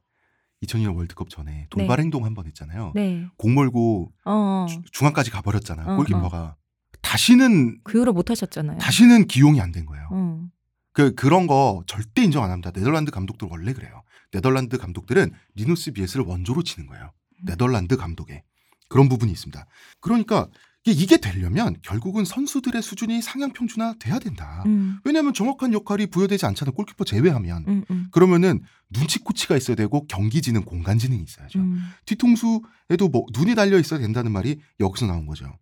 2002년 0.62 0.96
월드컵 0.96 1.28
전에 1.28 1.66
돌발 1.70 1.96
네. 1.96 2.02
행동 2.04 2.24
한 2.24 2.34
번 2.34 2.46
했잖아요. 2.46 2.92
네. 2.94 3.26
공 3.36 3.54
몰고 3.54 4.12
어. 4.24 4.66
주- 4.68 4.80
중앙까지 4.92 5.30
가버렸잖아. 5.32 5.94
어, 5.94 5.96
골키퍼가 5.96 6.56
다시는 7.00 7.80
그 7.82 7.98
이후로 7.98 8.12
못 8.12 8.30
하셨잖아요. 8.30 8.78
다시는 8.78 9.26
기용이 9.26 9.60
안 9.60 9.72
된 9.72 9.84
거예요. 9.86 10.08
어. 10.12 10.48
그 10.92 11.14
그런 11.14 11.46
거 11.48 11.82
절대 11.86 12.22
인정 12.22 12.44
안 12.44 12.50
합니다. 12.52 12.70
네덜란드 12.70 13.10
감독들 13.10 13.48
원래 13.50 13.72
그래요. 13.72 14.02
네덜란드 14.32 14.78
감독들은 14.78 15.30
리누스 15.54 15.92
미헬스를 15.92 16.24
원조로 16.24 16.62
치는 16.62 16.88
거예요. 16.88 17.12
네덜란드 17.42 17.96
감독의 17.96 18.42
그런 18.88 19.08
부분이 19.08 19.30
있습니다. 19.32 19.66
그러니까 20.00 20.48
이게, 20.84 21.16
되려면 21.16 21.76
결국은 21.82 22.24
선수들의 22.24 22.82
수준이 22.82 23.22
상향 23.22 23.52
평준화 23.52 23.94
돼야 24.00 24.18
된다. 24.18 24.64
음. 24.66 24.98
왜냐하면 25.04 25.32
정확한 25.32 25.72
역할이 25.72 26.06
부여되지 26.08 26.44
않잖아. 26.44 26.72
골키퍼 26.72 27.04
제외하면 27.04 27.64
음, 27.68 27.84
음. 27.88 28.08
그러면은 28.10 28.60
눈치 28.90 29.20
코치가 29.20 29.56
있어야 29.56 29.76
되고 29.76 30.04
경기 30.08 30.42
지능, 30.42 30.62
공간 30.62 30.98
지능이 30.98 31.22
있어야죠. 31.22 31.60
음. 31.60 31.78
뒤통수에도 32.06 33.08
뭐 33.12 33.26
눈이 33.32 33.54
달려 33.54 33.78
있어야 33.78 34.00
된다는 34.00 34.32
말이 34.32 34.58
여기서 34.80 35.06
나온 35.06 35.26
거죠. 35.26 35.56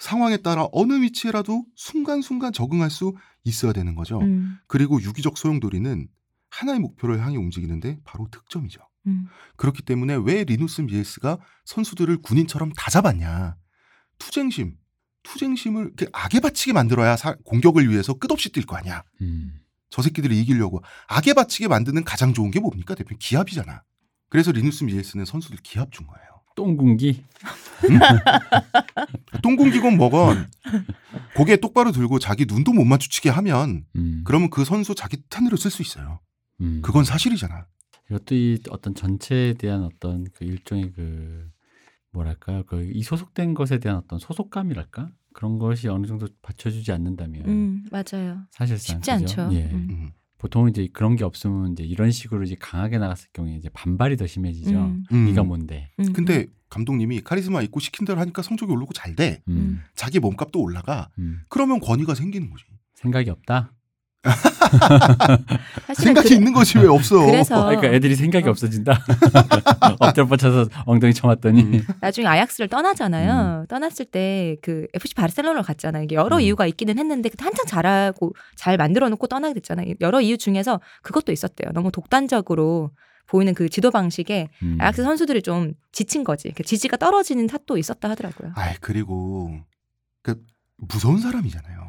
상황에 0.00 0.38
따라 0.38 0.66
어느 0.72 0.94
위치에라도 1.00 1.64
순간순간 1.76 2.52
적응할 2.52 2.90
수 2.90 3.14
있어야 3.44 3.72
되는 3.72 3.94
거죠. 3.94 4.18
음. 4.20 4.56
그리고 4.66 5.00
유기적 5.00 5.38
소용돌이는 5.38 6.08
하나의 6.50 6.78
목표를 6.80 7.20
향해 7.24 7.36
움직이는데 7.36 7.98
바로 8.04 8.28
득점이죠. 8.30 8.80
음. 9.06 9.26
그렇기 9.56 9.82
때문에 9.82 10.16
왜 10.22 10.44
리누스 10.44 10.82
미헬스가 10.82 11.38
선수들을 11.64 12.18
군인처럼 12.22 12.72
다 12.76 12.90
잡았냐? 12.90 13.56
투쟁심, 14.18 14.76
투쟁심을 15.22 15.84
이렇게 15.96 16.06
악에 16.12 16.40
받치게 16.40 16.72
만들어야 16.72 17.16
사- 17.16 17.36
공격을 17.44 17.88
위해서 17.88 18.14
끝없이 18.14 18.50
뛸 18.50 18.66
거 18.66 18.76
아니야. 18.76 19.02
음. 19.22 19.60
저 19.88 20.02
새끼들을 20.02 20.34
이기려고 20.36 20.82
악에 21.08 21.32
받치게 21.34 21.68
만드는 21.68 22.04
가장 22.04 22.34
좋은 22.34 22.50
게 22.50 22.60
뭡니까? 22.60 22.94
대표 22.94 23.16
기합이잖아. 23.18 23.82
그래서 24.28 24.52
리누스 24.52 24.84
미헬스는 24.84 25.24
선수들 25.24 25.58
기합 25.62 25.90
준 25.92 26.06
거예요. 26.06 26.26
똥군기. 26.56 27.24
똥공기건 29.42 29.96
뭐건 29.96 30.50
고개 31.34 31.56
똑바로 31.56 31.92
들고 31.92 32.18
자기 32.18 32.44
눈도 32.46 32.72
못 32.72 32.84
마주치게 32.84 33.30
하면 33.30 33.84
음. 33.96 34.22
그러면 34.24 34.50
그 34.50 34.64
선수 34.64 34.94
자기 34.94 35.16
탄으로 35.28 35.56
쓸 35.56 35.70
수 35.70 35.82
있어요. 35.82 36.20
음. 36.60 36.80
그건 36.82 37.04
사실이잖아. 37.04 37.66
이것도 38.10 38.34
이 38.34 38.58
어떤 38.70 38.94
전체에 38.94 39.54
대한 39.54 39.84
어떤 39.84 40.24
그 40.34 40.44
일종의 40.44 40.92
그 40.92 41.48
뭐랄까 42.12 42.62
그이 42.64 43.02
소속된 43.02 43.54
것에 43.54 43.78
대한 43.78 43.98
어떤 43.98 44.18
소속감이랄까 44.18 45.10
그런 45.32 45.58
것이 45.58 45.88
어느 45.88 46.06
정도 46.06 46.26
받쳐주지 46.42 46.90
않는다면 46.92 47.46
음, 47.46 47.84
맞아요. 47.90 48.42
사실상 48.50 48.96
쉽지 48.96 49.10
그죠? 49.24 49.42
않죠. 49.42 49.54
예. 49.56 49.70
음. 49.70 49.88
음. 49.90 50.10
보통 50.38 50.68
이제 50.68 50.88
그런 50.92 51.16
게 51.16 51.24
없으면 51.24 51.72
이제 51.72 51.84
이런 51.84 52.10
식으로 52.10 52.42
이제 52.42 52.56
강하게 52.58 52.98
나갔을 52.98 53.28
경우에 53.32 53.56
이제 53.56 53.68
반발이 53.68 54.16
더 54.16 54.26
심해지죠. 54.26 54.70
음. 54.70 55.04
음. 55.12 55.26
네가 55.26 55.44
뭔데? 55.44 55.90
음, 56.00 56.12
근데 56.14 56.46
감독님이 56.70 57.20
카리스마 57.20 57.60
있고 57.62 57.78
시킨 57.78 58.06
대로 58.06 58.18
하니까 58.20 58.40
성적이 58.40 58.72
오르고 58.72 58.94
잘 58.94 59.14
돼. 59.14 59.42
음. 59.48 59.56
음. 59.56 59.80
자기 59.94 60.18
몸값도 60.18 60.60
올라가. 60.60 61.10
음. 61.18 61.42
그러면 61.48 61.78
권위가 61.78 62.14
생기는 62.14 62.50
거지. 62.50 62.64
생각이 62.94 63.28
없다. 63.28 63.72
사실은 65.86 65.94
생각이 66.14 66.28
그래- 66.28 66.36
있는 66.36 66.52
거지 66.52 66.78
왜 66.78 66.86
없어. 66.86 67.24
그래서 67.24 67.64
그러니까 67.66 67.88
애들이 67.88 68.14
생각이 68.14 68.46
어. 68.46 68.50
없어진다. 68.50 68.98
엎드려 69.98 70.26
뻗쳐서 70.26 70.68
엉덩이 70.84 71.14
쳐맞더니 71.14 71.62
음. 71.62 71.86
나중에 72.00 72.26
아약스를 72.26 72.68
떠나잖아요. 72.68 73.66
떠났을 73.68 74.06
때 74.06 74.56
그 74.62 74.86
FC 74.94 75.14
바르셀로나로 75.14 75.62
갔잖아요. 75.62 76.04
이게 76.04 76.16
여러 76.16 76.36
음. 76.36 76.40
이유가 76.40 76.66
있기는 76.66 76.98
했는데 76.98 77.28
그때 77.28 77.44
한창 77.44 77.64
잘하고 77.66 78.34
잘 78.56 78.76
만들어 78.76 79.08
놓고 79.08 79.26
떠나게 79.26 79.54
됐잖아요. 79.54 79.94
여러 80.00 80.20
이유 80.20 80.36
중에서 80.36 80.80
그것도 81.02 81.32
있었대요. 81.32 81.70
너무 81.72 81.90
독단적으로 81.92 82.90
보이는 83.26 83.54
그 83.54 83.68
지도 83.68 83.90
방식에 83.90 84.48
음. 84.62 84.76
아약스 84.80 85.02
선수들이 85.02 85.42
좀 85.42 85.72
지친 85.92 86.24
거지. 86.24 86.50
그 86.52 86.62
지지가 86.62 86.96
떨어지는 86.96 87.46
탓도 87.46 87.78
있었다 87.78 88.10
하더라고요. 88.10 88.52
아이 88.56 88.74
그리고 88.80 89.50
그 90.22 90.42
무서운 90.76 91.18
사람이잖아요. 91.20 91.88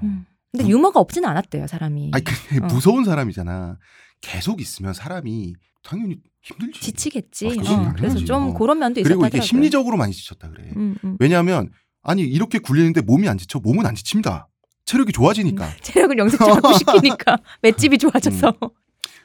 음. 0.53 0.57
근데 0.57 0.69
유머가 0.69 0.99
없지는 0.99 1.27
않았대요, 1.29 1.67
사람이. 1.67 2.11
아니 2.13 2.23
근데 2.23 2.63
어. 2.63 2.67
무서운 2.67 3.05
사람이잖아. 3.05 3.77
계속 4.21 4.61
있으면 4.61 4.93
사람이 4.93 5.55
당연히 5.83 6.17
힘들지. 6.41 6.79
지치겠지. 6.79 7.59
아, 7.65 7.71
어, 7.73 7.93
그래서. 7.95 8.19
좀 8.19 8.49
어. 8.49 8.53
그런 8.53 8.79
면도 8.79 8.99
있었다 8.99 9.09
그리고 9.09 9.23
하더라고요. 9.25 9.39
이게 9.39 9.45
심리적으로 9.45 9.97
많이 9.97 10.13
지쳤다 10.13 10.49
그래. 10.49 10.71
음, 10.75 10.95
음. 11.03 11.17
왜냐하면 11.19 11.71
아니 12.03 12.23
이렇게 12.23 12.59
굴리는데 12.59 13.01
몸이 13.01 13.27
안 13.29 13.37
지쳐 13.37 13.59
몸은 13.59 13.85
안 13.85 13.95
지칩니다. 13.95 14.47
체력이 14.85 15.11
좋아지니까. 15.13 15.69
체력을 15.81 16.17
영상 16.17 16.39
자꾸 16.53 16.73
시키니까 16.73 17.37
맷집이 17.61 17.97
좋아져서. 17.97 18.53
음. 18.63 18.69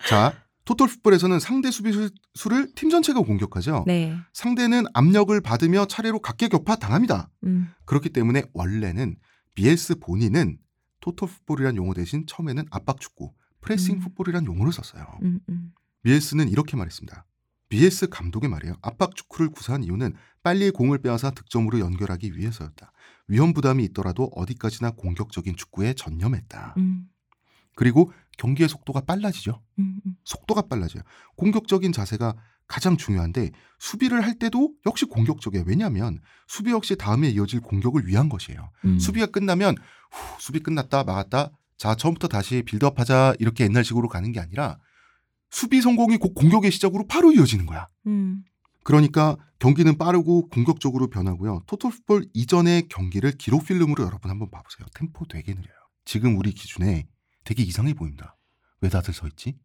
자 0.08 0.32
토탈 0.64 0.88
풋볼에서는 0.88 1.38
상대 1.40 1.70
수비수를 1.70 2.72
팀 2.74 2.90
전체가 2.90 3.20
공격하죠. 3.20 3.84
네. 3.86 4.14
상대는 4.32 4.84
압력을 4.94 5.38
받으며 5.40 5.86
차례로 5.86 6.20
각계 6.20 6.48
격파 6.48 6.76
당합니다. 6.76 7.30
음. 7.44 7.68
그렇기 7.84 8.10
때문에 8.10 8.44
원래는 8.52 9.16
BS 9.54 9.98
본인은 10.00 10.58
토탈 11.06 11.28
풋볼이란 11.28 11.76
용어 11.76 11.94
대신 11.94 12.26
처음에는 12.26 12.64
압박 12.70 13.00
축구, 13.00 13.32
프레싱 13.60 13.96
음. 13.96 14.00
풋볼이란 14.00 14.44
용어를 14.46 14.72
썼어요. 14.72 15.06
음, 15.22 15.40
음. 15.48 15.72
BS는 16.02 16.48
이렇게 16.48 16.76
말했습니다. 16.76 17.24
BS 17.68 18.08
감독의 18.08 18.48
말이에요. 18.50 18.76
압박 18.82 19.14
축구를 19.14 19.50
구사한 19.50 19.84
이유는 19.84 20.14
빨리 20.42 20.70
공을 20.70 20.98
빼앗아 20.98 21.30
득점으로 21.30 21.80
연결하기 21.80 22.36
위해서였다. 22.36 22.92
위험 23.28 23.52
부담이 23.52 23.84
있더라도 23.86 24.30
어디까지나 24.34 24.92
공격적인 24.92 25.56
축구에 25.56 25.94
전념했다. 25.94 26.74
음. 26.78 27.08
그리고 27.74 28.12
경기의 28.38 28.68
속도가 28.68 29.02
빨라지죠. 29.02 29.62
음, 29.78 30.00
음. 30.06 30.16
속도가 30.24 30.62
빨라져요. 30.62 31.02
공격적인 31.36 31.92
자세가 31.92 32.36
가장 32.68 32.96
중요한데 32.96 33.52
수비를 33.78 34.22
할 34.22 34.38
때도 34.38 34.72
역시 34.86 35.04
공격적이에요. 35.04 35.64
왜냐하면 35.66 36.20
수비 36.46 36.70
역시 36.70 36.96
다음에 36.96 37.28
이어질 37.28 37.60
공격을 37.60 38.06
위한 38.06 38.28
것이에요. 38.28 38.70
음. 38.84 38.98
수비가 38.98 39.26
끝나면 39.26 39.76
후, 40.10 40.40
수비 40.40 40.60
끝났다 40.60 41.04
막았다. 41.04 41.50
자 41.76 41.94
처음부터 41.94 42.28
다시 42.28 42.62
빌드업하자 42.62 43.34
이렇게 43.38 43.64
옛날식으로 43.64 44.08
가는 44.08 44.32
게 44.32 44.40
아니라 44.40 44.78
수비 45.50 45.80
성공이 45.80 46.16
곧 46.16 46.34
공격의 46.34 46.70
시작으로 46.70 47.06
바로 47.06 47.32
이어지는 47.32 47.66
거야. 47.66 47.88
음. 48.06 48.44
그러니까 48.82 49.36
경기는 49.58 49.96
빠르고 49.98 50.48
공격적으로 50.48 51.08
변하고요. 51.08 51.62
토탈풋볼 51.66 52.26
이전의 52.34 52.88
경기를 52.88 53.32
기록 53.32 53.66
필름으로 53.66 54.04
여러분 54.04 54.30
한번 54.30 54.50
봐보세요. 54.50 54.86
템포 54.94 55.26
되게 55.26 55.54
느려요. 55.54 55.74
지금 56.04 56.38
우리 56.38 56.52
기준에 56.52 57.06
되게 57.44 57.62
이상해 57.62 57.94
보인다. 57.94 58.36
왜 58.80 58.88
다들 58.88 59.12
서 59.12 59.26
있지? 59.26 59.58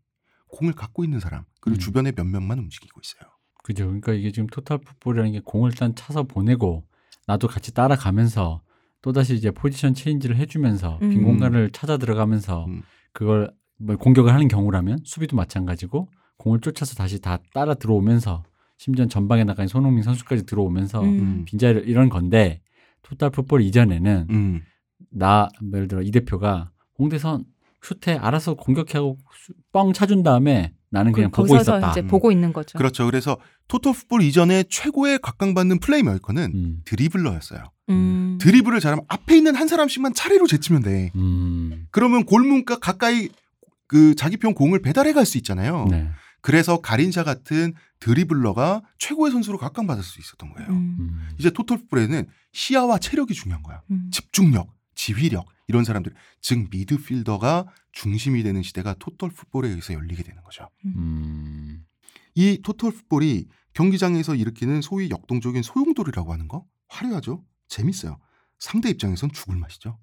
공을 0.52 0.74
갖고 0.74 1.04
있는 1.04 1.20
사람 1.20 1.44
그리고 1.60 1.78
음. 1.78 1.80
주변에 1.80 2.12
몇 2.12 2.26
명만 2.26 2.60
움직이고 2.60 3.00
있어요. 3.04 3.32
그죠. 3.64 3.86
그러니까 3.86 4.14
이게 4.14 4.32
지금 4.32 4.48
토탈 4.48 4.80
풋볼이라는 4.80 5.32
게 5.34 5.42
공을 5.44 5.72
일단 5.72 5.96
차서 5.96 6.24
보내고 6.24 6.84
나도 7.28 7.48
같이 7.48 7.74
따라가면서 7.74 8.62
또다시 9.02 9.36
이제 9.36 9.52
포지션 9.52 9.94
체인지를 9.94 10.36
해주면서 10.38 11.00
빈 11.00 11.12
음. 11.12 11.24
공간을 11.24 11.72
찾아 11.72 11.98
들어가면서 11.98 12.66
음. 12.66 12.84
그걸 13.14 13.52
뭐 13.78 13.96
공격을 13.96 14.34
하는 14.34 14.48
경우라면 14.48 15.00
수비도 15.04 15.36
마찬가지고 15.36 16.10
공을 16.38 16.60
쫓아서 16.62 16.96
다시 16.96 17.20
다 17.20 17.40
따라 17.54 17.74
들어오면서 17.74 18.44
심지어 18.78 19.06
전방에 19.08 19.44
나가 19.44 19.64
있는 19.64 19.70
손흥민 19.70 20.04
선수까지 20.04 20.46
들어오면서 20.46 21.04
음. 21.04 21.46
빈자리를 21.46 21.88
이런 21.88 22.10
건데 22.10 22.62
토탈 23.04 23.30
풋볼 23.32 23.62
이전에는 23.62 24.28
음. 24.30 24.62
나 25.10 25.50
예를 25.74 25.88
들어 25.88 26.02
이 26.02 26.12
대표가 26.12 26.72
홍대선 26.98 27.46
슈테 27.84 28.18
알아서 28.18 28.54
공격하고 28.56 29.18
수- 29.36 29.54
뻥 29.72 29.94
차준 29.94 30.24
다음에 30.24 30.74
나는 30.90 31.12
그냥 31.14 31.32
그- 31.32 31.42
보고 31.44 31.56
있었다. 31.56 31.92
이제 31.92 32.02
음. 32.02 32.08
보고 32.08 32.32
있는 32.32 32.54
거죠. 32.54 32.78
그렇죠. 32.78 33.06
그래서 33.06 33.38
토탈풋볼 33.70 34.22
이전에 34.22 34.64
최고의 34.70 35.20
각광받는 35.20 35.80
플레이메이커는 35.80 36.52
음. 36.54 36.82
드리블러였어요. 36.86 37.64
음. 37.90 38.38
드리블을 38.42 38.80
잘하면 38.80 39.06
앞에 39.08 39.38
있는 39.38 39.56
한 39.56 39.68
사람씩만 39.68 40.14
차례로 40.14 40.48
제치면 40.48 40.82
돼. 40.84 41.12
음. 41.16 41.88
그러면 41.92 42.26
골문가 42.26 42.78
가까이 42.78 43.30
그 43.88 44.16
자기 44.16 44.38
편 44.38 44.54
공을 44.54 44.82
배달해 44.82 45.14
갈 45.14 45.26
수 45.26 45.38
있잖아요. 45.38 45.88
네. 45.90 46.10
그래서 46.42 46.82
가린샤 46.82 47.24
같은 47.24 47.74
드리블러가 48.00 48.82
최고의 49.00 49.32
선수로 49.32 49.58
각광받을 49.58 50.04
수 50.04 50.20
있었던 50.20 50.52
거예요. 50.54 50.70
음. 50.70 50.98
음. 51.00 51.30
이제 51.38 51.50
토털 51.52 51.78
풋볼에는 51.80 52.28
시야와 52.52 52.98
체력이 52.98 53.34
중요한 53.34 53.64
거야. 53.64 53.82
음. 53.92 54.10
집중력, 54.12 54.68
지휘력 54.96 55.46
이런 55.72 55.86
사람들, 55.86 56.14
즉 56.42 56.68
미드필더가 56.70 57.66
중심이 57.94 58.44
되는 58.44 58.62
시대가 58.62 58.94
토털 58.94 59.30
풋볼에 59.30 59.70
의해서 59.70 59.94
열리게 59.94 60.22
되는 60.22 60.44
거죠. 60.44 60.68
음. 60.86 61.86
이 62.36 62.60
토털 62.62 62.92
풋볼이 62.92 63.48
경기장에서 63.74 64.36
일으키는 64.36 64.82
소위 64.82 65.10
역동적인 65.10 65.62
소용돌이라고 65.62 66.34
하는 66.34 66.50
거 66.50 66.66
화려하죠. 66.90 67.46
재밌어요. 67.70 68.20
상대 68.60 68.90
입장에선 68.90 69.32
죽을 69.32 69.56
맛이죠. 69.56 69.98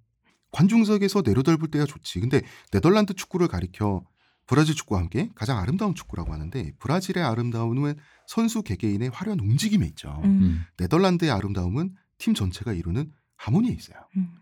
관중석에서 0.53 1.23
내려다볼 1.23 1.71
때야 1.71 1.85
좋지. 1.85 2.21
근데 2.21 2.41
네덜란드 2.73 3.13
축구를 3.13 3.49
가리켜 3.49 4.07
브라질 4.47 4.75
축구와 4.75 5.01
함께 5.01 5.29
가장 5.35 5.59
아름다운 5.59 5.95
축구라고 5.95 6.33
하는데 6.33 6.73
브라질의 6.79 7.23
아름다움은 7.23 7.97
선수 8.27 8.63
개개인의 8.63 9.11
화려한 9.11 9.39
움직임에 9.39 9.87
있죠. 9.89 10.19
음. 10.25 10.31
음. 10.31 10.65
네덜란드의 10.79 11.31
아름다움은 11.31 11.95
팀 12.17 12.33
전체가 12.33 12.73
이루는 12.73 13.13
하모니에 13.37 13.75
있어요. 13.75 13.99
음. 14.17 14.35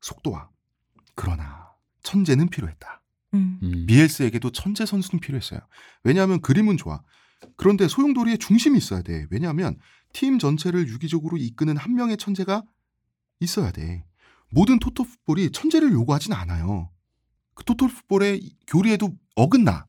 속도와 0.00 0.48
그러나 1.14 1.70
천재는 2.02 2.48
필요했다. 2.48 3.02
음. 3.34 3.58
음. 3.62 3.84
미엘스에게도 3.86 4.50
천재 4.50 4.86
선수는 4.86 5.20
필요했어요. 5.20 5.60
왜냐하면 6.04 6.40
그림은 6.40 6.76
좋아. 6.76 7.02
그런데 7.56 7.88
소용돌이의 7.88 8.38
중심이 8.38 8.78
있어야 8.78 9.02
돼. 9.02 9.26
왜냐하면 9.30 9.76
팀 10.12 10.38
전체를 10.38 10.88
유기적으로 10.88 11.36
이끄는 11.36 11.76
한 11.76 11.94
명의 11.94 12.16
천재가 12.16 12.62
있어야 13.40 13.72
돼. 13.72 14.04
모든 14.50 14.78
토토 14.78 15.04
풋볼이 15.04 15.50
천재를 15.52 15.92
요구하진 15.92 16.32
않아요. 16.32 16.90
그 17.54 17.64
토토 17.64 17.86
풋볼의 17.86 18.50
교리에도 18.66 19.12
어긋나. 19.34 19.86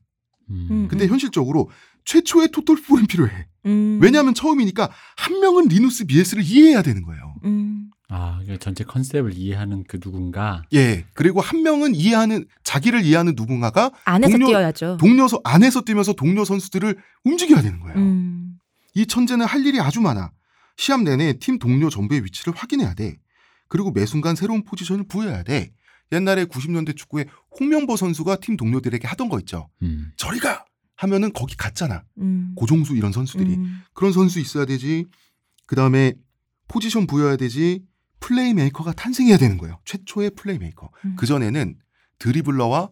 음. 0.50 0.88
근데 0.88 1.04
음. 1.06 1.10
현실적으로 1.10 1.70
최초의 2.04 2.48
토토 2.48 2.74
풋볼은 2.74 3.06
필요해. 3.06 3.46
음. 3.66 3.98
왜냐하면 4.02 4.34
처음이니까 4.34 4.90
한 5.16 5.40
명은 5.40 5.68
리누스 5.68 6.04
미헬스를 6.08 6.42
이해해야 6.42 6.82
되는 6.82 7.02
거예요. 7.02 7.34
음. 7.44 7.90
아, 8.08 8.40
그 8.46 8.58
전체 8.58 8.84
컨셉을 8.84 9.32
이해하는 9.34 9.84
그 9.88 9.98
누군가. 9.98 10.62
예. 10.74 11.04
그리고 11.14 11.40
한 11.40 11.62
명은 11.62 11.94
이해하는 11.94 12.44
자기를 12.62 13.04
이해하는 13.04 13.34
누군가가 13.36 13.90
안에서 14.04 14.32
동료- 14.32 14.46
뛰어야죠. 14.48 14.96
동료 15.00 15.26
선 15.26 15.40
안에서 15.42 15.80
뛰면서 15.82 16.12
동료 16.12 16.44
선수들을 16.44 16.96
움직여야 17.24 17.62
되는 17.62 17.80
거예요. 17.80 17.96
음. 17.98 18.58
이 18.94 19.06
천재는 19.06 19.46
할 19.46 19.64
일이 19.66 19.80
아주 19.80 20.00
많아. 20.00 20.32
시합 20.76 21.02
내내 21.02 21.38
팀 21.38 21.58
동료 21.58 21.88
전부의 21.88 22.24
위치를 22.24 22.52
확인해야 22.54 22.94
돼. 22.94 23.16
그리고 23.68 23.90
매 23.90 24.04
순간 24.06 24.36
새로운 24.36 24.62
포지션을 24.64 25.04
부여해야 25.08 25.42
돼. 25.42 25.72
옛날에 26.12 26.44
90년대 26.44 26.96
축구에 26.96 27.24
홍명보 27.58 27.96
선수가 27.96 28.36
팀 28.36 28.56
동료들에게 28.56 29.08
하던 29.08 29.28
거 29.30 29.38
있죠. 29.40 29.68
음. 29.82 30.12
저리 30.16 30.38
가! 30.38 30.64
하면은 30.96 31.32
거기 31.32 31.56
갔잖아. 31.56 32.04
음. 32.18 32.52
고종수 32.54 32.94
이런 32.94 33.10
선수들이. 33.10 33.54
음. 33.54 33.80
그런 33.94 34.12
선수 34.12 34.38
있어야 34.38 34.64
되지. 34.64 35.06
그 35.66 35.74
다음에 35.74 36.12
포지션 36.68 37.06
부여해야 37.08 37.36
되지. 37.36 37.82
플레이메이커가 38.24 38.92
탄생해야 38.92 39.36
되는 39.36 39.58
거예요. 39.58 39.78
최초의 39.84 40.30
플레이메이커. 40.30 40.90
음. 41.04 41.16
그 41.16 41.26
전에는 41.26 41.78
드리블러와 42.18 42.90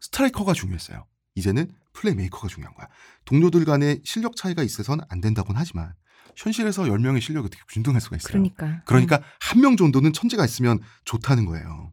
스트라이커가 0.00 0.52
중요했어요. 0.52 1.06
이제는 1.34 1.72
플레이메이커가 1.94 2.48
중요한 2.48 2.74
거야. 2.74 2.86
동료들 3.24 3.64
간의 3.64 4.02
실력 4.04 4.36
차이가 4.36 4.62
있어서는 4.62 5.02
안 5.08 5.22
된다곤 5.22 5.56
하지만 5.56 5.94
현실에서 6.36 6.82
10명의 6.82 7.22
실력이 7.22 7.46
어떻게 7.46 7.62
균등할 7.70 8.00
수가 8.02 8.16
있어요. 8.16 8.32
그러니까. 8.32 8.82
그러니까 8.84 9.22
한명 9.40 9.78
정도는 9.78 10.12
천재가 10.12 10.44
있으면 10.44 10.80
좋다는 11.06 11.46
거예요. 11.46 11.92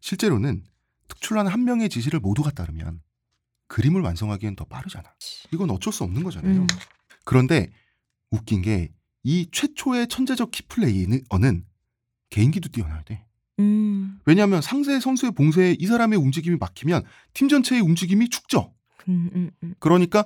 실제로는 0.00 0.62
특출난 1.08 1.48
한 1.48 1.64
명의 1.64 1.88
지시를 1.88 2.20
모두가 2.20 2.50
따르면 2.52 3.00
그림을 3.66 4.02
완성하기엔 4.02 4.54
더 4.54 4.64
빠르잖아. 4.64 5.12
이건 5.52 5.70
어쩔 5.70 5.92
수 5.92 6.04
없는 6.04 6.22
거잖아요. 6.22 6.60
음. 6.60 6.66
그런데 7.24 7.72
웃긴 8.30 8.62
게 8.62 8.92
이 9.24 9.46
최초의 9.52 10.08
천재적 10.08 10.50
키플레이어는 10.52 11.64
개인기도 12.30 12.68
뛰어나야 12.68 13.02
돼. 13.02 13.24
음. 13.58 14.20
왜냐하면 14.24 14.62
상대 14.62 15.00
선수의 15.00 15.32
봉쇄에 15.32 15.76
이 15.78 15.86
사람의 15.86 16.18
움직임이 16.18 16.56
막히면 16.58 17.04
팀 17.34 17.48
전체의 17.48 17.80
움직임이 17.80 18.28
축죠. 18.28 18.72
음. 19.08 19.30
음. 19.34 19.50
음. 19.62 19.74
그러니까 19.78 20.24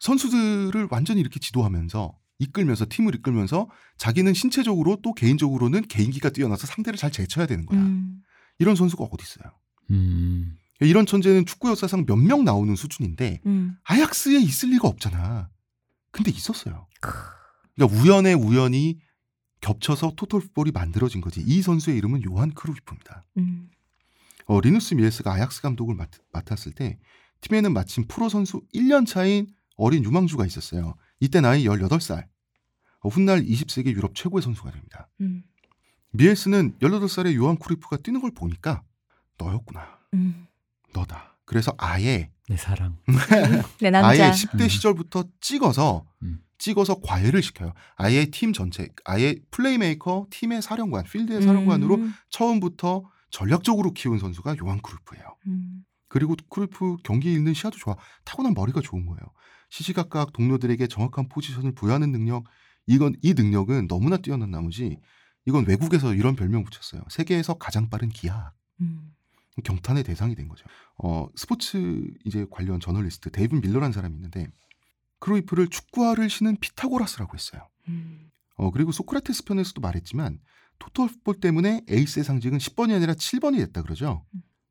선수들을 0.00 0.88
완전히 0.90 1.20
이렇게 1.20 1.40
지도하면서 1.40 2.16
이끌면서 2.40 2.86
팀을 2.88 3.14
이끌면서 3.16 3.68
자기는 3.96 4.32
신체적으로 4.32 4.98
또 5.02 5.12
개인적으로는 5.12 5.82
개인기가 5.82 6.30
뛰어나서 6.30 6.66
상대를 6.66 6.96
잘 6.96 7.10
제쳐야 7.10 7.46
되는 7.46 7.66
거야. 7.66 7.80
음. 7.80 8.22
이런 8.58 8.76
선수가 8.76 9.04
어디 9.04 9.22
있어요? 9.22 9.52
음. 9.90 10.56
이런 10.80 11.06
천재는 11.06 11.46
축구 11.46 11.68
역사상 11.70 12.06
몇 12.06 12.16
명 12.18 12.44
나오는 12.44 12.74
수준인데 12.76 13.40
음. 13.46 13.76
아약스에 13.84 14.38
있을 14.38 14.70
리가 14.70 14.86
없잖아. 14.86 15.48
근데 16.12 16.30
있었어요. 16.30 16.86
그러니까 17.74 18.00
우연의 18.00 18.34
우연이 18.34 18.98
겹쳐서 19.60 20.12
토탈 20.16 20.40
풋볼이 20.40 20.72
만들어진 20.72 21.20
거지. 21.20 21.40
이 21.40 21.62
선수의 21.62 21.96
이름은 21.98 22.24
요한 22.24 22.52
크루이프입니다. 22.52 23.24
음. 23.38 23.70
어, 24.46 24.60
리누스 24.60 24.94
미헬스가 24.94 25.32
아약스 25.32 25.62
감독을 25.62 25.94
맡, 25.94 26.10
맡았을 26.32 26.72
때 26.72 26.98
팀에는 27.40 27.72
마침 27.72 28.06
프로 28.06 28.28
선수 28.28 28.62
1년 28.74 29.06
차인 29.06 29.46
어린 29.76 30.04
유망주가 30.04 30.46
있었어요. 30.46 30.94
이때 31.20 31.40
나이 31.40 31.64
18살. 31.64 32.26
어, 33.00 33.08
훗날 33.08 33.42
20세기 33.44 33.86
유럽 33.94 34.14
최고의 34.14 34.42
선수가 34.42 34.70
됩니다. 34.70 35.08
음. 35.20 35.44
미헬스는 36.10 36.78
18살의 36.78 37.34
요한 37.34 37.58
크루이프가 37.58 37.98
뛰는 37.98 38.20
걸 38.20 38.32
보니까 38.32 38.82
너였구나. 39.36 39.98
음. 40.14 40.46
너다. 40.94 41.36
그래서 41.44 41.74
아예 41.78 42.30
내 42.48 42.56
사랑. 42.56 42.96
내 43.80 43.90
남자. 43.90 44.08
아예 44.08 44.30
10대 44.30 44.62
음. 44.62 44.68
시절부터 44.68 45.24
찍어서 45.40 46.06
음. 46.22 46.40
찍어서 46.58 47.00
과외를 47.00 47.42
시켜요. 47.42 47.72
아예 47.96 48.26
팀 48.26 48.52
전체, 48.52 48.88
아예 49.04 49.36
플레이메이커, 49.50 50.26
팀의 50.30 50.62
사령관, 50.62 51.04
필드의 51.04 51.42
사령관으로 51.42 51.94
음. 51.96 52.12
처음부터 52.30 53.04
전략적으로 53.30 53.92
키운 53.92 54.18
선수가 54.18 54.56
요한 54.62 54.80
크루이프예요. 54.80 55.36
음. 55.46 55.84
그리고 56.08 56.34
크루이프 56.48 56.96
경기 57.04 57.32
읽는 57.32 57.54
시야도 57.54 57.76
좋아. 57.78 57.96
타고난 58.24 58.54
머리가 58.54 58.80
좋은 58.80 59.06
거예요. 59.06 59.20
시시각각 59.70 60.32
동료들에게 60.32 60.86
정확한 60.86 61.28
포지션을 61.28 61.72
부여하는 61.72 62.10
능력, 62.10 62.44
이건 62.86 63.14
이 63.22 63.34
능력은 63.34 63.86
너무나 63.86 64.16
뛰어난 64.16 64.50
나머지 64.50 64.98
이건 65.44 65.66
외국에서 65.66 66.14
이런 66.14 66.36
별명 66.36 66.64
붙였어요. 66.64 67.02
세계에서 67.08 67.54
가장 67.54 67.90
빠른 67.90 68.08
기하. 68.08 68.52
음. 68.80 69.14
경탄의 69.64 70.04
대상이 70.04 70.34
된 70.34 70.48
거죠. 70.48 70.64
어, 70.98 71.26
스포츠 71.34 72.06
이제 72.24 72.46
관련 72.50 72.80
저널리스트 72.80 73.30
데이비드 73.30 73.60
밀러라는 73.60 73.92
사람이 73.92 74.14
있는데 74.14 74.46
크루이프를 75.20 75.68
축구화를 75.68 76.30
신은 76.30 76.56
피타고라스라고 76.60 77.34
했어요. 77.34 77.68
음. 77.88 78.30
어, 78.56 78.70
그리고 78.70 78.92
소크라테스 78.92 79.44
편에서도 79.44 79.80
말했지만 79.80 80.38
토탈 80.78 81.08
풋볼 81.08 81.40
때문에 81.40 81.82
에이스의 81.88 82.24
상징은 82.24 82.58
10번이 82.58 82.94
아니라 82.94 83.14
7번이 83.14 83.58
됐다 83.58 83.82
그러죠. 83.82 84.24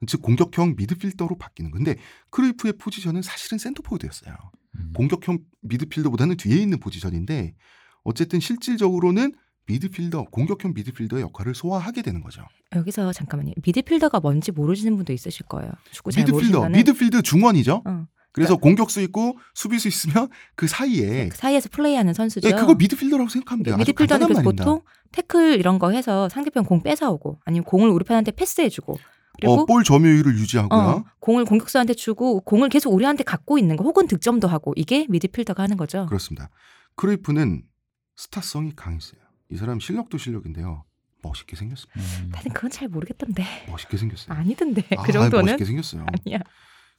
즉 0.06 0.22
공격형 0.22 0.76
미드필더로 0.78 1.38
바뀌는 1.38 1.72
건데 1.72 1.96
크루이프의 2.30 2.74
포지션은 2.74 3.22
사실은 3.22 3.58
센터포워드였어요. 3.58 4.36
음. 4.76 4.94
공격형 4.96 5.40
미드필더보다는 5.62 6.38
뒤에 6.38 6.58
있는 6.58 6.80
포지션인데 6.80 7.56
어쨌든 8.04 8.40
실질적으로는 8.40 9.34
미드필더, 9.68 10.26
공격형 10.32 10.74
미드필더의 10.74 11.24
역할을 11.24 11.54
소화하게 11.54 12.02
되는 12.02 12.22
거죠. 12.22 12.42
여기서 12.74 13.12
잠깐만요. 13.12 13.52
미드필더가 13.66 14.22
뭔지 14.22 14.52
모르시는 14.52 14.96
분도 14.96 15.12
있으실 15.12 15.46
거예요. 15.48 15.72
축구 15.92 16.12
잘 16.12 16.24
미드필더, 16.24 16.60
모르시면은 16.60 16.78
미드필드 16.78 17.22
중원이죠. 17.22 17.84
어. 17.86 18.08
그래서 18.38 18.56
공격수 18.56 19.02
있고 19.02 19.38
수비수 19.54 19.88
있으면 19.88 20.30
그 20.56 20.68
사이에 20.68 21.30
그 21.30 21.38
사이에서 21.38 21.70
플레이하는 21.72 22.14
선수죠. 22.14 22.48
예, 22.48 22.54
그거 22.54 22.76
미드필더라고 22.76 23.30
생각하면 23.30 23.64
돼요. 23.64 23.78
미드필더는 23.78 24.28
그래서 24.28 24.42
말입니다. 24.42 24.64
보통 24.66 24.82
태클 25.12 25.60
이런 25.60 25.80
거 25.80 25.92
해서 25.92 26.30
상대편 26.30 26.66
공 26.66 26.84
뺏어오고 26.84 27.40
아니면 27.46 27.64
공을 27.66 27.90
우리 27.90 28.04
편한테 28.06 28.32
패스해주고 28.32 28.98
그리고 29.40 29.54
어, 29.54 29.66
볼 29.66 29.84
점유율을 29.84 30.38
유지하고요. 30.38 30.80
어, 30.80 31.04
공을 31.20 31.46
공격수한테 31.46 31.94
주고 31.94 32.42
공을 32.42 32.70
계속 32.70 32.94
우리한테 32.94 33.24
갖고 33.24 33.58
있는 33.58 33.76
거 33.76 33.84
혹은 33.84 34.08
득점도 34.08 34.48
하고 34.48 34.74
이게 34.76 35.06
미드필더가 35.10 35.64
하는 35.64 35.78
거죠. 35.78 36.06
그렇습니다. 36.08 36.50
크루이프는 36.96 37.64
스타성이 38.16 38.74
강했어요. 38.76 39.22
이 39.50 39.58
사람 39.58 39.80
실력도 39.80 40.18
실력인데요. 40.18 40.84
멋있게 41.24 41.56
생겼습니다. 41.56 42.00
음. 42.00 42.30
나는 42.32 42.52
그건 42.54 42.70
잘 42.72 42.88
모르겠던데 42.88 43.44
멋있게 43.70 43.98
생겼어요. 43.98 44.38
아니던데 44.38 44.84
아, 44.98 45.04
그 45.04 45.12
정도는 45.12 45.46
멋있게 45.46 45.66
생겼어요. 45.66 46.06
아니야. 46.08 46.40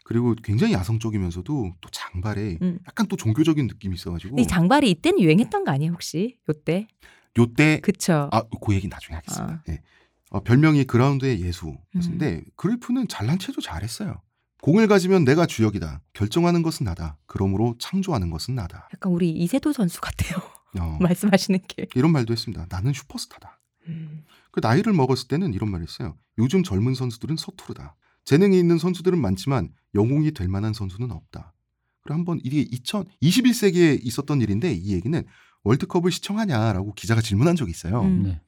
그리고 0.08 0.34
굉장히 0.42 0.72
야성적이면서도 0.72 1.74
또 1.82 1.88
장발에 1.92 2.56
음. 2.62 2.78
약간 2.88 3.06
또 3.08 3.16
종교적인 3.16 3.66
느낌이 3.66 3.94
있어가지고 3.94 4.40
이 4.40 4.46
장발이 4.46 4.90
이때는 4.90 5.20
유행했던 5.20 5.64
거 5.64 5.70
아니에요 5.70 5.92
혹시 5.92 6.38
요때? 6.48 6.88
요때 7.36 7.80
그쵸. 7.82 8.30
아, 8.32 8.42
그 8.62 8.74
얘기 8.74 8.88
나중에 8.88 9.16
하겠습니다. 9.16 9.52
아. 9.52 9.62
예. 9.68 9.82
어, 10.30 10.40
별명이 10.40 10.84
그라운드의 10.84 11.42
음. 11.42 11.46
예수였는데 11.46 12.42
크루이프는 12.56 13.08
잘난 13.08 13.38
체도 13.38 13.60
잘했어요. 13.60 14.22
공을 14.62 14.88
가지면 14.88 15.24
내가 15.24 15.44
주역이다. 15.44 16.00
결정하는 16.14 16.62
것은 16.62 16.84
나다. 16.84 17.18
그러므로 17.26 17.76
창조하는 17.78 18.30
것은 18.30 18.54
나다. 18.54 18.88
약간 18.94 19.12
우리 19.12 19.28
이세도 19.28 19.74
선수 19.74 20.00
같아요. 20.00 20.38
어, 20.80 20.96
말씀하시는 21.04 21.60
게. 21.68 21.86
이런 21.94 22.12
말도 22.12 22.32
했습니다. 22.32 22.64
나는 22.70 22.94
슈퍼스타다. 22.94 23.60
음. 23.88 24.24
그 24.52 24.60
나이를 24.62 24.94
먹었을 24.94 25.28
때는 25.28 25.52
이런 25.52 25.70
말을 25.70 25.86
했어요. 25.86 26.16
요즘 26.38 26.62
젊은 26.62 26.94
선수들은 26.94 27.36
서투르다. 27.36 27.94
재능이 28.28 28.58
있는 28.58 28.76
선수들은 28.76 29.18
많지만 29.18 29.70
영웅이 29.94 30.32
될 30.32 30.48
만한 30.48 30.74
선수는 30.74 31.12
없다. 31.12 31.54
그리고 32.02 32.18
한번 32.18 32.38
이게 32.44 32.62
2021세기에 32.62 34.04
있었던 34.04 34.42
일인데 34.42 34.70
이 34.74 34.92
얘기는 34.92 35.24
월드컵을 35.64 36.12
시청하냐라고 36.12 36.92
기자가 36.92 37.22
질문한 37.22 37.56
적이 37.56 37.70
있어요. 37.70 38.02
음. 38.02 38.24
네. 38.24 38.40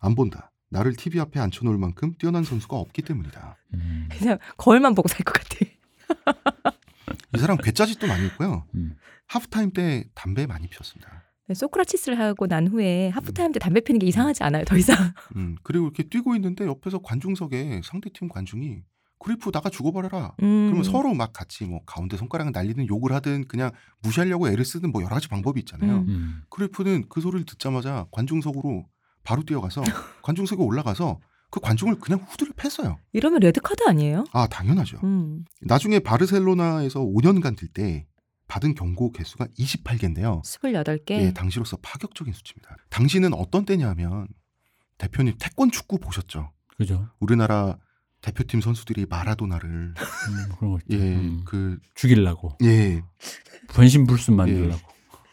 안 0.00 0.14
본다. 0.14 0.52
나를 0.68 0.94
TV 0.96 1.18
앞에 1.20 1.40
앉혀놓을 1.40 1.78
만큼 1.78 2.12
뛰어난 2.18 2.44
선수가 2.44 2.76
없기 2.76 3.00
때문이다. 3.00 3.56
음. 3.72 4.08
그냥 4.12 4.36
거울만 4.58 4.94
보고 4.94 5.08
살 5.08 5.24
것 5.24 5.32
같아. 5.32 5.64
이 7.34 7.38
사람 7.38 7.56
괴짜짓도 7.56 8.06
많이 8.06 8.22
했고요. 8.26 8.66
음. 8.74 8.96
하프타임 9.28 9.70
때 9.70 10.04
담배 10.14 10.44
많이 10.46 10.68
피웠습니다. 10.68 11.24
네, 11.48 11.54
소크라치스를 11.54 12.18
하고 12.20 12.46
난 12.46 12.66
후에 12.66 13.08
하프타임 13.08 13.52
때 13.52 13.60
담배 13.60 13.80
피는 13.80 13.98
게 13.98 14.06
이상하지 14.08 14.42
않아요. 14.42 14.64
더 14.66 14.76
이상. 14.76 15.14
음, 15.36 15.56
그리고 15.62 15.86
이렇게 15.86 16.02
뛰고 16.02 16.34
있는데 16.36 16.66
옆에서 16.66 16.98
관중석에 16.98 17.80
상대팀 17.82 18.28
관중이 18.28 18.82
그리프 19.18 19.50
나가 19.50 19.70
죽어버려라. 19.70 20.34
음. 20.42 20.66
그러면 20.66 20.84
서로 20.84 21.14
막 21.14 21.32
같이 21.32 21.64
뭐 21.64 21.80
가운데 21.86 22.16
손가락 22.16 22.50
날리든 22.50 22.86
욕을 22.88 23.12
하든 23.12 23.48
그냥 23.48 23.70
무시하려고 24.02 24.48
애를 24.48 24.64
쓰든 24.64 24.92
뭐 24.92 25.02
여러 25.02 25.14
가지 25.14 25.28
방법이 25.28 25.58
있잖아요. 25.60 25.98
음. 25.98 26.08
음. 26.08 26.42
크루이프는 26.50 27.06
그 27.08 27.20
소리를 27.20 27.44
듣자마자 27.46 28.06
관중석으로 28.12 28.86
바로 29.24 29.42
뛰어가서 29.42 29.82
관중석에 30.22 30.62
올라가서 30.62 31.20
그 31.50 31.60
관중을 31.60 31.98
그냥 32.00 32.20
후드려 32.20 32.52
팼어요. 32.54 32.98
이러면 33.12 33.40
레드 33.40 33.60
카드 33.60 33.82
아니에요? 33.86 34.24
아 34.32 34.46
당연하죠. 34.46 34.98
음. 35.04 35.44
나중에 35.62 36.00
바르셀로나에서 36.00 37.00
5년간 37.00 37.56
뛸때 37.56 38.04
받은 38.48 38.74
경고 38.74 39.10
개수가 39.12 39.46
28개인데요. 39.58 40.42
28개. 40.42 41.10
예, 41.12 41.32
당시로서 41.32 41.78
파격적인 41.78 42.32
수치입니다. 42.32 42.76
당시는 42.90 43.34
어떤 43.34 43.64
때냐면 43.64 44.28
대표님 44.98 45.34
태권 45.38 45.70
축구 45.70 45.98
보셨죠? 45.98 46.52
그죠. 46.76 47.08
우리나라 47.18 47.78
대표팀 48.26 48.60
선수들이 48.60 49.06
마라도나를 49.08 49.70
음, 49.70 49.94
그런 50.58 50.72
거 50.72 50.78
있죠. 50.80 50.98
예, 50.98 51.14
음. 51.14 51.42
그 51.44 51.78
죽이려고 51.94 52.56
예, 52.64 53.02
변신불순 53.72 54.34
만들려고. 54.34 54.80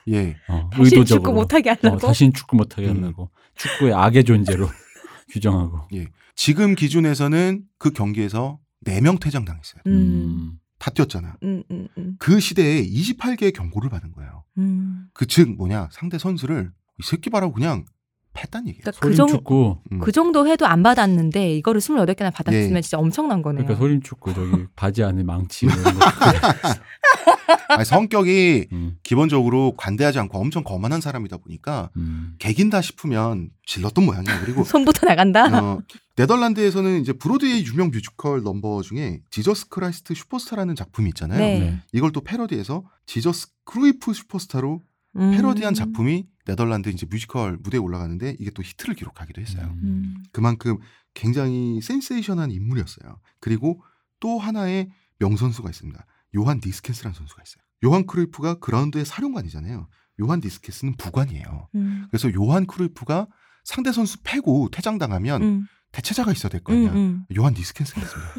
예. 0.09 0.35
어, 0.47 0.69
다시 0.69 0.89
축구 0.89 0.99
의도적으로. 0.99 1.33
못하게 1.33 1.69
하려고. 1.71 1.95
어, 1.95 1.99
다신 1.99 2.33
축구 2.33 2.55
못하게 2.55 2.89
음. 2.89 2.97
하려고. 2.97 3.31
축구의 3.55 3.93
악의 3.93 4.25
존재로 4.25 4.67
규정하고. 5.29 5.87
지금 6.35 6.75
기준에서는 6.75 7.63
그 7.79 7.91
경기에서 7.91 8.59
4명 8.85 9.19
퇴장당했어요. 9.19 9.81
음. 9.87 9.91
음. 9.91 10.59
다 10.77 10.91
뛰었잖아. 10.91 11.37
음, 11.43 11.63
음, 11.71 11.87
음, 11.97 12.15
그 12.19 12.39
시대에 12.39 12.85
28개의 12.85 13.53
경고를 13.53 13.89
받은 13.89 14.11
거예요. 14.11 14.43
음. 14.57 15.07
그즉 15.13 15.55
뭐냐 15.55 15.89
상대 15.91 16.17
선수를 16.19 16.71
이 16.99 17.03
새끼 17.03 17.29
봐라고 17.29 17.53
그냥 17.53 17.85
팼단 18.33 18.67
얘기예요. 18.67 18.81
그러니까 18.83 18.99
그, 18.99 19.15
소림 19.15 19.43
정. 19.43 19.79
음. 19.91 19.99
그 19.99 20.11
정도 20.11 20.47
해도 20.47 20.65
안 20.65 20.83
받았는데 20.83 21.55
이거를 21.57 21.79
28개나 21.79 22.33
받았으면 22.33 22.77
예. 22.77 22.81
진짜 22.81 22.97
엄청난 22.97 23.41
거네요. 23.41 23.63
그러니까 23.63 23.79
소림 23.79 24.01
축구 24.01 24.33
저기 24.33 24.65
바지 24.75 25.03
안에 25.03 25.23
망치 25.23 25.65
뭐 25.67 25.75
이런 25.75 25.93
거. 25.93 26.05
아니, 27.69 27.85
성격이 27.85 28.67
음. 28.71 28.97
기본적으로 29.03 29.73
관대하지 29.77 30.19
않고 30.19 30.37
엄청 30.37 30.63
거만한 30.63 31.01
사람이다 31.01 31.37
보니까 31.37 31.89
음. 31.97 32.35
개긴다 32.39 32.81
싶으면 32.81 33.49
질렀던 33.65 34.05
모양이야. 34.05 34.41
그리고 34.41 34.63
손부터 34.65 35.07
나간다. 35.07 35.45
어, 35.63 35.81
네덜란드에서는 36.15 37.01
이제 37.01 37.13
브로드웨이 37.13 37.65
유명 37.65 37.89
뮤지컬 37.91 38.43
넘버 38.43 38.81
중에 38.81 39.21
지저스 39.31 39.69
크라이스트 39.69 40.13
슈퍼스타라는 40.13 40.75
작품이 40.75 41.09
있잖아요. 41.09 41.39
네. 41.39 41.59
네. 41.59 41.79
이걸 41.91 42.11
또 42.11 42.21
패러디해서 42.21 42.83
지저스 43.05 43.47
크루이프 43.65 44.13
슈퍼스타로 44.13 44.81
음. 45.15 45.31
패러디한 45.31 45.73
작품이 45.73 46.25
네덜란드 46.45 46.89
이제 46.89 47.05
뮤지컬 47.09 47.57
무대에 47.57 47.79
올라가는데 47.79 48.35
이게 48.39 48.51
또 48.51 48.61
히트를 48.61 48.95
기록하기도 48.95 49.41
했어요. 49.41 49.65
음. 49.65 49.79
음. 49.83 50.23
그만큼 50.31 50.77
굉장히 51.13 51.79
센세이션한 51.81 52.51
인물이었어요. 52.51 53.19
그리고 53.39 53.81
또 54.19 54.39
하나의 54.39 54.89
명선수가 55.19 55.69
있습니다. 55.69 56.05
요한 56.35 56.59
니스켄스라는 56.59 57.13
선수가 57.13 57.43
있어요. 57.45 57.63
요한 57.85 58.05
크루이프가 58.05 58.55
그라운드의 58.55 59.05
사령관이잖아요. 59.05 59.87
요한 60.21 60.41
니스켄스는 60.41 60.95
부관이에요. 60.97 61.69
음. 61.75 62.07
그래서 62.09 62.33
요한 62.33 62.65
크루이프가 62.65 63.27
상대 63.63 63.91
선수 63.91 64.17
패고 64.23 64.69
퇴장당하면 64.71 65.43
음. 65.43 65.67
대체자가 65.91 66.31
있어야 66.31 66.49
될거 66.49 66.73
음, 66.73 66.77
아니야. 66.77 66.93
음. 66.93 67.25
요한 67.37 67.53
니스켄스가 67.53 68.01
있습니다. 68.01 68.31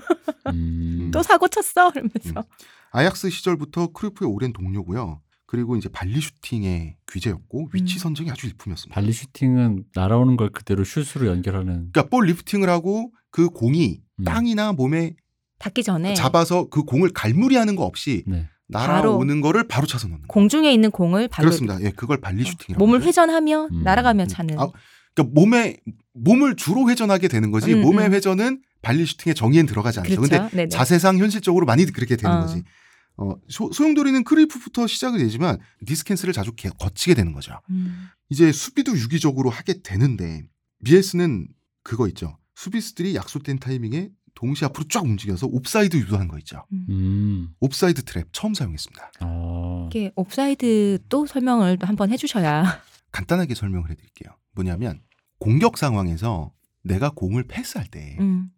음. 0.52 1.10
또 1.12 1.22
사고 1.22 1.48
쳤어 1.48 1.90
이러면서. 1.90 2.44
아약스 2.90 3.30
시절부터 3.30 3.92
크루이프의 3.92 4.30
오랜 4.30 4.52
동료고요. 4.52 5.20
그리고 5.46 5.76
이제 5.76 5.88
발리 5.88 6.20
슈팅의 6.20 6.96
귀재였고 7.10 7.68
위치 7.72 7.96
음. 7.96 7.98
선정이 7.98 8.30
아주 8.30 8.46
일품이었습니다. 8.46 8.94
발리 8.94 9.12
슈팅은 9.12 9.84
날아오는 9.94 10.36
걸 10.36 10.50
그대로 10.50 10.84
슛으로 10.84 11.26
연결하는. 11.28 11.90
그러니까 11.92 12.04
볼 12.08 12.26
리프팅을 12.26 12.68
하고 12.68 13.12
그 13.30 13.50
공이 13.50 14.00
음. 14.20 14.24
땅이나 14.24 14.72
몸에 14.72 15.14
닿기 15.58 15.82
전에 15.82 16.14
잡아서 16.14 16.68
그 16.68 16.82
공을 16.82 17.10
갈무리하는 17.10 17.76
거 17.76 17.84
없이 17.84 18.24
네. 18.26 18.48
날아오는 18.68 19.40
거를 19.40 19.68
바로 19.68 19.86
차서 19.86 20.08
넣는 20.08 20.22
거. 20.22 20.26
공중에 20.28 20.72
있는 20.72 20.90
공을 20.90 21.28
발로 21.28 21.46
그렇습니다. 21.46 21.80
예, 21.82 21.90
그걸 21.90 22.20
발리 22.20 22.44
슈팅이라고. 22.44 22.84
몸을. 22.84 23.02
회전하며 23.02 23.68
음. 23.70 23.82
날아가며 23.82 24.24
음. 24.24 24.28
차는. 24.28 24.58
아, 24.58 24.68
그러니까 25.14 25.40
몸에 25.40 25.76
몸을 26.14 26.56
주로 26.56 26.88
회전하게 26.88 27.28
되는 27.28 27.50
거지. 27.50 27.74
음, 27.74 27.82
몸의 27.82 28.08
음. 28.08 28.12
회전은 28.14 28.62
발리 28.82 29.06
슈팅의 29.06 29.34
정의엔 29.34 29.66
들어가지 29.66 30.00
않죠. 30.00 30.16
그렇죠. 30.16 30.22
근데 30.22 30.56
네네. 30.56 30.68
자세상 30.68 31.18
현실적으로 31.18 31.66
많이 31.66 31.84
그렇게 31.86 32.16
되는 32.16 32.36
어. 32.36 32.40
거지. 32.40 32.62
어, 33.16 33.34
소, 33.48 33.70
소용돌이는 33.72 34.24
크루이프부터 34.24 34.86
시작이 34.86 35.18
되지만 35.18 35.58
니스켄스를 35.86 36.32
자주 36.34 36.52
개- 36.54 36.70
거치게 36.70 37.14
되는 37.14 37.32
거죠. 37.32 37.60
음. 37.70 38.08
이제 38.28 38.50
수비도 38.50 38.96
유기적으로 38.98 39.50
하게 39.50 39.80
되는데 39.82 40.42
BS는 40.84 41.48
그거 41.82 42.08
있죠. 42.08 42.38
수비수들이 42.56 43.14
약속된 43.14 43.58
타이밍에 43.58 44.10
동시에 44.34 44.66
앞으로 44.66 44.88
쫙 44.88 45.04
움직여서 45.04 45.46
옵사이드 45.46 45.96
유도하는 45.96 46.26
거 46.28 46.38
있죠. 46.38 46.64
음. 46.72 47.50
옵사이드 47.60 48.02
트랩 48.02 48.26
처음 48.32 48.52
사용했습니다. 48.54 49.12
어. 49.20 49.88
이게 49.92 50.10
옵사이드 50.16 51.04
또 51.08 51.24
설명을 51.26 51.78
또 51.78 51.86
한번 51.86 52.10
해주셔야. 52.10 52.82
간단하게 53.12 53.54
설명을 53.54 53.90
해드릴게요. 53.90 54.34
뭐냐면 54.56 55.00
공격 55.38 55.78
상황에서 55.78 56.52
내가 56.82 57.10
공을 57.10 57.46
패스할 57.46 57.86
때 57.86 58.16
음. 58.18 58.50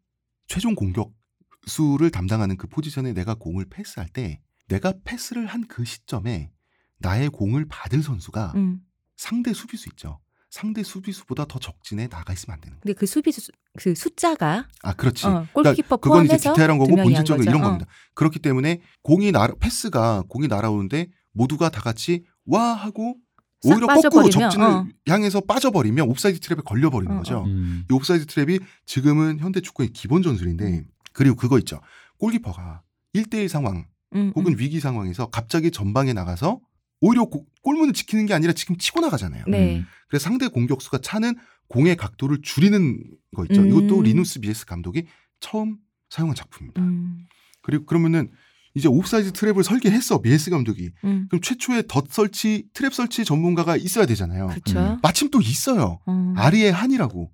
최종 0.49 0.75
공격수를 0.75 2.11
담당하는 2.11 2.57
그 2.57 2.67
포지션에 2.69 3.13
내가 3.13 3.35
공을 3.35 3.67
패스할 3.69 4.09
때 4.09 4.41
내가 4.69 4.93
패스를 5.05 5.47
한 5.47 5.67
그 5.69 5.85
시점에 5.85 6.51
나의 6.99 7.29
공을 7.29 7.67
받을 7.69 8.03
선수가 8.03 8.53
음. 8.57 8.81
상대 9.17 9.53
수비수 9.53 9.89
있죠. 9.91 10.19
상대 10.51 10.83
수비수보다 10.83 11.45
더 11.45 11.59
적진에 11.59 12.09
나가 12.09 12.33
있으면 12.33 12.55
안 12.55 12.61
되는 12.61 12.75
거예요. 12.77 12.81
근데 12.83 12.95
그 12.95 13.05
수비수 13.05 13.51
그 13.79 13.95
숫자가 13.95 14.67
아, 14.83 14.93
그렇지. 14.95 15.27
어, 15.27 15.47
골키퍼 15.53 15.99
그건 15.99 16.25
이제 16.25 16.29
포함해서 16.37 16.53
디테일한 16.55 16.79
거고 16.79 16.97
본질적으로. 16.97 17.43
이런 17.43 17.63
어. 17.63 17.67
겁니다. 17.67 17.87
그렇기 18.15 18.39
때문에 18.39 18.81
공이 19.03 19.33
날 19.33 19.53
패스가 19.61 20.23
공이 20.29 20.49
날아오는데 20.49 21.09
모두가 21.33 21.69
다 21.69 21.83
같이 21.83 22.25
와 22.47 22.73
하고 22.73 23.17
싹 23.61 23.73
오히려 23.73 23.87
거꾸로 23.89 24.31
적진을 24.31 24.67
어. 24.67 24.87
향해서 25.09 25.41
빠져버리면 25.43 26.09
옵사이드 26.09 26.41
트랩에 26.41 26.65
걸려버리는 26.65 27.15
어, 27.15 27.19
거죠. 27.19 27.39
어. 27.41 27.45
음. 27.45 27.85
이 27.91 27.93
옵사이드 27.93 28.25
트랩이 28.27 28.63
지금은 28.87 29.41
현대 29.41 29.61
축구의 29.61 29.91
기본 29.91 30.23
전술인데 30.23 30.87
그리고 31.13 31.37
그거 31.37 31.59
있죠. 31.59 31.81
골키퍼가 32.19 32.83
1대1 33.15 33.49
상황 33.49 33.87
음, 34.15 34.33
혹은 34.37 34.53
음. 34.53 34.59
위기 34.59 34.81
상황에서 34.81 35.27
갑자기 35.31 35.71
전방에 35.71 36.13
나가서 36.13 36.61
오히려 37.01 37.25
고- 37.27 37.47
골문을 37.63 37.93
지키는 37.93 38.27
게 38.27 38.35
아니라 38.35 38.53
지금 38.53 38.77
치고 38.79 39.01
나가잖아요. 39.01 39.45
네. 39.49 39.83
그래서 40.09 40.25
상대 40.25 40.49
공격수가 40.49 40.99
차는 41.03 41.35
공의 41.69 41.97
각도를 41.97 42.41
줄이는 42.43 43.03
거 43.35 43.45
있죠. 43.47 43.61
음. 43.61 43.69
이것도 43.69 44.03
리누스 44.03 44.41
미헬스 44.41 44.67
감독이 44.67 45.07
처음 45.41 45.79
사용한 46.11 46.35
작품입니다. 46.37 46.81
음. 46.83 47.27
그리고 47.63 47.85
그러면은 47.85 48.31
이제 48.75 48.89
옵사이드 48.89 49.33
트랩을 49.33 49.63
설계했어 49.63 50.21
미헬스 50.21 50.51
감독이. 50.51 50.91
음. 51.05 51.27
그럼 51.29 51.41
최초의 51.43 51.85
덫 51.89 52.07
설치 52.11 52.67
트랩 52.75 52.93
설치 52.93 53.25
전문가가 53.25 53.77
있어야 53.77 54.07
되잖아요. 54.07 54.47
그렇죠. 54.49 54.79
음. 54.79 54.99
마침 55.03 55.31
또 55.31 55.41
있어요. 55.41 55.99
어. 56.07 56.35
아리에 56.37 56.73
한이라고 56.73 57.31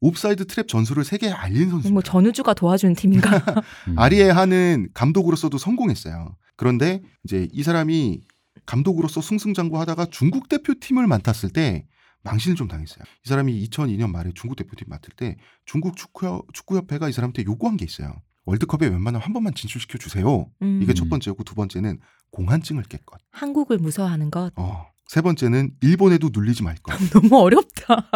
옵사이드 0.00 0.44
트랩 0.46 0.68
전술을 0.68 1.04
세계에 1.04 1.30
알린 1.30 1.70
선수입니다. 1.70 1.90
뭐 1.90 2.02
전우주가 2.02 2.54
도와주는 2.54 2.94
팀인가? 2.94 3.30
음. 3.88 3.98
아리에 3.98 4.30
한은 4.30 4.88
감독으로서도 4.94 5.56
성공했어요. 5.58 6.36
그런데 6.56 7.02
이제 7.24 7.48
이 7.52 7.62
사람이 7.62 8.20
감독으로서 8.66 9.20
승승장구하다가 9.20 10.06
중국 10.06 10.48
대표팀을 10.48 11.06
맡았을 11.06 11.50
때 11.50 11.86
망신을 12.22 12.56
좀 12.56 12.68
당했어요. 12.68 13.04
이 13.24 13.28
사람이 13.28 13.68
2002년 13.68 14.10
말에 14.10 14.30
중국 14.34 14.56
대표팀 14.56 14.88
맡을 14.88 15.10
때 15.16 15.36
중국 15.66 15.96
축구 15.96 16.44
축구협회가 16.52 17.08
이 17.08 17.12
사람한테 17.12 17.44
요구한 17.44 17.76
게 17.76 17.84
있어요. 17.84 18.14
월드컵에 18.46 18.88
웬만하면 18.88 19.20
한 19.20 19.32
번만 19.32 19.54
진출시켜 19.54 19.98
주세요. 19.98 20.50
음. 20.62 20.80
이게 20.82 20.92
첫 20.94 21.08
번째고 21.08 21.44
두 21.44 21.54
번째는 21.54 21.98
공한증을 22.30 22.84
깰 22.84 23.04
것. 23.06 23.20
한국을 23.30 23.78
무서워하는 23.78 24.30
것. 24.30 24.52
어. 24.56 24.86
세 25.06 25.20
번째는 25.20 25.72
일본에도 25.80 26.30
눌리지 26.32 26.62
말 26.62 26.76
것. 26.76 26.96
너무 27.12 27.38
어렵다. 27.38 28.10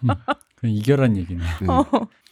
이결한 0.64 1.16
얘기네. 1.16 1.42
네. 1.60 1.66
어, 1.68 1.84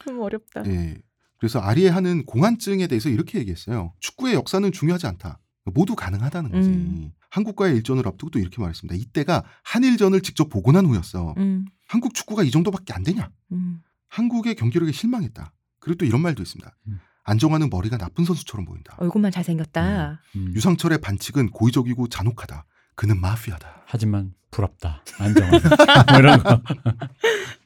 너무 0.06 0.24
어렵다. 0.24 0.64
예. 0.66 0.96
그래서 1.38 1.60
아리에 1.60 1.88
하는 1.88 2.24
공한증에 2.26 2.86
대해서 2.86 3.08
이렇게 3.08 3.38
얘기했어요. 3.38 3.94
축구의 4.00 4.34
역사는 4.34 4.72
중요하지 4.72 5.06
않다. 5.06 5.38
모두 5.64 5.94
가능하다는 5.94 6.50
거지. 6.50 6.68
음. 6.68 7.12
한국과의 7.30 7.76
일전을 7.76 8.06
앞두고 8.08 8.30
또 8.30 8.38
이렇게 8.38 8.60
말했습니다. 8.60 8.96
이때가 8.96 9.44
한일전을 9.62 10.22
직접 10.22 10.48
보고 10.48 10.72
난 10.72 10.86
후였어. 10.86 11.34
음. 11.36 11.66
한국 11.86 12.14
축구가 12.14 12.42
이 12.42 12.50
정도밖에 12.50 12.92
안 12.92 13.02
되냐? 13.02 13.30
음. 13.52 13.80
한국의 14.08 14.54
경기력에 14.54 14.92
실망했다. 14.92 15.52
그리고 15.78 15.98
또 15.98 16.04
이런 16.06 16.22
말도 16.22 16.42
있습니다. 16.42 16.74
음. 16.88 17.00
안정환은 17.24 17.68
머리가 17.70 17.98
나쁜 17.98 18.24
선수처럼 18.24 18.64
보인다. 18.64 18.96
얼굴만 18.98 19.30
잘생겼다. 19.30 20.20
음. 20.36 20.52
유상철의 20.54 20.98
반칙은 21.02 21.50
고의적이고 21.50 22.08
잔혹하다. 22.08 22.64
그는 22.98 23.20
마피아다. 23.20 23.84
하지만 23.86 24.34
부럽다. 24.50 25.04
안정환. 25.20 25.52
뭐 26.10 26.18
이런 26.18 26.42
거. 26.42 26.60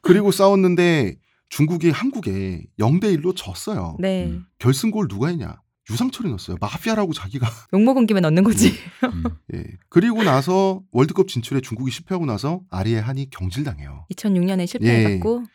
그리고 0.01 0.29
싸웠는데 0.31 1.15
중국이 1.49 1.89
한국에 1.89 2.63
0대 2.77 3.17
1로 3.17 3.35
졌어요. 3.35 3.97
네. 3.99 4.27
음. 4.27 4.45
결승골 4.59 5.07
누가 5.07 5.29
했냐? 5.29 5.59
유상철이 5.89 6.29
넣었어요. 6.29 6.57
마피아라고 6.61 7.13
자기가. 7.13 7.47
욕먹은 7.73 8.05
김에 8.05 8.19
넣는 8.19 8.43
거지. 8.43 8.73
음. 9.05 9.23
예. 9.55 9.63
그리고 9.89 10.21
나서 10.21 10.83
월드컵 10.91 11.27
진출에 11.27 11.61
중국이 11.61 11.89
실패하고 11.89 12.27
나서 12.27 12.61
아리에 12.69 12.99
한이 12.99 13.31
경질당해요. 13.31 14.05
2006년에 14.13 14.67
실패해갖고 14.67 15.45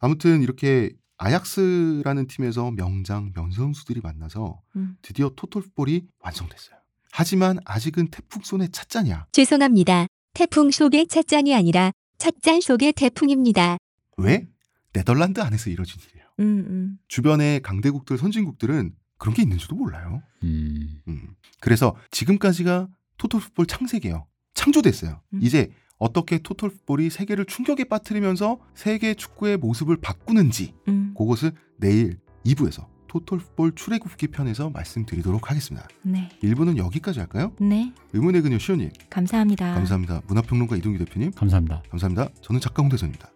아무튼 0.00 0.42
이렇게 0.42 0.92
아약스라는 1.18 2.26
팀에서 2.26 2.70
명장 2.70 3.32
명선수들이 3.34 4.00
만나서 4.00 4.62
음. 4.76 4.96
드디어 5.02 5.30
토톨풋볼이 5.36 6.06
완성됐어요. 6.20 6.85
하지만 7.18 7.58
아직은 7.64 8.08
태풍 8.08 8.42
손에 8.44 8.68
찻잔이야. 8.70 9.28
죄송합니다. 9.32 10.06
태풍 10.34 10.70
속의 10.70 11.06
찻잔이 11.06 11.54
아니라 11.54 11.90
찻잔 12.18 12.60
속의 12.60 12.92
태풍입니다. 12.92 13.78
왜? 14.18 14.46
네덜란드 14.92 15.40
안에서 15.40 15.70
이뤄진 15.70 15.98
일이에요. 16.10 16.26
음, 16.40 16.44
음. 16.68 16.98
주변의 17.08 17.62
강대국들 17.62 18.18
선진국들은 18.18 18.94
그런 19.16 19.34
게 19.34 19.40
있는지도 19.40 19.76
몰라요. 19.76 20.22
음. 20.42 21.00
음. 21.08 21.34
그래서 21.60 21.96
지금까지가 22.10 22.88
토톨풋볼 23.16 23.66
창세기예요. 23.66 24.26
창조됐어요. 24.52 25.22
음. 25.32 25.40
이제 25.42 25.72
어떻게 25.96 26.36
토톨풋볼이 26.36 27.08
세계를 27.08 27.46
충격에 27.46 27.84
빠뜨리면서 27.84 28.58
세계 28.74 29.14
축구의 29.14 29.56
모습을 29.56 29.96
바꾸는지 30.02 30.74
음. 30.88 31.14
그것을 31.16 31.52
내일 31.78 32.18
2부에서 32.44 32.86
토톨풋볼 33.20 33.72
출애굽기 33.74 34.28
편에서 34.28 34.70
말씀드리도록 34.70 35.50
하겠습니다. 35.50 35.88
네. 36.02 36.28
1부는 36.42 36.76
여기까지 36.76 37.20
할까요? 37.20 37.52
네. 37.58 37.92
의문의 38.12 38.42
그녀 38.42 38.58
시온님 38.58 38.90
감사합니다. 39.08 39.74
감사합니다. 39.74 40.22
문화평론가 40.26 40.76
이동규 40.76 40.98
대표님 41.04 41.30
감사합니다. 41.32 41.82
감사합니다. 41.90 42.28
저는 42.42 42.60
작가 42.60 42.82
홍대선입니다. 42.82 43.30